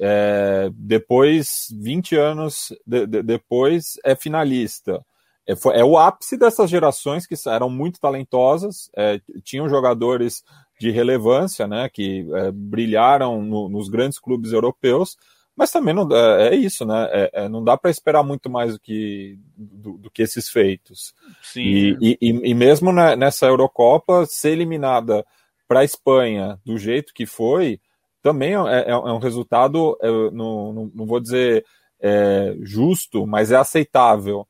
É, 0.00 0.70
depois, 0.74 1.66
20 1.72 2.16
anos 2.16 2.72
de, 2.86 3.06
de, 3.06 3.22
depois, 3.22 3.98
é 4.04 4.14
finalista. 4.14 5.04
É, 5.48 5.56
foi, 5.56 5.76
é, 5.76 5.84
o 5.84 5.96
ápice 5.96 6.36
dessas 6.36 6.68
gerações 6.68 7.26
que 7.26 7.34
eram 7.48 7.70
muito 7.70 7.98
talentosas, 7.98 8.90
é, 8.94 9.18
tinham 9.42 9.66
jogadores 9.66 10.44
de 10.78 10.90
relevância, 10.90 11.66
né, 11.66 11.88
que 11.88 12.28
é, 12.34 12.52
brilharam 12.52 13.40
no, 13.42 13.68
nos 13.68 13.88
grandes 13.88 14.18
clubes 14.18 14.52
europeus, 14.52 15.16
mas 15.56 15.70
também 15.70 15.94
não, 15.94 16.06
é, 16.14 16.48
é 16.48 16.54
isso, 16.54 16.84
né, 16.84 17.08
é, 17.32 17.48
não 17.48 17.64
dá 17.64 17.78
para 17.78 17.90
esperar 17.90 18.22
muito 18.22 18.50
mais 18.50 18.74
do 18.74 18.80
que, 18.80 19.38
do, 19.56 19.96
do 19.96 20.10
que 20.10 20.22
esses 20.22 20.50
feitos. 20.50 21.14
Sim. 21.42 21.62
E, 21.62 22.18
e, 22.20 22.50
e 22.50 22.54
mesmo 22.54 22.92
nessa 22.92 23.46
Eurocopa, 23.46 24.26
ser 24.26 24.50
eliminada 24.50 25.24
para 25.66 25.80
a 25.80 25.84
Espanha 25.84 26.60
do 26.64 26.76
jeito 26.76 27.14
que 27.14 27.24
foi, 27.24 27.80
também 28.22 28.54
é, 28.54 28.80
é, 28.86 28.90
é 28.90 28.96
um 28.96 29.18
resultado, 29.18 29.96
é, 30.02 30.08
não, 30.30 30.72
não, 30.72 30.92
não, 30.94 31.06
vou 31.06 31.18
dizer 31.18 31.64
é, 32.00 32.54
justo, 32.60 33.26
mas 33.26 33.50
é 33.50 33.56
aceitável, 33.56 34.46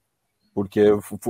porque 0.59 0.87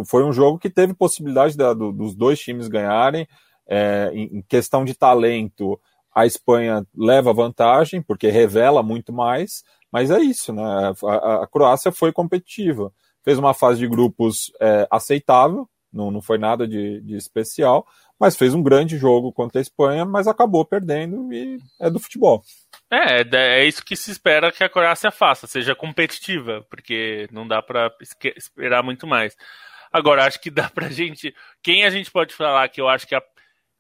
foi 0.06 0.24
um 0.24 0.32
jogo 0.32 0.58
que 0.58 0.70
teve 0.70 0.94
possibilidade 0.94 1.54
da, 1.54 1.74
do, 1.74 1.92
dos 1.92 2.14
dois 2.14 2.40
times 2.40 2.66
ganharem. 2.66 3.28
É, 3.66 4.10
em, 4.14 4.40
questão 4.48 4.86
de 4.86 4.94
talento, 4.94 5.78
a 6.14 6.24
Espanha 6.24 6.82
leva 6.96 7.30
vantagem, 7.34 8.00
porque 8.00 8.30
revela 8.30 8.82
muito 8.82 9.12
mais, 9.12 9.62
mas 9.92 10.10
é 10.10 10.18
isso, 10.18 10.50
né? 10.50 10.62
A, 11.04 11.42
a 11.42 11.46
Croácia 11.46 11.92
foi 11.92 12.10
competitiva, 12.10 12.90
fez 13.22 13.38
uma 13.38 13.52
fase 13.52 13.80
de 13.80 13.86
grupos 13.86 14.50
é, 14.62 14.88
aceitável, 14.90 15.68
não, 15.92 16.10
não 16.10 16.22
foi 16.22 16.38
nada 16.38 16.66
de, 16.66 17.02
de 17.02 17.14
especial, 17.14 17.86
mas 18.18 18.34
fez 18.34 18.54
um 18.54 18.62
grande 18.62 18.96
jogo 18.96 19.30
contra 19.30 19.60
a 19.60 19.62
Espanha, 19.62 20.06
mas 20.06 20.26
acabou 20.26 20.64
perdendo 20.64 21.30
e 21.30 21.58
é 21.78 21.90
do 21.90 22.00
futebol. 22.00 22.42
É, 22.90 23.20
é, 23.20 23.60
é 23.60 23.64
isso 23.66 23.84
que 23.84 23.94
se 23.94 24.10
espera 24.10 24.50
que 24.50 24.64
a 24.64 24.68
Croácia 24.68 25.10
faça, 25.10 25.46
seja 25.46 25.74
competitiva, 25.74 26.66
porque 26.70 27.28
não 27.30 27.46
dá 27.46 27.60
para 27.60 27.94
esperar 28.36 28.82
muito 28.82 29.06
mais. 29.06 29.36
Agora, 29.92 30.24
acho 30.24 30.40
que 30.40 30.50
dá 30.50 30.70
pra 30.70 30.88
gente. 30.90 31.34
Quem 31.62 31.84
a 31.84 31.90
gente 31.90 32.10
pode 32.10 32.34
falar 32.34 32.68
que 32.68 32.80
eu 32.80 32.88
acho 32.88 33.06
que 33.06 33.14
a, 33.14 33.22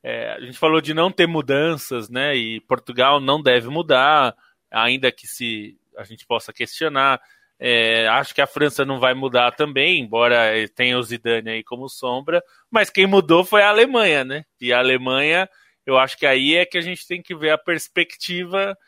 é, 0.02 0.32
a 0.32 0.40
gente 0.40 0.58
falou 0.58 0.80
de 0.80 0.94
não 0.94 1.10
ter 1.10 1.26
mudanças, 1.26 2.08
né? 2.08 2.36
E 2.36 2.60
Portugal 2.60 3.20
não 3.20 3.42
deve 3.42 3.68
mudar, 3.68 4.34
ainda 4.70 5.10
que 5.10 5.26
se 5.26 5.76
a 5.96 6.04
gente 6.04 6.26
possa 6.26 6.52
questionar. 6.52 7.20
É, 7.60 8.06
acho 8.08 8.32
que 8.34 8.40
a 8.40 8.46
França 8.46 8.84
não 8.84 9.00
vai 9.00 9.14
mudar 9.14 9.50
também, 9.50 9.98
embora 10.00 10.52
tenha 10.76 10.96
o 10.96 11.02
Zidane 11.02 11.50
aí 11.50 11.64
como 11.64 11.88
sombra, 11.88 12.40
mas 12.70 12.88
quem 12.88 13.04
mudou 13.04 13.44
foi 13.44 13.62
a 13.62 13.68
Alemanha, 13.68 14.24
né? 14.24 14.44
E 14.60 14.72
a 14.72 14.78
Alemanha, 14.78 15.48
eu 15.84 15.98
acho 15.98 16.16
que 16.16 16.24
aí 16.24 16.54
é 16.54 16.64
que 16.64 16.78
a 16.78 16.80
gente 16.80 17.04
tem 17.04 17.20
que 17.20 17.34
ver 17.34 17.50
a 17.50 17.58
perspectiva, 17.58 18.78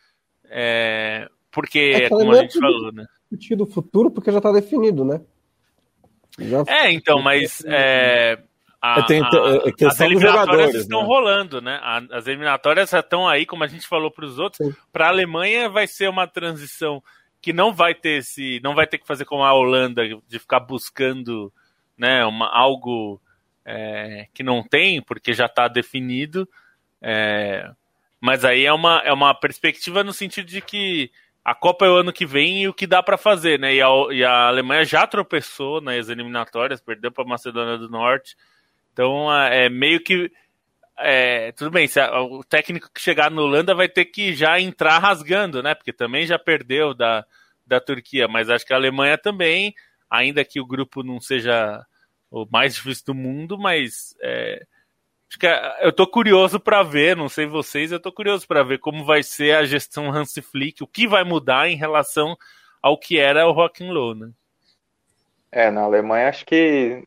é, 0.50 1.28
porque, 1.50 1.78
é 1.94 2.08
como 2.08 2.32
a 2.32 2.42
gente 2.42 2.58
falou, 2.58 2.92
né? 2.92 3.06
Discutir 3.30 3.56
do 3.56 3.66
futuro, 3.66 4.10
porque 4.10 4.32
já 4.32 4.38
está 4.38 4.50
definido, 4.50 5.04
né? 5.04 5.20
Já 6.38 6.64
é, 6.66 6.92
então, 6.92 7.22
mas 7.22 7.62
é, 7.64 8.38
a, 8.80 9.02
tem, 9.02 9.22
a, 9.22 9.88
as 9.88 10.00
eliminatórias 10.00 10.74
estão 10.74 11.02
né? 11.02 11.06
rolando, 11.06 11.60
né? 11.60 11.80
As 12.10 12.26
eliminatórias 12.26 12.90
já 12.90 13.00
estão 13.00 13.28
aí, 13.28 13.46
como 13.46 13.62
a 13.62 13.68
gente 13.68 13.86
falou 13.86 14.10
para 14.10 14.24
os 14.24 14.38
outros. 14.38 14.74
Para 14.92 15.06
a 15.06 15.10
Alemanha 15.10 15.68
vai 15.68 15.86
ser 15.86 16.08
uma 16.08 16.26
transição 16.26 17.02
que 17.40 17.52
não 17.52 17.72
vai 17.72 17.94
ter 17.94 18.18
esse, 18.18 18.60
não 18.62 18.74
vai 18.74 18.86
ter 18.86 18.98
que 18.98 19.06
fazer 19.06 19.24
como 19.24 19.44
a 19.44 19.52
Holanda 19.52 20.02
de 20.26 20.38
ficar 20.38 20.60
buscando, 20.60 21.52
né, 21.96 22.24
uma, 22.24 22.48
algo 22.48 23.20
é, 23.64 24.26
que 24.34 24.42
não 24.42 24.62
tem, 24.62 25.00
porque 25.00 25.32
já 25.32 25.46
está 25.46 25.68
definido. 25.68 26.48
É, 27.00 27.70
mas 28.20 28.44
aí 28.44 28.64
é 28.64 28.72
uma, 28.72 29.00
é 29.04 29.12
uma 29.12 29.34
perspectiva 29.34 30.04
no 30.04 30.12
sentido 30.12 30.46
de 30.46 30.60
que 30.60 31.10
a 31.44 31.54
Copa 31.54 31.86
é 31.86 31.88
o 31.88 31.96
ano 31.96 32.12
que 32.12 32.26
vem 32.26 32.62
e 32.62 32.68
o 32.68 32.74
que 32.74 32.86
dá 32.86 33.02
para 33.02 33.16
fazer, 33.16 33.58
né? 33.58 33.74
E 33.74 33.80
a, 33.80 33.88
e 34.12 34.24
a, 34.24 34.48
Alemanha 34.48 34.84
já 34.84 35.06
tropeçou 35.06 35.80
nas 35.80 36.08
eliminatórias, 36.08 36.80
perdeu 36.80 37.10
para 37.10 37.24
a 37.24 37.26
Macedônia 37.26 37.78
do 37.78 37.88
Norte. 37.88 38.36
Então 38.92 39.32
é 39.32 39.68
meio 39.68 40.02
que. 40.02 40.30
É, 40.98 41.52
tudo 41.52 41.70
bem, 41.70 41.88
a, 41.96 42.20
o 42.20 42.44
técnico 42.44 42.90
que 42.92 43.00
chegar 43.00 43.30
no 43.30 43.42
Holanda 43.42 43.74
vai 43.74 43.88
ter 43.88 44.04
que 44.04 44.34
já 44.34 44.60
entrar 44.60 44.98
rasgando, 44.98 45.62
né? 45.62 45.74
Porque 45.74 45.92
também 45.92 46.26
já 46.26 46.38
perdeu 46.38 46.92
da, 46.92 47.24
da 47.66 47.80
Turquia, 47.80 48.28
mas 48.28 48.50
acho 48.50 48.66
que 48.66 48.74
a 48.74 48.76
Alemanha 48.76 49.16
também, 49.16 49.74
ainda 50.10 50.44
que 50.44 50.60
o 50.60 50.66
grupo 50.66 51.02
não 51.02 51.20
seja 51.20 51.86
o 52.30 52.46
mais 52.50 52.74
difícil 52.74 53.06
do 53.06 53.14
mundo, 53.14 53.58
mas 53.58 54.14
é, 54.20 54.62
é, 54.62 54.66
eu 55.80 55.92
tô 55.92 56.06
curioso 56.06 56.58
para 56.58 56.82
ver, 56.82 57.16
não 57.16 57.28
sei 57.28 57.46
vocês, 57.46 57.92
eu 57.92 58.00
tô 58.00 58.12
curioso 58.12 58.46
para 58.46 58.62
ver 58.62 58.78
como 58.78 59.04
vai 59.04 59.22
ser 59.22 59.56
a 59.56 59.64
gestão 59.64 60.10
Hansi 60.10 60.42
Flick, 60.42 60.82
o 60.82 60.86
que 60.86 61.06
vai 61.06 61.24
mudar 61.24 61.68
em 61.68 61.76
relação 61.76 62.36
ao 62.82 62.98
que 62.98 63.18
era 63.18 63.46
o 63.46 63.52
Rock'n'Roll, 63.52 64.14
né? 64.14 64.30
É, 65.52 65.70
na 65.70 65.82
Alemanha 65.82 66.28
acho 66.28 66.46
que 66.46 67.02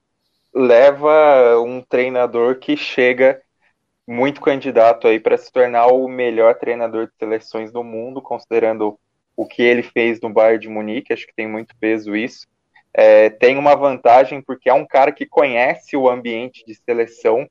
leva 0.54 1.60
um 1.60 1.82
treinador 1.82 2.60
que 2.60 2.78
chega 2.78 3.42
muito 4.08 4.42
candidato 4.42 5.08
aí 5.08 5.20
para 5.20 5.38
se 5.38 5.52
tornar 5.52 5.88
o 5.88 6.08
melhor 6.08 6.56
treinador 6.56 7.08
de 7.08 7.14
seleções 7.18 7.72
do 7.72 7.84
mundo, 7.84 8.22
considerando 8.22 9.00
o 9.36 9.46
que 9.46 9.62
ele 9.62 9.82
fez 9.82 10.20
no 10.22 10.30
Bayern 10.30 10.60
de 10.60 10.70
Munique, 10.70 11.14
acho 11.14 11.26
que 11.26 11.34
tem 11.36 11.48
muito 11.48 11.76
peso 11.78 12.16
isso 12.16 12.46
é, 12.94 13.30
tem 13.30 13.58
uma 13.58 13.76
vantagem 13.76 14.42
porque 14.42 14.70
é 14.70 14.74
um 14.74 14.86
cara 14.86 15.12
que 15.12 15.26
conhece 15.26 15.98
o 15.98 16.08
ambiente 16.08 16.64
de 16.66 16.76
seleção, 16.76 17.48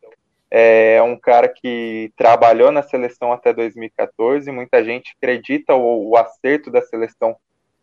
é, 0.55 0.97
é 0.97 1.03
um 1.03 1.19
cara 1.19 1.49
que 1.49 2.13
trabalhou 2.15 2.71
na 2.71 2.83
seleção 2.83 3.33
até 3.33 3.55
2014, 3.55 4.53
muita 4.53 4.85
gente 4.85 5.15
acredita 5.17 5.75
o, 5.75 6.11
o 6.11 6.17
acerto 6.19 6.71
da 6.71 6.83
seleção 6.83 7.35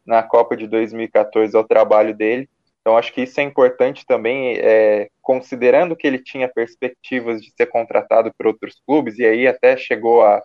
na 0.05 0.21
Copa 0.21 0.55
de 0.55 0.67
2014 0.67 1.57
ao 1.57 1.63
trabalho 1.63 2.15
dele, 2.15 2.47
então 2.79 2.95
acho 2.95 3.11
que 3.11 3.23
isso 3.23 3.39
é 3.39 3.43
importante 3.43 4.05
também, 4.05 4.57
é, 4.59 5.09
considerando 5.19 5.95
que 5.95 6.05
ele 6.05 6.19
tinha 6.19 6.47
perspectivas 6.47 7.41
de 7.41 7.51
ser 7.57 7.65
contratado 7.65 8.31
por 8.37 8.45
outros 8.45 8.79
clubes, 8.85 9.17
e 9.17 9.25
aí 9.25 9.47
até 9.47 9.75
chegou 9.75 10.23
a 10.23 10.39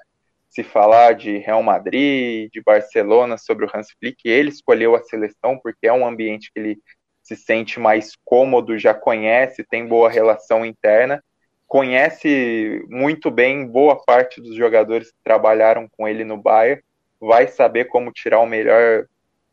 se 0.49 0.63
falar 0.63 1.13
de 1.13 1.37
Real 1.37 1.63
Madrid, 1.63 2.49
de 2.51 2.63
Barcelona 2.63 3.37
sobre 3.37 3.67
o 3.67 3.71
Hans 3.75 3.89
Flick, 4.01 4.27
ele 4.27 4.49
escolheu 4.49 4.95
a 4.95 5.03
seleção 5.03 5.59
porque 5.63 5.87
é 5.87 5.93
um 5.93 6.07
ambiente 6.07 6.51
que 6.51 6.59
ele 6.59 6.79
se 7.23 7.37
sente 7.37 7.79
mais 7.79 8.13
cômodo, 8.25 8.79
já 8.79 8.95
conhece, 8.95 9.63
tem 9.63 9.87
boa 9.87 10.09
relação 10.09 10.65
interna, 10.65 11.23
conhece 11.75 12.87
muito 12.89 13.33
bem 13.33 13.67
boa 13.67 13.97
parte 13.97 14.41
dos 14.41 14.55
jogadores 14.55 15.11
que 15.11 15.19
trabalharam 15.25 15.89
com 15.89 16.07
ele 16.07 16.23
no 16.23 16.37
Bayern, 16.37 16.81
vai 17.21 17.49
saber 17.49 17.87
como 17.87 18.13
tirar 18.13 18.39
o 18.39 18.47
melhor 18.47 19.09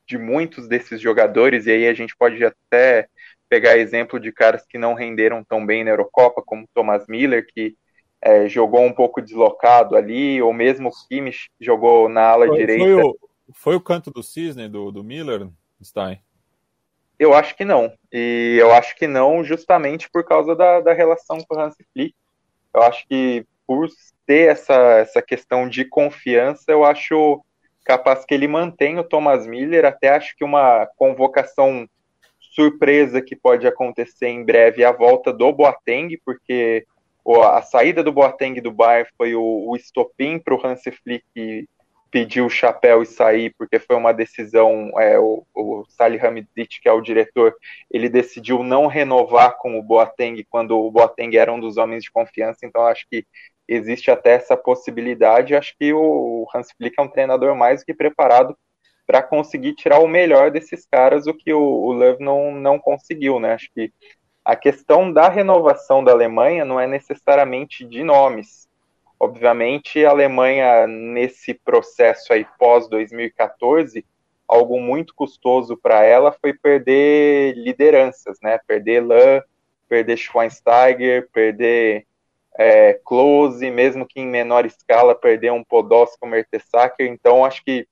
de 0.06 0.20
muitos 0.20 0.68
desses 0.68 1.02
jogadores, 1.02 1.66
e 1.66 1.72
aí 1.72 1.88
a 1.88 1.96
gente 1.96 2.16
pode 2.16 2.46
até 2.46 3.08
pegar 3.50 3.80
exemplo 3.80 4.20
de 4.20 4.32
caras 4.32 4.64
que 4.70 4.78
não 4.78 4.94
renderam 4.94 5.44
tão 5.44 5.66
bem 5.66 5.84
na 5.84 5.90
Eurocopa, 5.90 6.44
como 6.46 6.70
Thomas 6.76 7.08
Miller, 7.08 7.44
que 7.52 7.76
é, 8.22 8.48
jogou 8.48 8.82
um 8.82 8.94
pouco 8.94 9.20
deslocado 9.20 9.96
ali, 9.96 10.40
ou 10.44 10.54
mesmo 10.54 10.90
o 10.90 11.08
Kimmich 11.08 11.50
jogou 11.60 12.08
na 12.08 12.22
ala 12.22 12.46
foi, 12.46 12.58
direita. 12.58 12.84
Foi 12.84 13.04
o, 13.04 13.18
foi 13.52 13.76
o 13.76 13.82
canto 13.82 14.12
do 14.12 14.22
cisne 14.22 14.70
do, 14.70 14.92
do 14.92 15.04
Miller, 15.04 15.48
Stein? 15.84 16.20
Eu 17.22 17.36
acho 17.36 17.56
que 17.56 17.64
não. 17.64 17.94
E 18.12 18.58
eu 18.60 18.72
acho 18.74 18.96
que 18.96 19.06
não 19.06 19.44
justamente 19.44 20.10
por 20.10 20.24
causa 20.24 20.56
da, 20.56 20.80
da 20.80 20.92
relação 20.92 21.38
com 21.48 21.56
o 21.56 21.60
Hans 21.60 21.76
Flick. 21.94 22.16
Eu 22.74 22.82
acho 22.82 23.08
que 23.08 23.46
por 23.68 23.88
ter 24.26 24.50
essa, 24.50 24.74
essa 24.98 25.22
questão 25.22 25.70
de 25.70 25.86
confiança, 25.86 26.72
eu 26.72 26.84
acho 26.84 27.46
capaz 27.86 28.26
que 28.26 28.34
ele 28.34 28.48
mantém 28.48 28.98
o 28.98 29.04
Thomas 29.04 29.46
Miller. 29.46 29.86
Até 29.86 30.10
acho 30.10 30.36
que 30.36 30.44
uma 30.44 30.88
convocação 30.98 31.88
surpresa 32.40 33.22
que 33.22 33.36
pode 33.36 33.68
acontecer 33.68 34.28
em 34.28 34.44
breve 34.44 34.82
é 34.82 34.88
a 34.88 34.92
volta 34.92 35.32
do 35.32 35.54
Boateng, 35.54 36.20
porque 36.26 36.88
a 37.46 37.62
saída 37.62 38.04
do 38.04 38.12
Boateng 38.12 38.60
do 38.62 38.72
Bayern 38.72 39.08
foi 39.16 39.36
o, 39.36 39.70
o 39.70 39.76
estopim 39.76 40.40
para 40.40 40.56
o 40.56 40.66
Hans 40.66 40.82
Flick 41.04 41.70
pedir 42.12 42.42
o 42.42 42.50
chapéu 42.50 43.02
e 43.02 43.06
sair, 43.06 43.56
porque 43.58 43.80
foi 43.80 43.96
uma 43.96 44.14
decisão, 44.14 44.92
é, 45.00 45.18
o, 45.18 45.46
o 45.56 45.86
Salihamidzic, 45.88 46.82
que 46.82 46.90
é 46.90 46.92
o 46.92 47.02
diretor, 47.02 47.56
ele 47.90 48.10
decidiu 48.10 48.62
não 48.64 48.86
renovar 48.86 49.58
com 49.58 49.80
o 49.80 49.84
Boateng 49.84 50.46
quando 50.50 50.78
o 50.78 50.92
Boateng 50.92 51.36
era 51.38 51.52
um 51.52 51.60
dos 51.60 51.78
homens 51.78 52.04
de 52.04 52.12
confiança, 52.12 52.66
então 52.66 52.86
acho 52.86 53.08
que 53.10 53.26
existe 53.66 54.12
até 54.12 54.32
essa 54.32 54.58
possibilidade, 54.58 55.56
acho 55.56 55.74
que 55.80 55.94
o 55.94 56.46
Hans 56.54 56.72
Flick 56.78 56.96
é 57.00 57.02
um 57.02 57.08
treinador 57.08 57.56
mais 57.56 57.82
do 57.82 57.86
que 57.86 57.94
preparado 57.94 58.58
para 59.08 59.24
conseguir 59.24 59.74
tirar 59.74 60.00
o 60.00 60.08
melhor 60.08 60.52
desses 60.52 60.86
caras, 60.86 61.28
o 61.28 61.34
que 61.34 61.54
o, 61.54 61.62
o 61.62 61.94
Love 61.94 62.22
não, 62.22 62.54
não 62.54 62.78
conseguiu, 62.78 63.40
né, 63.40 63.54
acho 63.54 63.70
que 63.74 63.92
a 64.44 64.56
questão 64.56 65.14
da 65.14 65.30
renovação 65.30 66.04
da 66.04 66.12
Alemanha 66.12 66.66
não 66.66 66.80
é 66.80 66.88
necessariamente 66.88 67.86
de 67.86 68.04
nomes, 68.04 68.68
Obviamente, 69.24 70.04
a 70.04 70.10
Alemanha, 70.10 70.88
nesse 70.88 71.54
processo 71.54 72.34
aí 72.34 72.44
pós-2014, 72.58 74.04
algo 74.48 74.82
muito 74.82 75.14
custoso 75.14 75.78
para 75.78 76.04
ela 76.04 76.32
foi 76.32 76.54
perder 76.56 77.54
lideranças, 77.56 78.40
né? 78.42 78.58
Perder 78.66 79.02
Lan, 79.02 79.44
perder 79.88 80.18
Schweinsteiger, 80.18 81.30
perder 81.32 82.08
é, 82.58 83.00
Klose, 83.06 83.70
mesmo 83.70 84.08
que 84.08 84.20
em 84.20 84.26
menor 84.26 84.66
escala, 84.66 85.14
perder 85.14 85.52
um 85.52 85.64
Podolski, 85.64 86.26
um 86.26 86.30
Mertesacker. 86.30 87.06
Então, 87.06 87.46
acho 87.46 87.64
que 87.64 87.88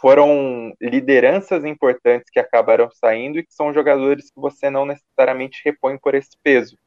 foram 0.00 0.72
lideranças 0.80 1.64
importantes 1.64 2.30
que 2.30 2.38
acabaram 2.38 2.88
saindo 2.92 3.40
e 3.40 3.44
que 3.44 3.52
são 3.52 3.74
jogadores 3.74 4.30
que 4.30 4.40
você 4.40 4.70
não 4.70 4.86
necessariamente 4.86 5.62
repõe 5.64 5.98
por 5.98 6.14
esse 6.14 6.38
peso. 6.44 6.78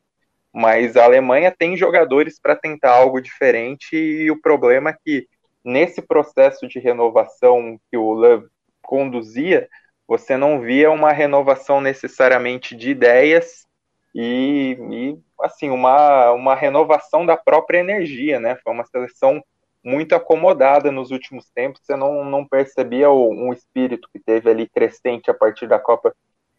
Mas 0.54 0.96
a 0.96 1.04
Alemanha 1.04 1.52
tem 1.52 1.76
jogadores 1.76 2.40
para 2.40 2.56
tentar 2.56 2.92
algo 2.92 3.20
diferente 3.20 3.96
e 3.96 4.30
o 4.30 4.40
problema 4.40 4.92
é 4.92 4.98
que 5.04 5.28
nesse 5.66 6.02
processo 6.02 6.68
de 6.68 6.78
renovação 6.78 7.80
que 7.90 7.98
o 7.98 8.14
Love 8.14 8.48
conduzia, 8.82 9.68
você 10.08 10.38
não 10.38 10.62
via 10.62 10.92
uma 10.92 11.12
renovação 11.12 11.82
necessariamente 11.82 12.76
de 12.76 12.92
ideias 12.92 13.66
e, 14.14 14.78
e, 14.92 15.18
assim 15.42 15.70
uma, 15.70 16.32
uma 16.32 16.54
renovação 16.54 17.26
da 17.26 17.36
própria 17.36 17.80
energia, 17.80 18.40
né? 18.40 18.56
Foi 18.64 18.74
uma 18.74 18.86
seleção 18.86 19.44
muito 19.84 20.14
acomodada 20.14 20.92
nos 20.92 21.10
últimos 21.10 21.50
tempos. 21.50 21.82
Você 21.84 21.96
não, 21.96 22.24
não 22.24 22.46
percebia 22.46 23.10
o, 23.10 23.32
um 23.32 23.52
espírito 23.52 24.08
que 24.14 24.20
teve 24.20 24.50
ali 24.50 24.68
crescente 24.68 25.32
a 25.32 25.34
partir 25.34 25.68
da 25.68 25.80
Copa 25.80 26.16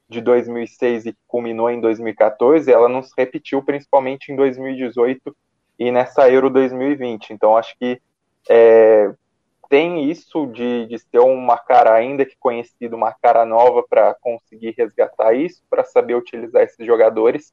de 0.08 0.20
2006 0.20 1.06
e 1.06 1.16
culminou 1.26 1.70
em 1.70 1.80
2014, 1.80 2.70
ela 2.70 2.88
não 2.88 3.02
se 3.02 3.12
repetiu 3.16 3.62
principalmente 3.62 4.30
em 4.30 4.36
2018 4.36 5.34
e 5.78 5.90
nessa 5.90 6.30
Euro 6.30 6.50
2020. 6.50 7.30
Então 7.30 7.56
acho 7.56 7.76
que 7.78 8.00
é, 8.48 9.12
tem 9.68 10.10
isso 10.10 10.46
de, 10.46 10.86
de 10.86 11.18
uma 11.18 11.58
cara 11.58 11.94
ainda 11.94 12.24
que 12.24 12.36
conhecido, 12.38 12.96
uma 12.96 13.12
cara 13.12 13.44
nova 13.44 13.82
para 13.88 14.14
conseguir 14.14 14.74
resgatar 14.76 15.34
isso, 15.34 15.62
para 15.70 15.84
saber 15.84 16.14
utilizar 16.14 16.62
esses 16.62 16.84
jogadores 16.86 17.52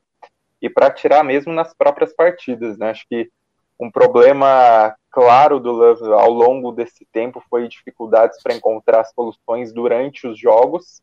e 0.61 0.69
para 0.69 0.91
tirar 0.91 1.23
mesmo 1.23 1.53
nas 1.53 1.73
próprias 1.73 2.13
partidas. 2.13 2.77
Né? 2.77 2.89
Acho 2.89 3.05
que 3.07 3.31
um 3.79 3.89
problema 3.89 4.93
claro 5.09 5.59
do 5.59 5.71
Love 5.71 6.13
ao 6.13 6.29
longo 6.29 6.71
desse 6.71 7.05
tempo 7.11 7.43
foi 7.49 7.67
dificuldades 7.67 8.41
para 8.43 8.53
encontrar 8.53 9.03
soluções 9.05 9.73
durante 9.73 10.27
os 10.27 10.37
jogos 10.37 11.01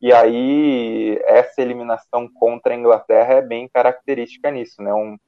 e 0.00 0.12
aí, 0.12 1.20
essa 1.24 1.60
eliminação 1.60 2.28
contra 2.32 2.72
a 2.72 2.76
Inglaterra 2.76 3.34
é 3.34 3.42
bem 3.42 3.68
característica 3.68 4.50
nisso, 4.50 4.80
né? 4.80 4.92
Um 4.94 5.18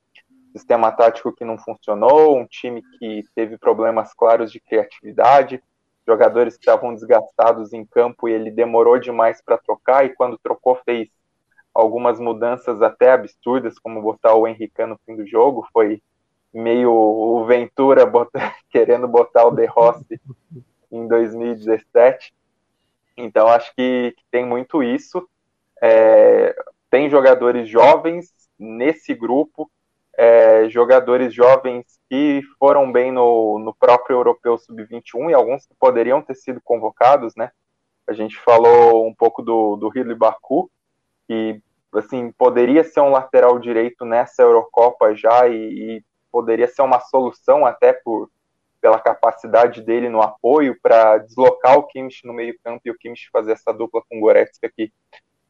sistema 0.53 0.93
tático 0.93 1.33
que 1.33 1.45
não 1.45 1.59
funcionou, 1.59 2.39
um 2.39 2.47
time 2.47 2.83
que 2.99 3.25
teve 3.35 3.59
problemas 3.59 4.13
claros 4.15 4.51
de 4.53 4.61
criatividade, 4.61 5.63
jogadores 6.07 6.55
que 6.55 6.61
estavam 6.61 6.95
desgastados 6.95 7.73
em 7.73 7.85
campo 7.85 8.29
e 8.29 8.33
ele 8.33 8.51
demorou 8.51 8.99
demais 8.99 9.43
para 9.43 9.59
trocar, 9.59 10.05
e 10.05 10.15
quando 10.15 10.39
trocou, 10.39 10.77
fez 10.85 11.09
algumas 11.75 12.19
mudanças 12.19 12.83
até 12.83 13.13
absurdas, 13.13 13.79
como 13.79 14.03
botar 14.03 14.35
o 14.35 14.47
Henrique 14.47 14.85
no 14.87 14.99
fim 15.07 15.17
do 15.17 15.27
jogo, 15.27 15.67
foi 15.73 16.03
meio 16.53 16.93
o 16.93 17.45
Ventura 17.45 18.05
bota, 18.05 18.39
querendo 18.71 19.07
botar 19.07 19.47
o 19.47 19.53
De 19.53 19.67
Rossi 19.67 20.21
em 20.91 21.07
2017. 21.07 22.33
Então, 23.17 23.49
acho 23.49 23.75
que, 23.75 24.15
que 24.17 24.25
tem 24.31 24.45
muito 24.45 24.83
isso. 24.83 25.29
É, 25.83 26.55
tem 26.91 27.09
jogadores 27.09 27.69
jovens 27.69 28.33
nesse 28.59 29.15
grupo, 29.15 29.71
é, 30.17 30.69
jogadores 30.69 31.33
jovens 31.33 31.87
que 32.09 32.43
foram 32.59 32.91
bem 32.91 33.11
no, 33.11 33.59
no 33.59 33.75
próprio 33.75 34.17
Europeu 34.17 34.59
Sub-21 34.59 35.31
e 35.31 35.35
alguns 35.35 35.65
que 35.65 35.75
poderiam 35.75 36.21
ter 36.21 36.35
sido 36.35 36.61
convocados, 36.61 37.35
né? 37.37 37.51
A 38.07 38.13
gente 38.13 38.37
falou 38.37 39.07
um 39.07 39.15
pouco 39.15 39.41
do, 39.41 39.77
do 39.77 39.89
Ridley 39.89 40.17
Baku, 40.17 40.71
que 41.27 41.63
assim, 41.95 42.33
poderia 42.33 42.85
ser 42.85 43.01
um 43.01 43.11
lateral 43.11 43.59
direito 43.59 44.05
nessa 44.05 44.43
Eurocopa 44.43 45.15
já 45.15 45.49
e, 45.49 45.55
e 45.55 46.05
poderia 46.31 46.69
ser 46.69 46.83
uma 46.83 47.01
solução 47.01 47.65
até 47.65 47.93
por 47.93 48.29
pela 48.81 48.99
capacidade 48.99 49.83
dele 49.83 50.09
no 50.09 50.23
apoio 50.23 50.77
para 50.83 51.19
deslocar 51.19 51.79
o 51.79 51.87
Kimmich 51.87 52.27
no 52.27 52.33
meio-campo 52.33 52.81
e 52.85 52.91
o 52.91 52.97
Kimmich 52.97 53.29
fazer 53.33 53.53
essa 53.53 53.73
dupla 53.73 54.03
com 54.09 54.19
o 54.19 54.21
Goretzka 54.21 54.71
que 54.75 54.93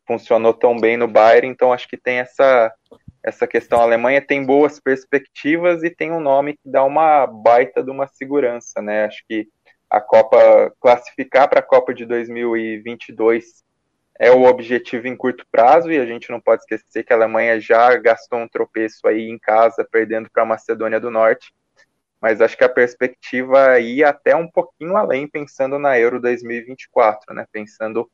funcionou 0.07 0.53
tão 0.53 0.79
bem 0.79 0.97
no 0.97 1.07
Bayern, 1.07 1.49
então 1.49 1.73
acho 1.73 1.89
que 1.89 1.97
tem 1.97 2.19
essa 2.19 2.73
essa 3.23 3.47
questão. 3.47 3.81
A 3.81 3.85
Alemanha 3.85 4.21
tem 4.21 4.45
boas 4.45 4.81
perspectivas 4.81 5.83
e 5.83 5.91
tem 5.91 6.11
um 6.11 6.21
nome 6.21 6.55
que 6.55 6.71
dá 6.71 6.83
uma 6.83 7.27
baita 7.27 7.83
de 7.83 7.91
uma 7.91 8.07
segurança, 8.09 8.81
né? 8.81 9.05
Acho 9.05 9.23
que 9.29 9.47
a 9.91 10.01
Copa 10.01 10.73
classificar 10.81 11.49
para 11.49 11.61
a 11.61 11.63
Copa 11.63 11.93
de 11.93 12.07
2022 12.07 13.63
é 14.19 14.31
o 14.31 14.45
objetivo 14.45 15.09
em 15.09 15.17
curto 15.17 15.45
prazo 15.51 15.91
e 15.91 15.99
a 15.99 16.07
gente 16.07 16.31
não 16.31 16.41
pode 16.41 16.63
esquecer 16.63 17.05
que 17.05 17.13
a 17.13 17.17
Alemanha 17.17 17.61
já 17.61 17.97
gastou 17.97 18.39
um 18.39 18.49
tropeço 18.49 19.07
aí 19.07 19.29
em 19.29 19.39
casa, 19.39 19.87
perdendo 19.91 20.31
para 20.31 20.43
a 20.43 20.47
Macedônia 20.47 21.01
do 21.01 21.11
Norte. 21.11 21.53
Mas 22.21 22.41
acho 22.41 22.57
que 22.57 22.65
a 22.65 22.69
perspectiva 22.69 23.79
ia 23.81 24.11
até 24.11 24.37
um 24.37 24.49
pouquinho 24.49 24.97
além, 24.97 25.27
pensando 25.27 25.79
na 25.79 25.99
Euro 25.99 26.21
2024, 26.21 27.35
né? 27.35 27.47
Pensando 27.51 28.11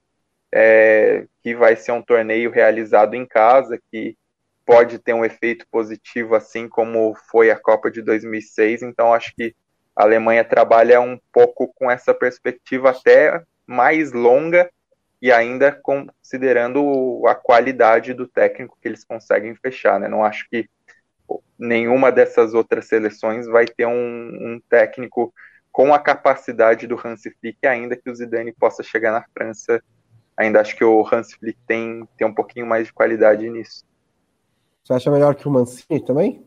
é, 0.52 1.26
que 1.42 1.54
vai 1.54 1.74
ser 1.76 1.92
um 1.92 2.02
torneio 2.02 2.50
realizado 2.50 3.14
em 3.14 3.26
casa, 3.26 3.80
que 3.90 4.16
pode 4.64 4.98
ter 4.98 5.12
um 5.12 5.24
efeito 5.24 5.66
positivo, 5.70 6.34
assim 6.34 6.68
como 6.68 7.14
foi 7.30 7.50
a 7.50 7.58
Copa 7.58 7.90
de 7.90 8.02
2006. 8.02 8.82
Então, 8.82 9.12
acho 9.12 9.32
que 9.36 9.54
a 9.94 10.02
Alemanha 10.02 10.44
trabalha 10.44 11.00
um 11.00 11.18
pouco 11.32 11.72
com 11.74 11.90
essa 11.90 12.12
perspectiva 12.12 12.90
até 12.90 13.42
mais 13.66 14.12
longa 14.12 14.70
e 15.20 15.32
ainda 15.32 15.72
considerando 15.72 17.22
a 17.26 17.34
qualidade 17.34 18.12
do 18.12 18.26
técnico 18.26 18.76
que 18.80 18.86
eles 18.86 19.04
conseguem 19.04 19.54
fechar. 19.54 19.98
Né? 19.98 20.08
Não 20.08 20.24
acho 20.24 20.46
que 20.50 20.68
nenhuma 21.58 22.12
dessas 22.12 22.54
outras 22.54 22.86
seleções 22.86 23.46
vai 23.46 23.66
ter 23.66 23.86
um, 23.86 23.92
um 23.92 24.60
técnico 24.68 25.32
com 25.72 25.92
a 25.92 25.98
capacidade 25.98 26.86
do 26.86 26.98
Hans 27.02 27.22
Flick, 27.38 27.66
ainda 27.66 27.96
que 27.96 28.08
o 28.08 28.14
Zidane 28.14 28.52
possa 28.52 28.82
chegar 28.82 29.12
na 29.12 29.24
França. 29.34 29.82
Ainda 30.36 30.60
acho 30.60 30.76
que 30.76 30.84
o 30.84 31.06
Hans 31.10 31.34
Flick 31.34 31.58
tem, 31.66 32.08
tem 32.16 32.26
um 32.26 32.34
pouquinho 32.34 32.66
mais 32.66 32.86
de 32.86 32.92
qualidade 32.92 33.48
nisso. 33.48 33.84
Você 34.82 34.92
acha 34.92 35.10
melhor 35.10 35.34
que 35.34 35.48
o 35.48 35.50
Mancini 35.50 36.02
também? 36.04 36.46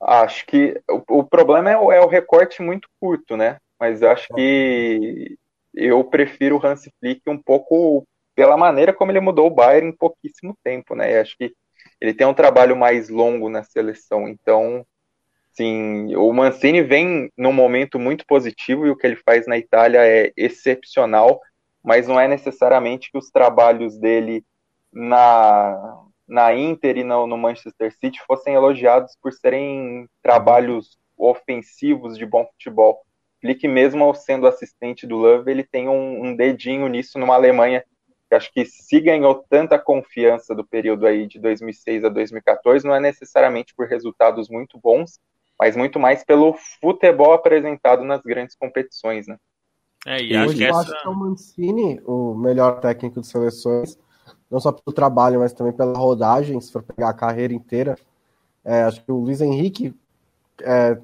Acho 0.00 0.46
que 0.46 0.80
o, 0.88 1.20
o 1.20 1.24
problema 1.24 1.70
é 1.70 1.78
o, 1.78 1.92
é 1.92 2.00
o, 2.00 2.08
recorte 2.08 2.62
muito 2.62 2.88
curto, 3.00 3.36
né? 3.36 3.58
Mas 3.78 4.02
acho 4.02 4.28
que 4.34 5.36
eu 5.74 6.02
prefiro 6.04 6.56
o 6.56 6.66
Hans 6.66 6.88
Flick 6.98 7.22
um 7.28 7.38
pouco 7.38 8.06
pela 8.34 8.56
maneira 8.56 8.92
como 8.92 9.10
ele 9.12 9.20
mudou 9.20 9.46
o 9.46 9.54
Bayern 9.54 9.88
em 9.88 9.96
pouquíssimo 9.96 10.56
tempo, 10.62 10.94
né? 10.94 11.18
acho 11.18 11.36
que 11.36 11.54
ele 12.00 12.14
tem 12.14 12.26
um 12.26 12.34
trabalho 12.34 12.76
mais 12.76 13.08
longo 13.08 13.48
na 13.48 13.62
seleção, 13.62 14.28
então 14.28 14.84
sim, 15.52 16.14
o 16.16 16.32
Mancini 16.32 16.82
vem 16.82 17.30
num 17.36 17.52
momento 17.52 17.98
muito 17.98 18.26
positivo 18.26 18.86
e 18.86 18.90
o 18.90 18.96
que 18.96 19.06
ele 19.06 19.16
faz 19.16 19.46
na 19.46 19.56
Itália 19.56 20.00
é 20.06 20.32
excepcional, 20.36 21.40
mas 21.82 22.06
não 22.06 22.20
é 22.20 22.28
necessariamente 22.28 23.10
que 23.10 23.18
os 23.18 23.30
trabalhos 23.30 23.98
dele 23.98 24.44
na, 24.92 26.04
na 26.26 26.54
Inter 26.54 26.98
e 26.98 27.04
no, 27.04 27.26
no, 27.26 27.38
Manchester 27.38 27.92
City 27.92 28.20
fossem 28.26 28.54
elogiados 28.54 29.16
por 29.22 29.32
serem 29.32 30.08
trabalhos 30.22 30.98
ofensivos 31.16 32.18
de 32.18 32.26
bom 32.26 32.44
futebol. 32.46 33.00
Flick, 33.40 33.66
mesmo 33.68 34.12
sendo 34.14 34.46
assistente 34.46 35.06
do 35.06 35.16
Love, 35.16 35.50
ele 35.50 35.64
tem 35.64 35.88
um, 35.88 36.26
um 36.26 36.36
dedinho 36.36 36.88
nisso 36.88 37.18
numa 37.18 37.34
Alemanha 37.34 37.84
acho 38.34 38.52
que 38.52 38.64
se 38.64 39.00
ganhou 39.00 39.44
tanta 39.48 39.78
confiança 39.78 40.54
do 40.54 40.64
período 40.64 41.06
aí 41.06 41.26
de 41.26 41.38
2006 41.38 42.04
a 42.04 42.08
2014, 42.08 42.86
não 42.86 42.94
é 42.94 43.00
necessariamente 43.00 43.74
por 43.74 43.86
resultados 43.86 44.48
muito 44.48 44.78
bons, 44.78 45.20
mas 45.58 45.76
muito 45.76 45.98
mais 45.98 46.24
pelo 46.24 46.54
futebol 46.80 47.32
apresentado 47.32 48.04
nas 48.04 48.22
grandes 48.22 48.56
competições, 48.56 49.26
né? 49.26 49.36
É, 50.06 50.22
e 50.22 50.36
acho 50.36 50.54
que, 50.54 50.64
essa... 50.64 50.80
acho 50.80 51.02
que 51.02 51.08
é 51.08 51.10
o 51.10 51.14
Mancini, 51.14 52.00
o 52.04 52.34
melhor 52.34 52.80
técnico 52.80 53.20
de 53.20 53.26
seleções, 53.26 53.98
não 54.50 54.60
só 54.60 54.70
pelo 54.70 54.94
trabalho, 54.94 55.40
mas 55.40 55.52
também 55.52 55.72
pela 55.72 55.98
rodagem, 55.98 56.60
se 56.60 56.72
for 56.72 56.82
pegar 56.82 57.10
a 57.10 57.14
carreira 57.14 57.52
inteira. 57.52 57.96
É, 58.64 58.82
acho 58.82 59.02
que 59.02 59.10
o 59.10 59.16
Luiz 59.16 59.40
Henrique 59.40 59.94
é, 60.62 60.98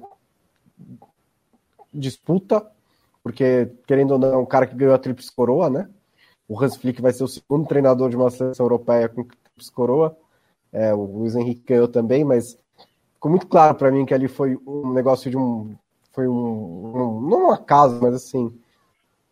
disputa, 1.93 2.65
porque, 3.21 3.69
querendo 3.87 4.11
ou 4.11 4.19
não, 4.19 4.33
é 4.33 4.37
um 4.37 4.45
cara 4.45 4.67
que 4.67 4.75
ganhou 4.75 4.93
a 4.93 4.97
Tríplice 4.97 5.33
Coroa, 5.33 5.69
né? 5.69 5.89
O 6.47 6.61
Hans 6.61 6.75
Flick 6.75 7.01
vai 7.01 7.13
ser 7.13 7.23
o 7.23 7.27
segundo 7.27 7.67
treinador 7.67 8.09
de 8.09 8.15
uma 8.15 8.29
seleção 8.29 8.65
europeia 8.65 9.09
com 9.09 9.25
Coroa. 9.73 10.15
É, 10.71 10.93
o 10.93 11.03
Luiz 11.03 11.35
Henrique 11.35 11.63
ganhou 11.65 11.87
também, 11.87 12.23
mas 12.23 12.57
ficou 13.13 13.29
muito 13.29 13.47
claro 13.47 13.75
para 13.75 13.91
mim 13.91 14.05
que 14.05 14.13
ali 14.13 14.27
foi 14.27 14.59
um 14.65 14.91
negócio 14.91 15.29
de 15.29 15.37
um. 15.37 15.75
Foi 16.11 16.27
um. 16.27 16.33
um 16.33 17.21
não 17.21 17.47
um 17.47 17.51
acaso, 17.51 17.99
mas 18.01 18.13
assim 18.13 18.51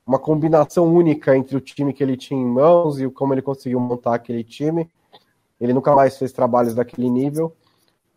uma 0.05 0.19
combinação 0.19 0.93
única 0.93 1.37
entre 1.37 1.55
o 1.55 1.61
time 1.61 1.93
que 1.93 2.03
ele 2.03 2.17
tinha 2.17 2.39
em 2.39 2.45
mãos 2.45 2.99
e 2.99 3.09
como 3.09 3.33
ele 3.33 3.41
conseguiu 3.41 3.79
montar 3.79 4.15
aquele 4.15 4.43
time. 4.43 4.89
Ele 5.59 5.73
nunca 5.73 5.95
mais 5.95 6.17
fez 6.17 6.31
trabalhos 6.31 6.73
daquele 6.73 7.09
nível, 7.09 7.55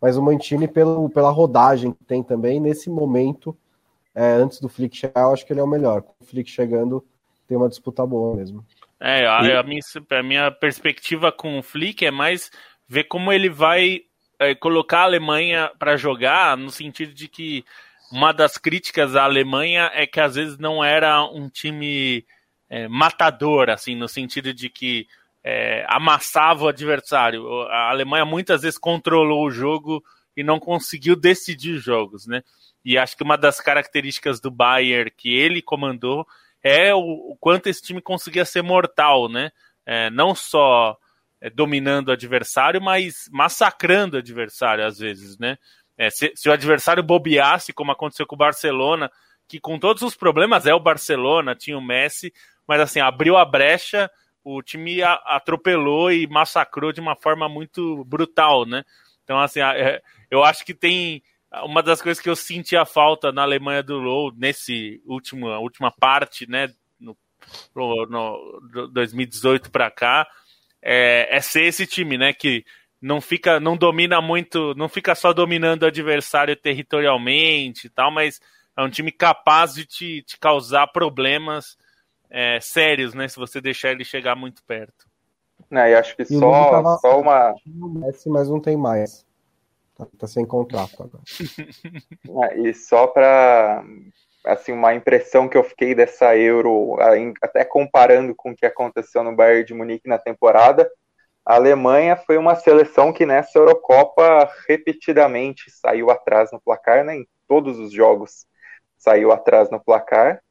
mas 0.01 0.17
o 0.17 0.21
Mantini, 0.21 0.67
pelo, 0.67 1.09
pela 1.09 1.29
rodagem 1.29 1.91
que 1.93 2.03
tem 2.03 2.23
também, 2.23 2.59
nesse 2.59 2.89
momento, 2.89 3.55
é, 4.13 4.33
antes 4.33 4.59
do 4.59 4.67
Flick 4.67 4.97
chegar, 4.97 5.21
eu 5.21 5.31
acho 5.31 5.45
que 5.45 5.53
ele 5.53 5.59
é 5.59 5.63
o 5.63 5.67
melhor. 5.67 6.01
Com 6.01 6.13
o 6.19 6.25
Flick 6.25 6.49
chegando, 6.49 7.03
tem 7.47 7.55
uma 7.55 7.69
disputa 7.69 8.05
boa 8.05 8.35
mesmo. 8.35 8.65
É, 8.99 9.25
a, 9.25 9.59
a, 9.59 9.63
minha, 9.63 9.81
a 10.11 10.23
minha 10.23 10.51
perspectiva 10.51 11.31
com 11.31 11.59
o 11.59 11.63
Flick 11.63 12.05
é 12.05 12.11
mais 12.11 12.49
ver 12.87 13.05
como 13.05 13.31
ele 13.31 13.49
vai 13.49 14.01
é, 14.39 14.55
colocar 14.55 14.99
a 14.99 15.03
Alemanha 15.03 15.71
para 15.77 15.97
jogar, 15.97 16.57
no 16.57 16.69
sentido 16.69 17.13
de 17.13 17.27
que 17.27 17.65
uma 18.11 18.31
das 18.31 18.57
críticas 18.57 19.15
à 19.15 19.23
Alemanha 19.23 19.91
é 19.93 20.05
que 20.05 20.19
às 20.19 20.35
vezes 20.35 20.57
não 20.57 20.83
era 20.83 21.23
um 21.23 21.49
time 21.49 22.25
é, 22.69 22.87
matador, 22.87 23.69
assim, 23.69 23.95
no 23.95 24.07
sentido 24.07 24.53
de 24.53 24.69
que 24.69 25.07
é, 25.43 25.85
amassava 25.87 26.65
o 26.65 26.67
adversário. 26.67 27.47
A 27.63 27.89
Alemanha 27.89 28.25
muitas 28.25 28.61
vezes 28.61 28.77
controlou 28.77 29.45
o 29.45 29.51
jogo 29.51 30.03
e 30.35 30.43
não 30.43 30.59
conseguiu 30.59 31.15
decidir 31.15 31.77
jogos, 31.77 32.25
né? 32.25 32.43
E 32.83 32.97
acho 32.97 33.17
que 33.17 33.23
uma 33.23 33.37
das 33.37 33.59
características 33.59 34.39
do 34.39 34.51
Bayern 34.51 35.11
que 35.11 35.33
ele 35.35 35.61
comandou 35.61 36.27
é 36.65 36.95
o, 36.95 36.97
o 36.97 37.37
quanto 37.39 37.67
esse 37.67 37.79
time 37.79 38.01
conseguia 38.01 38.43
ser 38.43 38.63
mortal, 38.63 39.29
né? 39.29 39.51
É, 39.85 40.09
não 40.09 40.33
só 40.33 40.97
é, 41.39 41.47
dominando 41.47 42.07
o 42.07 42.11
adversário, 42.11 42.81
mas 42.81 43.29
massacrando 43.31 44.15
o 44.15 44.19
adversário 44.19 44.83
às 44.83 44.97
vezes, 44.97 45.37
né? 45.37 45.59
É, 45.95 46.09
se, 46.09 46.33
se, 46.35 46.49
o 46.49 46.51
adversário 46.51 47.03
bobeasse, 47.03 47.71
como 47.71 47.91
aconteceu 47.91 48.25
com 48.25 48.33
o 48.33 48.37
Barcelona, 48.37 49.11
que 49.47 49.59
com 49.59 49.77
todos 49.77 50.01
os 50.01 50.15
problemas 50.15 50.65
é 50.65 50.73
o 50.73 50.79
Barcelona, 50.79 51.53
tinha 51.55 51.77
o 51.77 51.81
Messi, 51.81 52.33
mas 52.67 52.81
assim, 52.81 52.99
abriu 52.99 53.37
a 53.37 53.45
brecha, 53.45 54.09
o 54.43 54.63
time 54.63 55.03
a, 55.03 55.13
atropelou 55.13 56.11
e 56.11 56.25
massacrou 56.25 56.91
de 56.91 56.99
uma 56.99 57.15
forma 57.15 57.47
muito 57.47 58.03
brutal, 58.05 58.65
né? 58.65 58.83
Então, 59.23 59.39
assim, 59.39 59.61
é, 59.61 60.01
eu 60.31 60.43
acho 60.43 60.65
que 60.65 60.73
tem 60.73 61.21
uma 61.63 61.81
das 61.81 62.01
coisas 62.01 62.21
que 62.21 62.29
eu 62.29 62.35
senti 62.35 62.75
a 62.75 62.85
falta 62.85 63.31
na 63.31 63.43
Alemanha 63.43 63.83
do 63.83 63.97
Low 63.97 64.31
nesse 64.35 65.01
último 65.05 65.47
última 65.59 65.91
parte, 65.91 66.49
né, 66.49 66.69
no, 66.99 67.15
no 67.75 68.87
2018 68.91 69.71
para 69.71 69.89
cá, 69.91 70.27
é, 70.81 71.35
é 71.35 71.41
ser 71.41 71.63
esse 71.63 71.85
time, 71.85 72.17
né, 72.17 72.33
que 72.33 72.65
não 73.01 73.21
fica, 73.21 73.59
não 73.59 73.77
domina 73.77 74.21
muito, 74.21 74.73
não 74.75 74.89
fica 74.89 75.13
só 75.13 75.31
dominando 75.31 75.83
o 75.83 75.87
adversário 75.87 76.55
territorialmente 76.55 77.87
e 77.87 77.89
tal, 77.89 78.09
mas 78.09 78.39
é 78.77 78.83
um 78.83 78.89
time 78.89 79.11
capaz 79.11 79.73
de 79.73 79.85
te, 79.85 80.23
te 80.23 80.37
causar 80.37 80.87
problemas 80.87 81.77
é, 82.29 82.59
sérios, 82.59 83.13
né? 83.13 83.27
Se 83.27 83.37
você 83.37 83.61
deixar 83.61 83.91
ele 83.91 84.03
chegar 84.03 84.35
muito 84.35 84.63
perto. 84.63 85.05
É, 85.71 85.91
e 85.91 85.95
acho 85.95 86.15
que 86.15 86.25
só, 86.25 86.71
tava... 86.71 86.97
só 86.97 87.19
uma. 87.19 87.55
Messi, 87.65 88.29
mas 88.29 88.49
não 88.49 88.59
tem 88.59 88.75
mais. 88.75 89.24
Tá, 89.95 90.05
tá 90.19 90.27
sem 90.27 90.45
contrato 90.45 91.01
agora. 91.01 91.23
é, 92.51 92.59
e 92.67 92.73
só 92.73 93.07
para 93.07 93.83
assim 94.45 94.71
uma 94.71 94.93
impressão 94.93 95.49
que 95.49 95.57
eu 95.57 95.63
fiquei 95.63 95.95
dessa 95.95 96.37
Euro, 96.37 96.97
até 97.41 97.65
comparando 97.65 98.35
com 98.35 98.51
o 98.51 98.55
que 98.55 98.65
aconteceu 98.65 99.23
no 99.23 99.35
Bayern 99.35 99.65
de 99.65 99.73
Munique 99.73 100.07
na 100.07 100.19
temporada, 100.19 100.89
a 101.45 101.55
Alemanha 101.55 102.15
foi 102.15 102.37
uma 102.37 102.55
seleção 102.55 103.13
que 103.13 103.25
nessa 103.25 103.57
Eurocopa 103.57 104.51
repetidamente 104.67 105.69
saiu 105.71 106.09
atrás 106.09 106.51
no 106.51 106.59
placar, 106.59 107.03
né? 107.03 107.17
Em 107.17 107.27
todos 107.47 107.77
os 107.77 107.91
jogos 107.91 108.45
saiu 108.97 109.31
atrás 109.31 109.69
no 109.69 109.79
placar. 109.79 110.41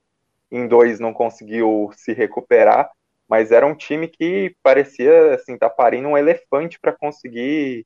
Em 0.50 0.68
dois 0.68 1.00
não 1.00 1.12
conseguiu 1.12 1.90
se 1.96 2.12
recuperar, 2.12 2.90
mas 3.28 3.50
era 3.50 3.66
um 3.66 3.74
time 3.74 4.06
que 4.06 4.54
parecia 4.62 5.34
assim 5.34 5.58
tá 5.58 5.68
parindo 5.68 6.08
um 6.08 6.16
elefante 6.16 6.78
para 6.78 6.92
conseguir 6.92 7.84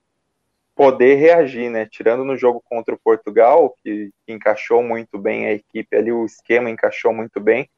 poder 0.79 1.16
reagir, 1.16 1.68
né? 1.68 1.85
Tirando 1.85 2.24
no 2.24 2.39
jogo 2.39 2.62
contra 2.64 2.95
o 2.95 2.99
Portugal, 2.99 3.74
que 3.83 4.11
encaixou 4.26 4.83
muito 4.83 5.18
bem 5.18 5.47
a 5.47 5.53
equipe 5.53 5.95
ali, 5.95 6.11
o 6.11 6.24
esquema 6.24 6.70
encaixou 6.70 7.12
muito 7.12 7.39
bem 7.39 7.68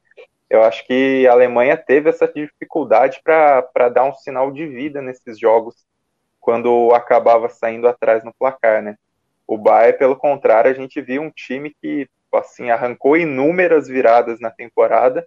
eu 0.51 0.61
acho 0.63 0.85
que 0.85 1.25
a 1.25 1.31
Alemanha 1.31 1.77
teve 1.77 2.09
essa 2.09 2.27
dificuldade 2.27 3.21
para 3.23 3.87
dar 3.87 4.03
um 4.03 4.13
sinal 4.13 4.51
de 4.51 4.67
vida 4.67 5.01
nesses 5.01 5.39
jogos 5.39 5.73
quando 6.41 6.93
acabava 6.93 7.47
saindo 7.47 7.87
atrás 7.87 8.21
no 8.21 8.33
placar, 8.33 8.81
né? 8.81 8.97
O 9.47 9.57
Bayern, 9.57 9.97
pelo 9.97 10.17
contrário, 10.17 10.69
a 10.69 10.73
gente 10.73 10.99
viu 10.99 11.21
um 11.21 11.31
time 11.31 11.73
que 11.81 12.05
assim 12.33 12.69
arrancou 12.69 13.15
inúmeras 13.15 13.87
viradas 13.87 14.41
na 14.41 14.51
temporada 14.51 15.25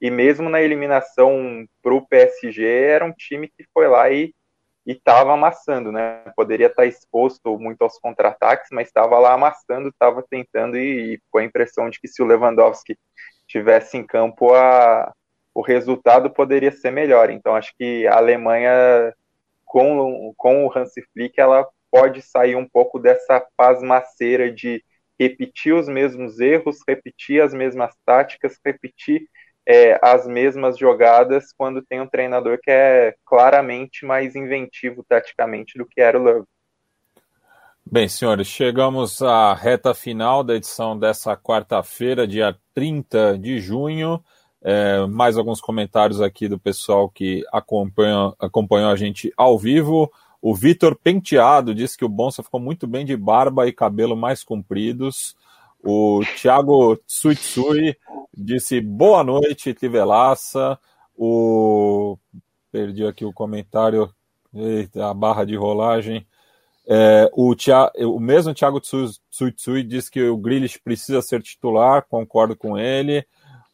e 0.00 0.10
mesmo 0.10 0.50
na 0.50 0.60
eliminação 0.60 1.68
para 1.80 1.94
o 1.94 2.04
PSG 2.04 2.64
era 2.64 3.04
um 3.04 3.12
time 3.12 3.46
que 3.46 3.64
foi 3.72 3.86
lá 3.86 4.10
e 4.10 4.34
estava 4.92 5.32
amassando, 5.32 5.90
né? 5.90 6.24
Poderia 6.36 6.66
estar 6.66 6.82
tá 6.82 6.86
exposto 6.86 7.58
muito 7.58 7.82
aos 7.82 7.98
contra-ataques, 7.98 8.68
mas 8.70 8.88
estava 8.88 9.18
lá 9.18 9.32
amassando, 9.32 9.88
estava 9.88 10.22
tentando 10.28 10.76
e, 10.76 11.14
e 11.14 11.20
com 11.30 11.38
a 11.38 11.44
impressão 11.44 11.88
de 11.88 11.98
que 12.00 12.08
se 12.08 12.22
o 12.22 12.26
Lewandowski 12.26 12.98
tivesse 13.46 13.96
em 13.96 14.06
campo, 14.06 14.54
a, 14.54 15.12
o 15.54 15.62
resultado 15.62 16.30
poderia 16.30 16.72
ser 16.72 16.90
melhor. 16.90 17.30
Então, 17.30 17.54
acho 17.54 17.72
que 17.78 18.06
a 18.06 18.16
Alemanha, 18.16 19.14
com, 19.64 20.34
com 20.36 20.66
o 20.66 20.72
Hansi 20.76 21.02
Flick, 21.12 21.40
ela 21.40 21.66
pode 21.90 22.20
sair 22.22 22.56
um 22.56 22.68
pouco 22.68 22.98
dessa 22.98 23.40
pasmaceira 23.56 24.52
de 24.52 24.84
repetir 25.18 25.72
os 25.72 25.88
mesmos 25.88 26.40
erros, 26.40 26.78
repetir 26.86 27.40
as 27.40 27.54
mesmas 27.54 27.94
táticas, 28.04 28.58
repetir 28.64 29.28
é, 29.66 29.98
as 30.02 30.26
mesmas 30.26 30.78
jogadas 30.78 31.52
quando 31.56 31.82
tem 31.82 32.00
um 32.00 32.08
treinador 32.08 32.58
que 32.62 32.70
é 32.70 33.14
claramente 33.24 34.04
mais 34.04 34.36
inventivo 34.36 35.04
taticamente 35.08 35.78
do 35.78 35.86
que 35.86 36.00
era 36.00 36.18
o 36.18 36.22
Love. 36.22 36.46
Bem, 37.86 38.08
senhores, 38.08 38.46
chegamos 38.46 39.20
à 39.20 39.54
reta 39.54 39.92
final 39.92 40.42
da 40.42 40.54
edição 40.54 40.98
dessa 40.98 41.36
quarta-feira, 41.36 42.26
dia 42.26 42.56
30 42.72 43.38
de 43.38 43.58
junho. 43.58 44.22
É, 44.62 45.06
mais 45.06 45.36
alguns 45.36 45.60
comentários 45.60 46.22
aqui 46.22 46.48
do 46.48 46.58
pessoal 46.58 47.10
que 47.10 47.44
acompanha, 47.52 48.32
acompanhou 48.38 48.90
a 48.90 48.96
gente 48.96 49.30
ao 49.36 49.58
vivo. 49.58 50.10
O 50.40 50.54
Vitor 50.54 50.96
Penteado 50.96 51.74
disse 51.74 51.96
que 51.96 52.04
o 52.04 52.08
Bonsa 52.08 52.42
ficou 52.42 52.58
muito 52.58 52.86
bem 52.86 53.04
de 53.04 53.16
barba 53.16 53.66
e 53.66 53.72
cabelo 53.72 54.16
mais 54.16 54.42
compridos. 54.42 55.36
O 55.86 56.22
Thiago 56.40 56.96
Tsuitsui 57.06 57.94
disse 58.34 58.80
boa 58.80 59.22
noite, 59.22 59.74
Tivelaça. 59.74 60.78
O. 61.14 62.16
Perdi 62.72 63.04
aqui 63.04 63.22
o 63.22 63.34
comentário. 63.34 64.10
Eita, 64.54 65.10
a 65.10 65.12
barra 65.12 65.44
de 65.44 65.54
rolagem. 65.54 66.26
É, 66.86 67.30
o, 67.34 67.54
Tia, 67.54 67.92
o 67.98 68.18
mesmo 68.18 68.54
Thiago 68.54 68.80
Tsuitsui 68.80 69.82
diz 69.82 70.08
que 70.08 70.22
o 70.22 70.38
Grealish 70.38 70.78
precisa 70.78 71.20
ser 71.20 71.42
titular, 71.42 72.06
concordo 72.08 72.56
com 72.56 72.78
ele. 72.78 73.26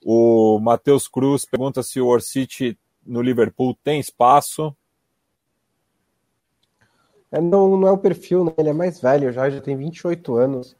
O 0.04 0.58
Matheus 0.58 1.06
Cruz 1.06 1.44
pergunta 1.44 1.80
se 1.82 2.00
o 2.00 2.06
Orsic 2.08 2.76
no 3.06 3.22
Liverpool 3.22 3.76
tem 3.84 4.00
espaço. 4.00 4.74
É, 7.30 7.40
não, 7.40 7.76
não 7.76 7.86
é 7.86 7.92
o 7.92 7.98
perfil, 7.98 8.44
né? 8.44 8.52
ele 8.58 8.70
é 8.70 8.72
mais 8.72 9.00
velho 9.00 9.30
já, 9.32 9.48
já 9.48 9.60
tem 9.60 9.76
28 9.76 10.34
anos. 10.34 10.79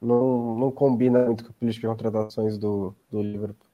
Não, 0.00 0.56
não 0.56 0.70
combina 0.70 1.26
muito 1.26 1.44
com 1.44 1.50
a 1.50 1.54
política 1.54 1.86
de 1.86 1.94
contratações 1.94 2.56
do, 2.56 2.94
do 3.10 3.22
Liverpool. 3.22 3.66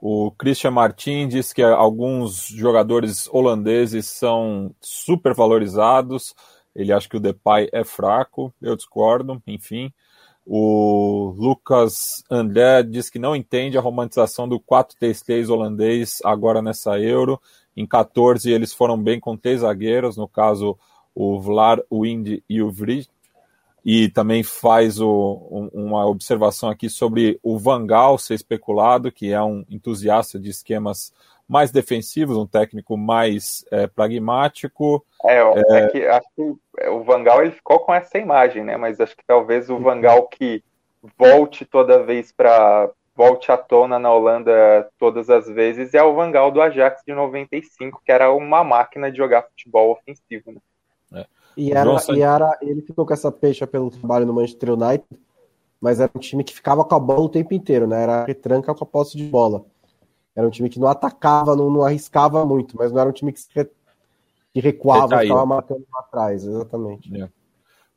O 0.00 0.32
Christian 0.32 0.72
Martin 0.72 1.28
diz 1.28 1.52
que 1.52 1.62
alguns 1.62 2.46
jogadores 2.46 3.28
holandeses 3.32 4.06
são 4.06 4.74
super 4.80 5.32
valorizados. 5.32 6.34
Ele 6.74 6.92
acha 6.92 7.08
que 7.08 7.16
o 7.16 7.20
Depay 7.20 7.68
é 7.72 7.84
fraco, 7.84 8.52
eu 8.60 8.74
discordo, 8.74 9.40
enfim. 9.46 9.92
O 10.44 11.34
Lucas 11.38 12.24
André 12.28 12.82
diz 12.82 13.08
que 13.08 13.18
não 13.18 13.36
entende 13.36 13.78
a 13.78 13.80
romantização 13.80 14.48
do 14.48 14.58
4-3-3 14.58 15.48
holandês 15.48 16.18
agora 16.24 16.60
nessa 16.60 16.98
Euro. 16.98 17.40
Em 17.76 17.86
14 17.86 18.50
eles 18.50 18.72
foram 18.72 19.00
bem 19.00 19.20
com 19.20 19.36
três 19.36 19.60
zagueiros, 19.60 20.16
no 20.16 20.26
caso 20.26 20.76
o 21.14 21.40
Vlar, 21.40 21.80
o 21.88 22.04
Indy 22.04 22.42
e 22.48 22.60
o 22.60 22.72
Vrit. 22.72 23.08
E 23.84 24.08
também 24.08 24.42
faz 24.42 25.00
o, 25.00 25.08
um, 25.50 25.86
uma 25.86 26.06
observação 26.06 26.68
aqui 26.68 26.88
sobre 26.88 27.38
o 27.42 27.58
Vangal 27.58 28.16
ser 28.16 28.34
especulado, 28.34 29.10
que 29.10 29.32
é 29.32 29.42
um 29.42 29.64
entusiasta 29.68 30.38
de 30.38 30.50
esquemas 30.50 31.12
mais 31.48 31.70
defensivos, 31.70 32.36
um 32.36 32.46
técnico 32.46 32.96
mais 32.96 33.64
é, 33.70 33.86
pragmático. 33.86 35.04
É, 35.24 35.38
é... 35.38 35.78
é 35.78 35.88
que, 35.88 36.06
acho 36.06 36.28
que 36.34 36.88
o 36.88 37.02
Vangal 37.02 37.42
ele 37.42 37.52
ficou 37.52 37.80
com 37.80 37.92
essa 37.92 38.18
imagem, 38.18 38.64
né? 38.64 38.76
Mas 38.76 39.00
acho 39.00 39.16
que 39.16 39.24
talvez 39.26 39.68
o 39.68 39.78
Vangal 39.78 40.28
que 40.28 40.62
volte 41.18 41.64
toda 41.64 42.02
vez 42.02 42.32
para 42.32 42.90
volte 43.14 43.52
à 43.52 43.56
tona 43.58 43.98
na 43.98 44.10
Holanda 44.12 44.88
todas 44.98 45.28
as 45.28 45.46
vezes 45.46 45.92
é 45.92 46.02
o 46.02 46.14
Vangal 46.14 46.50
do 46.50 46.62
Ajax 46.62 47.02
de 47.06 47.12
95, 47.12 48.00
que 48.04 48.10
era 48.10 48.32
uma 48.32 48.64
máquina 48.64 49.10
de 49.10 49.18
jogar 49.18 49.42
futebol 49.42 49.92
ofensivo, 49.92 50.52
né? 50.52 50.60
E, 51.56 51.72
era, 51.72 51.90
e 52.10 52.20
era, 52.20 52.58
ele 52.62 52.82
ficou 52.82 53.04
com 53.04 53.12
essa 53.12 53.30
peixa 53.30 53.66
pelo 53.66 53.90
trabalho 53.90 54.26
no 54.26 54.32
Manchester 54.32 54.72
United, 54.72 55.04
mas 55.80 56.00
era 56.00 56.10
um 56.14 56.18
time 56.18 56.44
que 56.44 56.54
ficava 56.54 56.84
com 56.84 56.94
a 56.94 57.00
bola 57.00 57.20
o 57.20 57.28
tempo 57.28 57.52
inteiro, 57.52 57.86
né? 57.86 58.02
Era 58.02 58.24
retranca 58.24 58.74
com 58.74 58.84
a 58.84 58.86
posse 58.86 59.16
de 59.16 59.24
bola. 59.24 59.64
Era 60.34 60.46
um 60.46 60.50
time 60.50 60.68
que 60.68 60.80
não 60.80 60.88
atacava, 60.88 61.54
não, 61.54 61.70
não 61.70 61.82
arriscava 61.82 62.44
muito, 62.44 62.76
mas 62.76 62.92
não 62.92 63.00
era 63.00 63.10
um 63.10 63.12
time 63.12 63.32
que, 63.32 63.40
se 63.40 63.48
re, 63.54 63.68
que 64.52 64.60
recuava, 64.60 65.18
ficava 65.18 65.44
matando 65.44 65.84
lá 65.92 66.00
atrás, 66.00 66.44
exatamente. 66.44 67.14
É. 67.22 67.28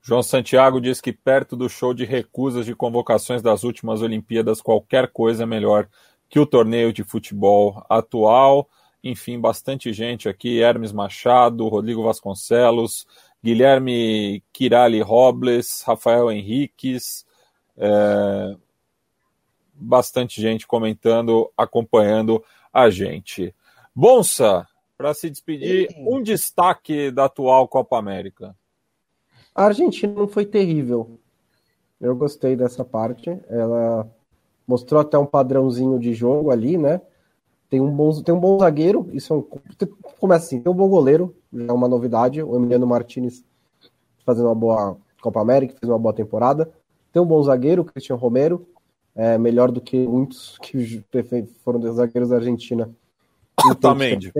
João 0.01 0.21
Santiago 0.21 0.79
diz 0.79 1.01
que 1.01 1.11
perto 1.11 1.55
do 1.55 1.67
show 1.67 1.93
de 1.93 2.05
recusas 2.05 2.65
de 2.65 2.75
convocações 2.75 3.41
das 3.41 3.63
últimas 3.63 4.01
Olimpíadas, 4.01 4.61
qualquer 4.61 5.11
coisa 5.11 5.43
é 5.43 5.45
melhor 5.45 5.87
que 6.29 6.39
o 6.39 6.45
torneio 6.45 6.93
de 6.93 7.03
futebol 7.03 7.83
atual. 7.89 8.69
Enfim, 9.03 9.39
bastante 9.39 9.91
gente 9.93 10.29
aqui: 10.29 10.59
Hermes 10.59 10.91
Machado, 10.91 11.67
Rodrigo 11.67 12.03
Vasconcelos, 12.03 13.07
Guilherme 13.45 14.43
Kirali 14.51 15.01
Robles, 15.01 15.83
Rafael 15.85 16.31
Henriques. 16.31 17.23
É, 17.77 18.55
bastante 19.71 20.41
gente 20.41 20.65
comentando, 20.65 21.51
acompanhando 21.55 22.43
a 22.73 22.89
gente. 22.89 23.53
Bonsa, 23.95 24.67
para 24.97 25.13
se 25.13 25.29
despedir, 25.29 25.89
um 25.95 26.23
destaque 26.23 27.11
da 27.11 27.25
atual 27.25 27.67
Copa 27.67 27.99
América. 27.99 28.55
A 29.53 29.65
Argentina 29.65 30.11
não 30.11 30.27
foi 30.27 30.47
terrível. 30.47 31.19
Eu 32.01 32.15
gostei 32.15 32.55
dessa 32.55 32.83
parte. 32.83 33.29
Ela 33.47 34.09
mostrou 34.67 34.99
até 34.99 35.19
um 35.19 35.25
padrãozinho 35.25 35.99
de 35.99 36.15
jogo 36.15 36.49
ali, 36.49 36.79
né? 36.79 36.99
Tem 37.75 37.81
um 37.81 37.91
bom, 37.91 38.21
tem 38.21 38.33
um 38.33 38.39
bom 38.39 38.57
zagueiro, 38.57 39.09
isso 39.11 39.33
é 39.33 39.35
um, 39.35 39.41
começa 40.17 40.45
assim, 40.45 40.61
tem 40.61 40.71
um 40.71 40.75
bom 40.75 40.87
goleiro, 40.87 41.35
é 41.53 41.73
uma 41.73 41.89
novidade, 41.89 42.41
o 42.41 42.55
Emiliano 42.55 42.87
Martinez 42.87 43.43
fazendo 44.25 44.45
uma 44.45 44.55
boa 44.55 44.95
Copa 45.21 45.41
América, 45.41 45.75
fez 45.77 45.89
uma 45.89 45.99
boa 45.99 46.13
temporada. 46.13 46.71
Tem 47.11 47.21
um 47.21 47.25
bom 47.25 47.43
zagueiro, 47.43 47.81
o 47.81 47.85
Cristian 47.85 48.15
Romero, 48.15 48.65
é, 49.13 49.37
melhor 49.37 49.73
do 49.73 49.81
que 49.81 50.07
muitos 50.07 50.57
que 50.59 51.03
foram 51.65 51.81
zagueiros 51.91 52.29
da 52.29 52.37
Argentina. 52.37 52.89
Otamendi. 53.69 54.31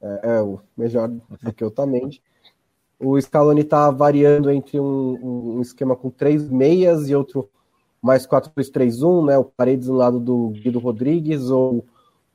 É, 0.00 0.20
é, 0.22 0.40
o 0.40 0.58
melhor 0.74 1.10
do 1.10 1.52
que 1.52 1.64
o 1.64 1.66
Otamendi. 1.66 2.22
O 2.98 3.20
Scaloni 3.20 3.60
está 3.60 3.90
variando 3.90 4.50
entre 4.50 4.80
um, 4.80 5.56
um, 5.56 5.60
esquema 5.60 5.94
com 5.94 6.08
três 6.08 6.48
meias 6.48 7.10
e 7.10 7.14
outro 7.14 7.46
mais 8.00 8.26
4-2-3-1, 8.26 9.26
né? 9.26 9.36
O 9.36 9.44
Paredes 9.44 9.88
do 9.88 9.92
lado 9.92 10.18
do 10.18 10.48
Guido 10.48 10.78
Rodrigues, 10.78 11.50
ou 11.50 11.84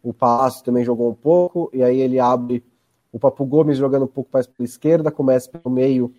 o 0.04 0.14
Palácio 0.14 0.64
também 0.64 0.84
jogou 0.84 1.10
um 1.10 1.14
pouco, 1.14 1.70
e 1.74 1.84
aí 1.84 2.00
ele 2.00 2.20
abre 2.20 2.64
o 3.12 3.20
Papo 3.20 3.46
Gomes 3.46 3.78
jogando 3.78 4.04
um 4.06 4.08
pouco 4.08 4.30
mais 4.34 4.48
pela 4.48 4.66
esquerda, 4.66 5.12
começa 5.12 5.50
pelo 5.50 5.74
meio 5.74 6.14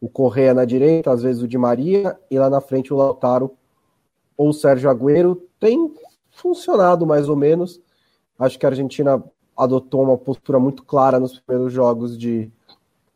o 0.00 0.08
Correa 0.08 0.54
na 0.54 0.64
direita, 0.64 1.12
às 1.12 1.22
vezes 1.22 1.42
o 1.42 1.48
Di 1.48 1.58
Maria, 1.58 2.18
e 2.30 2.38
lá 2.38 2.48
na 2.48 2.60
frente 2.60 2.92
o 2.92 2.96
Lautaro 2.96 3.52
ou 4.36 4.48
o 4.48 4.54
Sérgio 4.54 4.88
Agüero 4.88 5.42
tem 5.58 5.92
funcionado 6.30 7.06
mais 7.06 7.28
ou 7.28 7.36
menos. 7.36 7.80
Acho 8.38 8.58
que 8.58 8.64
a 8.64 8.70
Argentina 8.70 9.22
adotou 9.54 10.02
uma 10.02 10.16
postura 10.16 10.58
muito 10.58 10.82
clara 10.82 11.20
nos 11.20 11.38
primeiros 11.38 11.72
jogos 11.72 12.16
de 12.16 12.50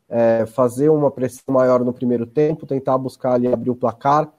é, 0.06 0.44
fazer 0.44 0.90
uma 0.90 1.10
pressão 1.10 1.54
maior 1.54 1.82
no 1.82 1.94
primeiro 1.94 2.26
tempo, 2.26 2.66
tentar 2.66 2.98
buscar 2.98 3.32
ali 3.32 3.50
abrir 3.50 3.70
o 3.70 3.74
placar 3.74 4.30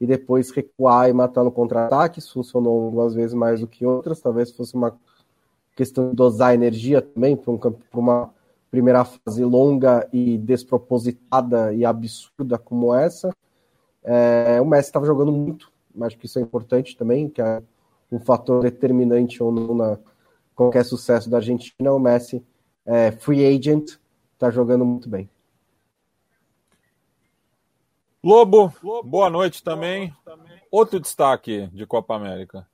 e 0.00 0.06
depois 0.06 0.50
recuar 0.50 1.10
e 1.10 1.12
matar 1.12 1.44
no 1.44 1.52
contra-ataque. 1.52 2.20
Isso 2.20 2.32
funcionou 2.32 2.86
algumas 2.86 3.12
vezes 3.12 3.34
mais 3.34 3.60
do 3.60 3.66
que 3.66 3.84
outras, 3.84 4.20
talvez 4.20 4.50
fosse 4.50 4.74
uma 4.74 4.96
questão 5.76 6.10
de 6.10 6.16
dosar 6.16 6.54
energia 6.54 7.00
também 7.02 7.36
para 7.36 7.52
um, 7.52 7.58
uma 7.94 8.34
primeira 8.70 9.04
fase 9.04 9.44
longa 9.44 10.08
e 10.12 10.38
despropositada 10.38 11.72
e 11.72 11.84
absurda 11.84 12.58
como 12.58 12.94
essa. 12.94 13.34
É, 14.02 14.60
o 14.60 14.64
Messi 14.64 14.88
estava 14.88 15.06
jogando 15.06 15.32
muito, 15.32 15.70
acho 16.00 16.16
que 16.16 16.26
isso 16.26 16.38
é 16.38 16.42
importante 16.42 16.96
também, 16.96 17.28
que 17.28 17.42
é 17.42 17.62
um 18.10 18.18
fator 18.18 18.62
determinante 18.62 19.42
ou 19.42 19.52
não 19.52 19.74
na 19.74 19.98
qualquer 20.54 20.84
sucesso 20.84 21.28
da 21.28 21.38
Argentina. 21.38 21.92
O 21.92 21.98
Messi 21.98 22.44
é 22.86 23.10
free 23.10 23.44
agent, 23.46 23.98
está 24.34 24.50
jogando 24.50 24.84
muito 24.84 25.08
bem. 25.08 25.28
Lobo, 28.22 28.72
boa 29.02 29.30
noite 29.30 29.62
também. 29.62 30.14
Outro 30.70 31.00
destaque 31.00 31.68
de 31.68 31.86
Copa 31.86 32.14
América. 32.14 32.66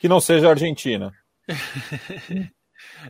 que 0.00 0.08
não 0.08 0.20
seja 0.20 0.48
a 0.48 0.50
Argentina. 0.50 1.12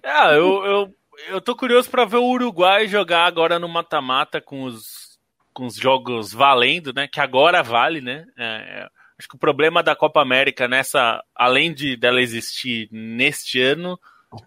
ah, 0.03 0.33
eu, 0.33 0.65
eu, 0.65 0.97
eu 1.29 1.41
tô 1.41 1.57
curioso 1.57 1.91
para 1.91 2.05
ver 2.05 2.17
o 2.17 2.27
Uruguai 2.29 2.87
jogar 2.87 3.27
agora 3.27 3.59
no 3.59 3.69
mata-mata 3.69 4.41
com 4.41 4.65
os, 4.65 5.19
com 5.53 5.67
os 5.67 5.77
jogos 5.77 6.33
valendo, 6.33 6.93
né? 6.93 7.09
Que 7.09 7.21
agora 7.21 7.63
vale, 7.63 8.01
né? 8.01 8.25
É, 8.37 8.45
é, 8.45 8.89
acho 9.19 9.29
que 9.29 9.37
o 9.37 9.39
problema 9.39 9.83
da 9.83 9.97
Copa 9.97 10.23
América 10.23 10.69
nessa, 10.69 11.23
além 11.35 11.75
de 11.75 11.97
dela 11.97 12.21
existir 12.21 12.89
neste 12.93 13.61
ano, 13.61 13.99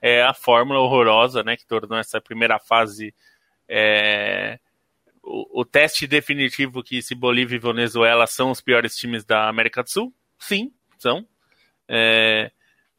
é 0.01 0.23
a 0.23 0.33
fórmula 0.33 0.79
horrorosa, 0.79 1.43
né? 1.43 1.57
Que 1.57 1.65
tornou 1.65 1.97
essa 1.97 2.21
primeira 2.21 2.59
fase 2.59 3.13
é, 3.67 4.59
o, 5.23 5.61
o, 5.61 5.65
teste 5.65 6.07
definitivo 6.07 6.83
que 6.83 7.01
se 7.01 7.15
Bolívia 7.15 7.55
e 7.55 7.59
Venezuela 7.59 8.27
são 8.27 8.51
os 8.51 8.59
piores 8.59 8.95
times 8.95 9.23
da 9.23 9.47
América 9.47 9.83
do 9.83 9.89
Sul? 9.89 10.13
Sim, 10.39 10.73
são. 10.97 11.25
É, 11.87 12.51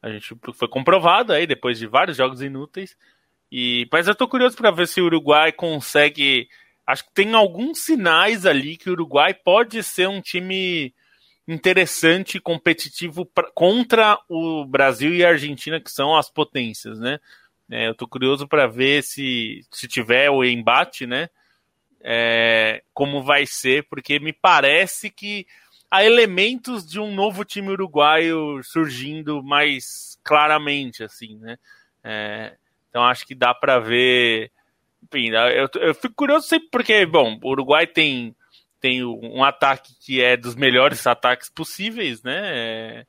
a 0.02 0.10
gente 0.10 0.36
foi 0.54 0.68
comprovado 0.68 1.32
aí 1.32 1.46
depois 1.46 1.78
de 1.78 1.86
vários 1.86 2.16
jogos 2.16 2.42
inúteis. 2.42 2.96
E, 3.50 3.86
mas 3.92 4.08
eu 4.08 4.14
tô 4.14 4.26
curioso 4.26 4.56
para 4.56 4.72
ver 4.72 4.88
se 4.88 5.00
o 5.00 5.04
Uruguai 5.04 5.52
consegue. 5.52 6.48
Acho 6.84 7.04
que 7.04 7.12
tem 7.14 7.32
alguns 7.34 7.84
sinais 7.84 8.44
ali 8.44 8.76
que 8.76 8.90
o 8.90 8.94
Uruguai 8.94 9.32
pode 9.32 9.82
ser 9.82 10.08
um 10.08 10.20
time 10.20 10.92
interessante, 11.46 12.40
competitivo 12.40 13.24
pra, 13.26 13.48
contra 13.52 14.18
o 14.28 14.64
Brasil 14.64 15.14
e 15.14 15.24
a 15.24 15.28
Argentina, 15.28 15.80
que 15.80 15.90
são 15.90 16.16
as 16.16 16.28
potências, 16.28 16.98
né? 16.98 17.20
É, 17.70 17.88
eu 17.88 17.94
tô 17.94 18.08
curioso 18.08 18.48
para 18.48 18.66
ver 18.66 19.02
se, 19.02 19.64
se 19.70 19.86
tiver 19.86 20.30
o 20.30 20.44
embate, 20.44 21.06
né? 21.06 21.28
É, 22.02 22.82
como 22.92 23.22
vai 23.22 23.46
ser, 23.46 23.86
porque 23.88 24.18
me 24.18 24.32
parece 24.32 25.08
que 25.08 25.46
há 25.92 26.02
elementos 26.02 26.86
de 26.86 26.98
um 26.98 27.14
novo 27.14 27.44
time 27.44 27.68
uruguaio 27.68 28.62
surgindo 28.64 29.42
mais 29.42 30.18
claramente, 30.24 31.04
assim, 31.04 31.36
né? 31.36 31.58
É, 32.02 32.56
então 32.88 33.04
acho 33.04 33.26
que 33.26 33.34
dá 33.34 33.52
para 33.52 33.78
ver. 33.78 34.50
Enfim, 35.02 35.28
eu, 35.28 35.68
eu 35.82 35.94
fico 35.94 36.14
curioso 36.14 36.48
sempre 36.48 36.70
porque, 36.70 37.04
bom, 37.04 37.38
o 37.42 37.50
Uruguai 37.50 37.86
tem, 37.86 38.34
tem 38.80 39.04
um 39.04 39.44
ataque 39.44 39.92
que 40.00 40.22
é 40.22 40.34
dos 40.34 40.54
melhores 40.54 41.06
ataques 41.06 41.50
possíveis, 41.50 42.22
né? 42.22 42.40
É, 42.42 43.06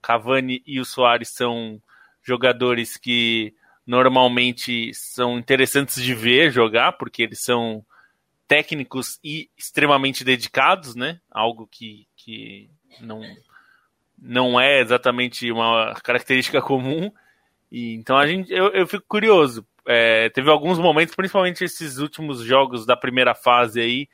Cavani 0.00 0.62
e 0.66 0.80
o 0.80 0.86
Soares 0.86 1.28
são 1.28 1.82
jogadores 2.22 2.96
que 2.96 3.54
normalmente 3.86 4.90
são 4.94 5.38
interessantes 5.38 6.02
de 6.02 6.14
ver 6.14 6.50
jogar, 6.50 6.92
porque 6.92 7.24
eles 7.24 7.42
são 7.42 7.84
técnicos 8.46 9.18
e 9.22 9.50
extremamente 9.56 10.24
dedicados, 10.24 10.94
né? 10.94 11.20
Algo 11.30 11.66
que, 11.66 12.06
que 12.16 12.70
não, 13.00 13.20
não 14.18 14.60
é 14.60 14.80
exatamente 14.80 15.50
uma 15.50 15.94
característica 16.02 16.60
comum. 16.62 17.12
E, 17.70 17.94
então 17.94 18.16
a 18.16 18.26
gente, 18.26 18.52
eu, 18.52 18.68
eu 18.68 18.86
fico 18.86 19.04
curioso. 19.08 19.66
É, 19.86 20.28
teve 20.30 20.50
alguns 20.50 20.78
momentos, 20.78 21.14
principalmente 21.14 21.64
esses 21.64 21.98
últimos 21.98 22.40
jogos 22.40 22.84
da 22.84 22.96
primeira 22.96 23.34
fase 23.34 23.80
aí, 23.80 24.08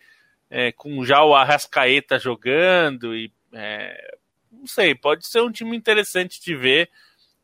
é, 0.50 0.70
com 0.72 1.04
já 1.04 1.24
o 1.24 1.34
Arrascaeta 1.34 2.18
jogando 2.18 3.16
e 3.16 3.32
é, 3.54 4.16
não 4.50 4.66
sei, 4.66 4.94
pode 4.94 5.26
ser 5.26 5.40
um 5.40 5.50
time 5.50 5.76
interessante 5.76 6.40
de 6.40 6.54
ver. 6.54 6.90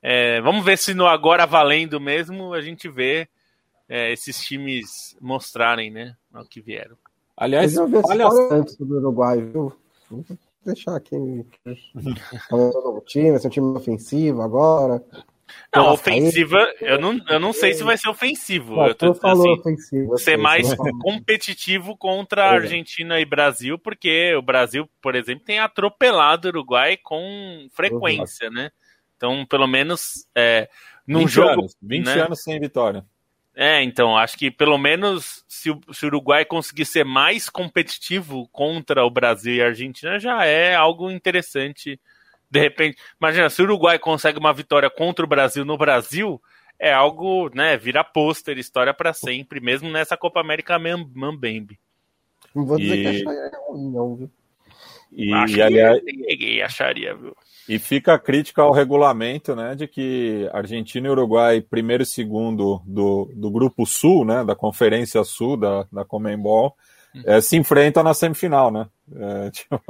É, 0.02 0.40
vamos 0.40 0.64
ver 0.64 0.76
se 0.78 0.94
no 0.94 1.06
agora 1.06 1.46
valendo 1.46 1.98
mesmo 1.98 2.52
a 2.54 2.60
gente 2.60 2.88
vê 2.88 3.28
é, 3.88 4.12
esses 4.12 4.40
times 4.40 5.16
mostrarem, 5.20 5.90
né, 5.90 6.14
o 6.42 6.48
que 6.48 6.60
vieram. 6.60 6.96
Aliás, 7.36 7.76
olha 7.76 8.28
antes 8.50 8.76
do 8.76 8.96
Uruguai, 8.96 9.40
viu? 9.40 9.72
Vou 10.10 10.24
deixar 10.64 10.96
aqui. 10.96 11.14
o 12.50 13.00
time, 13.06 13.30
vai 13.30 13.40
ser 13.40 13.46
um 13.46 13.50
time 13.50 13.76
ofensivo 13.76 14.42
agora. 14.42 15.02
Não, 15.74 15.92
ofensiva, 15.92 16.58
eu 16.80 17.00
não, 17.00 17.18
eu 17.28 17.40
não 17.40 17.52
sei 17.52 17.72
se 17.72 17.82
vai 17.82 17.96
ser 17.96 18.08
ofensivo. 18.08 18.76
Não, 18.76 18.86
eu 18.88 18.94
tô, 18.94 19.10
assim, 19.10 19.50
ofensivo, 19.50 20.18
ser 20.18 20.36
mais 20.36 20.74
competitivo 21.00 21.96
contra 21.96 22.50
a 22.50 22.54
é. 22.54 22.58
Argentina 22.58 23.20
e 23.20 23.24
Brasil, 23.24 23.78
porque 23.78 24.34
o 24.34 24.42
Brasil, 24.42 24.88
por 25.00 25.14
exemplo, 25.14 25.44
tem 25.44 25.58
atropelado 25.58 26.48
o 26.48 26.50
Uruguai 26.50 26.96
com 26.96 27.66
frequência, 27.72 28.50
né? 28.50 28.70
Então, 29.16 29.44
pelo 29.46 29.66
menos 29.66 30.26
é, 30.34 30.68
num 31.06 31.20
20 31.20 31.28
jogo. 31.30 31.60
Anos, 31.60 31.76
20 31.82 32.04
né? 32.04 32.20
anos 32.20 32.42
sem 32.42 32.60
vitória. 32.60 33.04
É, 33.60 33.82
então, 33.82 34.16
acho 34.16 34.38
que 34.38 34.52
pelo 34.52 34.78
menos 34.78 35.44
se 35.48 35.68
o, 35.68 35.80
se 35.92 36.04
o 36.04 36.06
Uruguai 36.06 36.44
conseguir 36.44 36.84
ser 36.84 37.04
mais 37.04 37.50
competitivo 37.50 38.48
contra 38.52 39.04
o 39.04 39.10
Brasil 39.10 39.52
e 39.52 39.60
a 39.60 39.66
Argentina, 39.66 40.16
já 40.16 40.44
é 40.44 40.76
algo 40.76 41.10
interessante. 41.10 42.00
De 42.48 42.60
repente, 42.60 42.96
imagina, 43.20 43.50
se 43.50 43.60
o 43.60 43.64
Uruguai 43.64 43.98
consegue 43.98 44.38
uma 44.38 44.52
vitória 44.52 44.88
contra 44.88 45.24
o 45.24 45.28
Brasil 45.28 45.64
no 45.64 45.76
Brasil, 45.76 46.40
é 46.78 46.92
algo, 46.92 47.50
né, 47.52 47.76
vira 47.76 48.04
pôster, 48.04 48.56
história 48.58 48.94
para 48.94 49.12
sempre, 49.12 49.58
mesmo 49.58 49.90
nessa 49.90 50.16
Copa 50.16 50.38
América 50.38 50.78
Mambembe. 50.78 51.80
Não 52.54 52.64
vou 52.64 52.78
dizer 52.78 52.94
e... 52.94 53.02
que 53.02 53.08
acharia 53.08 53.40
é 53.40 53.56
ruim, 53.66 53.90
não, 53.90 54.14
viu? 54.14 54.30
E, 55.12 55.32
Acho 55.32 55.56
e 55.56 55.62
aliás, 55.62 56.00
que 56.02 56.62
acharia, 56.62 57.14
viu? 57.14 57.34
E 57.68 57.78
fica 57.78 58.14
a 58.14 58.18
crítica 58.18 58.62
ao 58.62 58.72
regulamento, 58.72 59.54
né, 59.54 59.74
de 59.74 59.86
que 59.86 60.48
Argentina 60.52 61.06
e 61.06 61.10
Uruguai, 61.10 61.60
primeiro 61.60 62.02
e 62.02 62.06
segundo 62.06 62.80
do, 62.86 63.30
do 63.34 63.50
Grupo 63.50 63.84
Sul, 63.84 64.24
né, 64.24 64.42
da 64.42 64.54
Conferência 64.54 65.22
Sul 65.22 65.56
da, 65.56 65.86
da 65.92 66.04
Comembol, 66.04 66.74
uhum. 67.14 67.22
é, 67.26 67.40
se 67.42 67.56
enfrentam 67.56 68.02
na 68.02 68.14
semifinal, 68.14 68.70
né? 68.70 68.86
É, 69.14 69.50
tipo, 69.52 69.80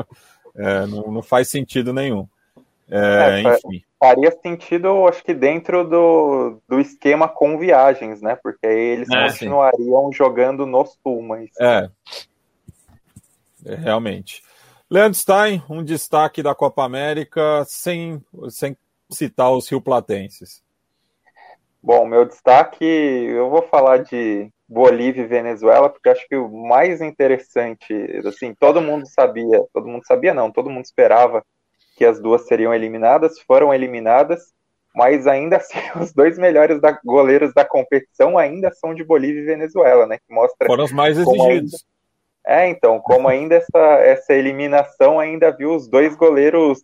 é, 0.56 0.86
não, 0.86 1.12
não, 1.12 1.22
faz 1.22 1.48
sentido 1.48 1.92
nenhum. 1.92 2.26
É, 2.90 3.42
é 3.44 3.54
enfim. 3.54 3.84
Faria 4.00 4.30
sentido, 4.42 5.06
acho 5.06 5.22
que 5.22 5.34
dentro 5.34 5.84
do, 5.84 6.60
do 6.68 6.80
esquema 6.80 7.28
com 7.28 7.58
viagens, 7.58 8.22
né? 8.22 8.36
Porque 8.42 8.66
aí 8.66 8.78
eles 8.78 9.10
é, 9.10 9.28
continuariam 9.28 10.06
sim. 10.06 10.12
jogando 10.16 10.64
no 10.64 10.84
Sul, 10.84 11.22
mas. 11.22 11.50
É. 11.60 11.90
realmente. 13.76 14.42
Leandro 14.90 15.18
Stein, 15.18 15.62
um 15.68 15.84
destaque 15.84 16.42
da 16.42 16.54
Copa 16.54 16.82
América, 16.82 17.62
sem, 17.66 18.22
sem 18.48 18.76
citar 19.10 19.52
os 19.52 19.68
rioplatenses. 19.68 20.62
Bom, 21.82 22.06
meu 22.06 22.24
destaque, 22.24 22.84
eu 22.84 23.50
vou 23.50 23.62
falar 23.62 23.98
de 23.98 24.50
Bolívia 24.66 25.22
e 25.22 25.26
Venezuela, 25.26 25.90
porque 25.90 26.08
acho 26.08 26.26
que 26.26 26.36
o 26.36 26.48
mais 26.48 27.02
interessante, 27.02 27.94
assim, 28.26 28.54
todo 28.54 28.80
mundo 28.80 29.06
sabia, 29.06 29.62
todo 29.72 29.86
mundo 29.86 30.06
sabia 30.06 30.32
não, 30.32 30.50
todo 30.50 30.70
mundo 30.70 30.84
esperava 30.84 31.44
que 31.96 32.04
as 32.04 32.20
duas 32.20 32.46
seriam 32.46 32.74
eliminadas, 32.74 33.38
foram 33.40 33.74
eliminadas, 33.74 34.52
mas 34.94 35.26
ainda 35.26 35.58
assim, 35.58 35.78
os 36.00 36.12
dois 36.12 36.38
melhores 36.38 36.80
da, 36.80 36.98
goleiros 37.04 37.52
da 37.52 37.64
competição 37.64 38.38
ainda 38.38 38.72
são 38.72 38.94
de 38.94 39.04
Bolívia 39.04 39.42
e 39.42 39.46
Venezuela, 39.46 40.06
né? 40.06 40.16
Que 40.18 40.34
mostra 40.34 40.66
foram 40.66 40.84
os 40.84 40.92
mais 40.92 41.18
exigidos. 41.18 41.84
É, 42.48 42.66
então, 42.66 42.98
como 42.98 43.28
ainda 43.28 43.56
essa, 43.56 43.78
essa 44.00 44.32
eliminação 44.32 45.20
ainda 45.20 45.50
viu 45.50 45.74
os 45.74 45.86
dois 45.86 46.16
goleiros 46.16 46.82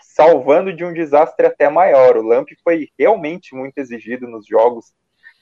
salvando 0.00 0.72
de 0.72 0.84
um 0.84 0.92
desastre 0.92 1.46
até 1.46 1.68
maior. 1.68 2.16
O 2.16 2.22
Lamp 2.22 2.48
foi 2.62 2.88
realmente 2.96 3.56
muito 3.56 3.76
exigido 3.78 4.28
nos 4.28 4.46
jogos 4.46 4.94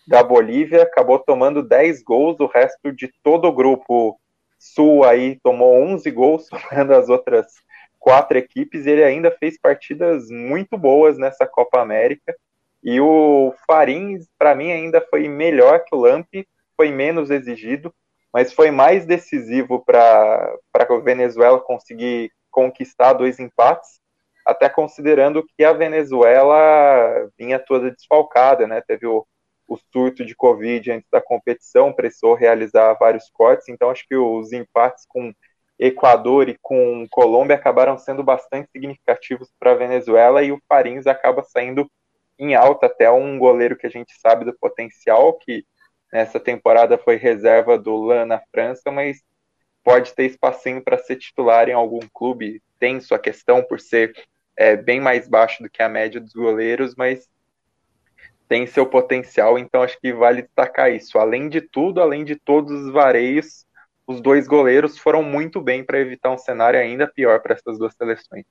da 0.09 0.23
Bolívia, 0.23 0.83
acabou 0.83 1.19
tomando 1.19 1.63
10 1.63 2.03
gols, 2.03 2.41
o 2.41 2.47
resto 2.47 2.91
de 2.91 3.13
todo 3.23 3.47
o 3.47 3.53
grupo 3.53 4.19
sul 4.59 5.05
aí 5.05 5.39
tomou 5.43 5.83
11 5.83 6.11
gols, 6.11 6.49
tomando 6.49 6.95
as 6.95 7.11
outras 7.11 7.47
quatro 8.01 8.39
equipes, 8.39 8.87
ele 8.87 9.05
ainda 9.05 9.31
fez 9.31 9.61
partidas 9.61 10.31
muito 10.31 10.79
boas 10.79 11.19
nessa 11.19 11.47
Copa 11.47 11.79
América. 11.79 12.35
E 12.83 12.99
o 13.03 13.53
Farins, 13.67 14.27
para 14.39 14.55
mim, 14.55 14.73
ainda 14.73 15.07
foi 15.11 15.29
melhor 15.29 15.85
que 15.85 15.95
o 15.95 16.01
Lamp, 16.01 16.27
foi 16.75 16.91
menos 16.91 17.31
exigido, 17.31 17.95
mas 18.33 18.53
foi 18.53 18.71
mais 18.71 19.05
decisivo 19.05 19.85
para 19.85 20.57
a 20.75 20.97
Venezuela 20.99 21.61
conseguir 21.61 22.33
conquistar 22.51 23.13
dois 23.13 23.39
empates, 23.39 24.01
até 24.47 24.69
considerando 24.69 25.45
que 25.57 25.65
a 25.65 25.73
Venezuela 25.73 27.29
vinha 27.39 27.59
toda 27.59 27.91
desfalcada, 27.91 28.67
né? 28.67 28.81
Teve 28.81 29.07
o, 29.07 29.27
o 29.69 29.77
surto 29.93 30.25
de 30.25 30.35
Covid 30.35 30.91
antes 30.91 31.09
da 31.11 31.21
competição, 31.21 31.93
precisou 31.93 32.35
realizar 32.35 32.95
vários 32.95 33.31
cortes, 33.31 33.69
então 33.69 33.91
acho 33.91 34.07
que 34.09 34.17
os 34.17 34.53
empates 34.53 35.05
com 35.09 35.33
Equador 35.79 36.49
e 36.49 36.57
com 36.61 37.07
Colômbia 37.11 37.57
acabaram 37.57 37.99
sendo 37.99 38.23
bastante 38.23 38.71
significativos 38.71 39.53
para 39.59 39.73
a 39.73 39.77
Venezuela 39.77 40.43
e 40.43 40.53
o 40.53 40.61
Farins 40.69 41.07
acaba 41.07 41.43
saindo 41.43 41.91
em 42.39 42.55
alta 42.55 42.87
até 42.87 43.11
um 43.11 43.39
goleiro 43.39 43.77
que 43.77 43.87
a 43.87 43.91
gente 43.91 44.13
sabe 44.21 44.45
do 44.45 44.57
potencial, 44.59 45.33
que 45.35 45.65
Nessa 46.13 46.39
temporada 46.39 46.99
foi 46.99 47.17
reserva 47.17 47.79
do 47.79 47.97
Lan 47.97 48.27
na 48.27 48.43
França, 48.53 48.91
mas 48.91 49.23
pode 49.83 50.15
ter 50.15 50.27
espacinho 50.27 50.83
para 50.83 50.99
ser 50.99 51.17
titular 51.17 51.69
em 51.69 51.73
algum 51.73 52.01
clube. 52.13 52.63
Tem 52.79 53.01
sua 53.01 53.19
questão 53.19 53.63
por 53.63 53.81
ser 53.81 54.13
é, 54.57 54.77
bem 54.77 55.01
mais 55.01 55.27
baixo 55.27 55.63
do 55.63 55.71
que 55.71 55.83
a 55.83 55.89
média 55.89 56.21
dos 56.21 56.33
goleiros, 56.33 56.95
mas 56.95 57.29
tem 58.49 58.67
seu 58.67 58.85
potencial, 58.85 59.59
então 59.59 59.83
acho 59.83 59.99
que 59.99 60.13
vale 60.13 60.43
destacar 60.43 60.93
isso. 60.93 61.19
Além 61.19 61.49
de 61.49 61.63
tudo, 61.63 62.03
além 62.03 62.23
de 62.23 62.37
todos 62.37 62.71
os 62.71 62.93
vareios, 62.93 63.65
os 64.07 64.21
dois 64.21 64.47
goleiros 64.47 64.99
foram 64.99 65.23
muito 65.23 65.61
bem 65.61 65.83
para 65.83 65.99
evitar 65.99 66.31
um 66.31 66.37
cenário 66.37 66.79
ainda 66.79 67.07
pior 67.07 67.41
para 67.41 67.55
essas 67.55 67.79
duas 67.79 67.95
seleções. 67.95 68.45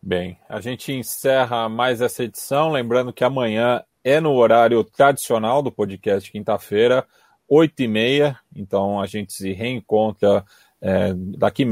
Bem, 0.00 0.38
a 0.48 0.60
gente 0.60 0.92
encerra 0.92 1.68
mais 1.68 2.00
essa 2.00 2.22
edição, 2.22 2.70
lembrando 2.70 3.12
que 3.12 3.24
amanhã 3.24 3.82
é 4.04 4.20
no 4.20 4.32
horário 4.34 4.82
tradicional 4.84 5.62
do 5.62 5.70
podcast 5.70 6.30
quinta-feira, 6.30 7.06
8 7.48 7.82
e 7.82 7.88
meia, 7.88 8.38
então 8.54 9.00
a 9.00 9.06
gente 9.06 9.32
se 9.32 9.52
reencontra 9.52 10.44
é, 10.80 11.12
daqui 11.14 11.64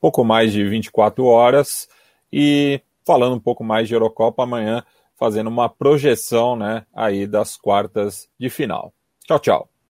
pouco 0.00 0.24
mais 0.24 0.52
de 0.52 0.66
24 0.66 1.24
horas 1.24 1.88
e 2.32 2.80
falando 3.06 3.36
um 3.36 3.40
pouco 3.40 3.62
mais 3.62 3.86
de 3.86 3.94
Eurocopa 3.94 4.42
amanhã, 4.42 4.82
fazendo 5.16 5.48
uma 5.48 5.68
projeção 5.68 6.56
né, 6.56 6.86
aí 6.94 7.26
das 7.26 7.56
quartas 7.56 8.28
de 8.38 8.48
final. 8.48 8.92
Tchau, 9.26 9.38
tchau. 9.38 9.69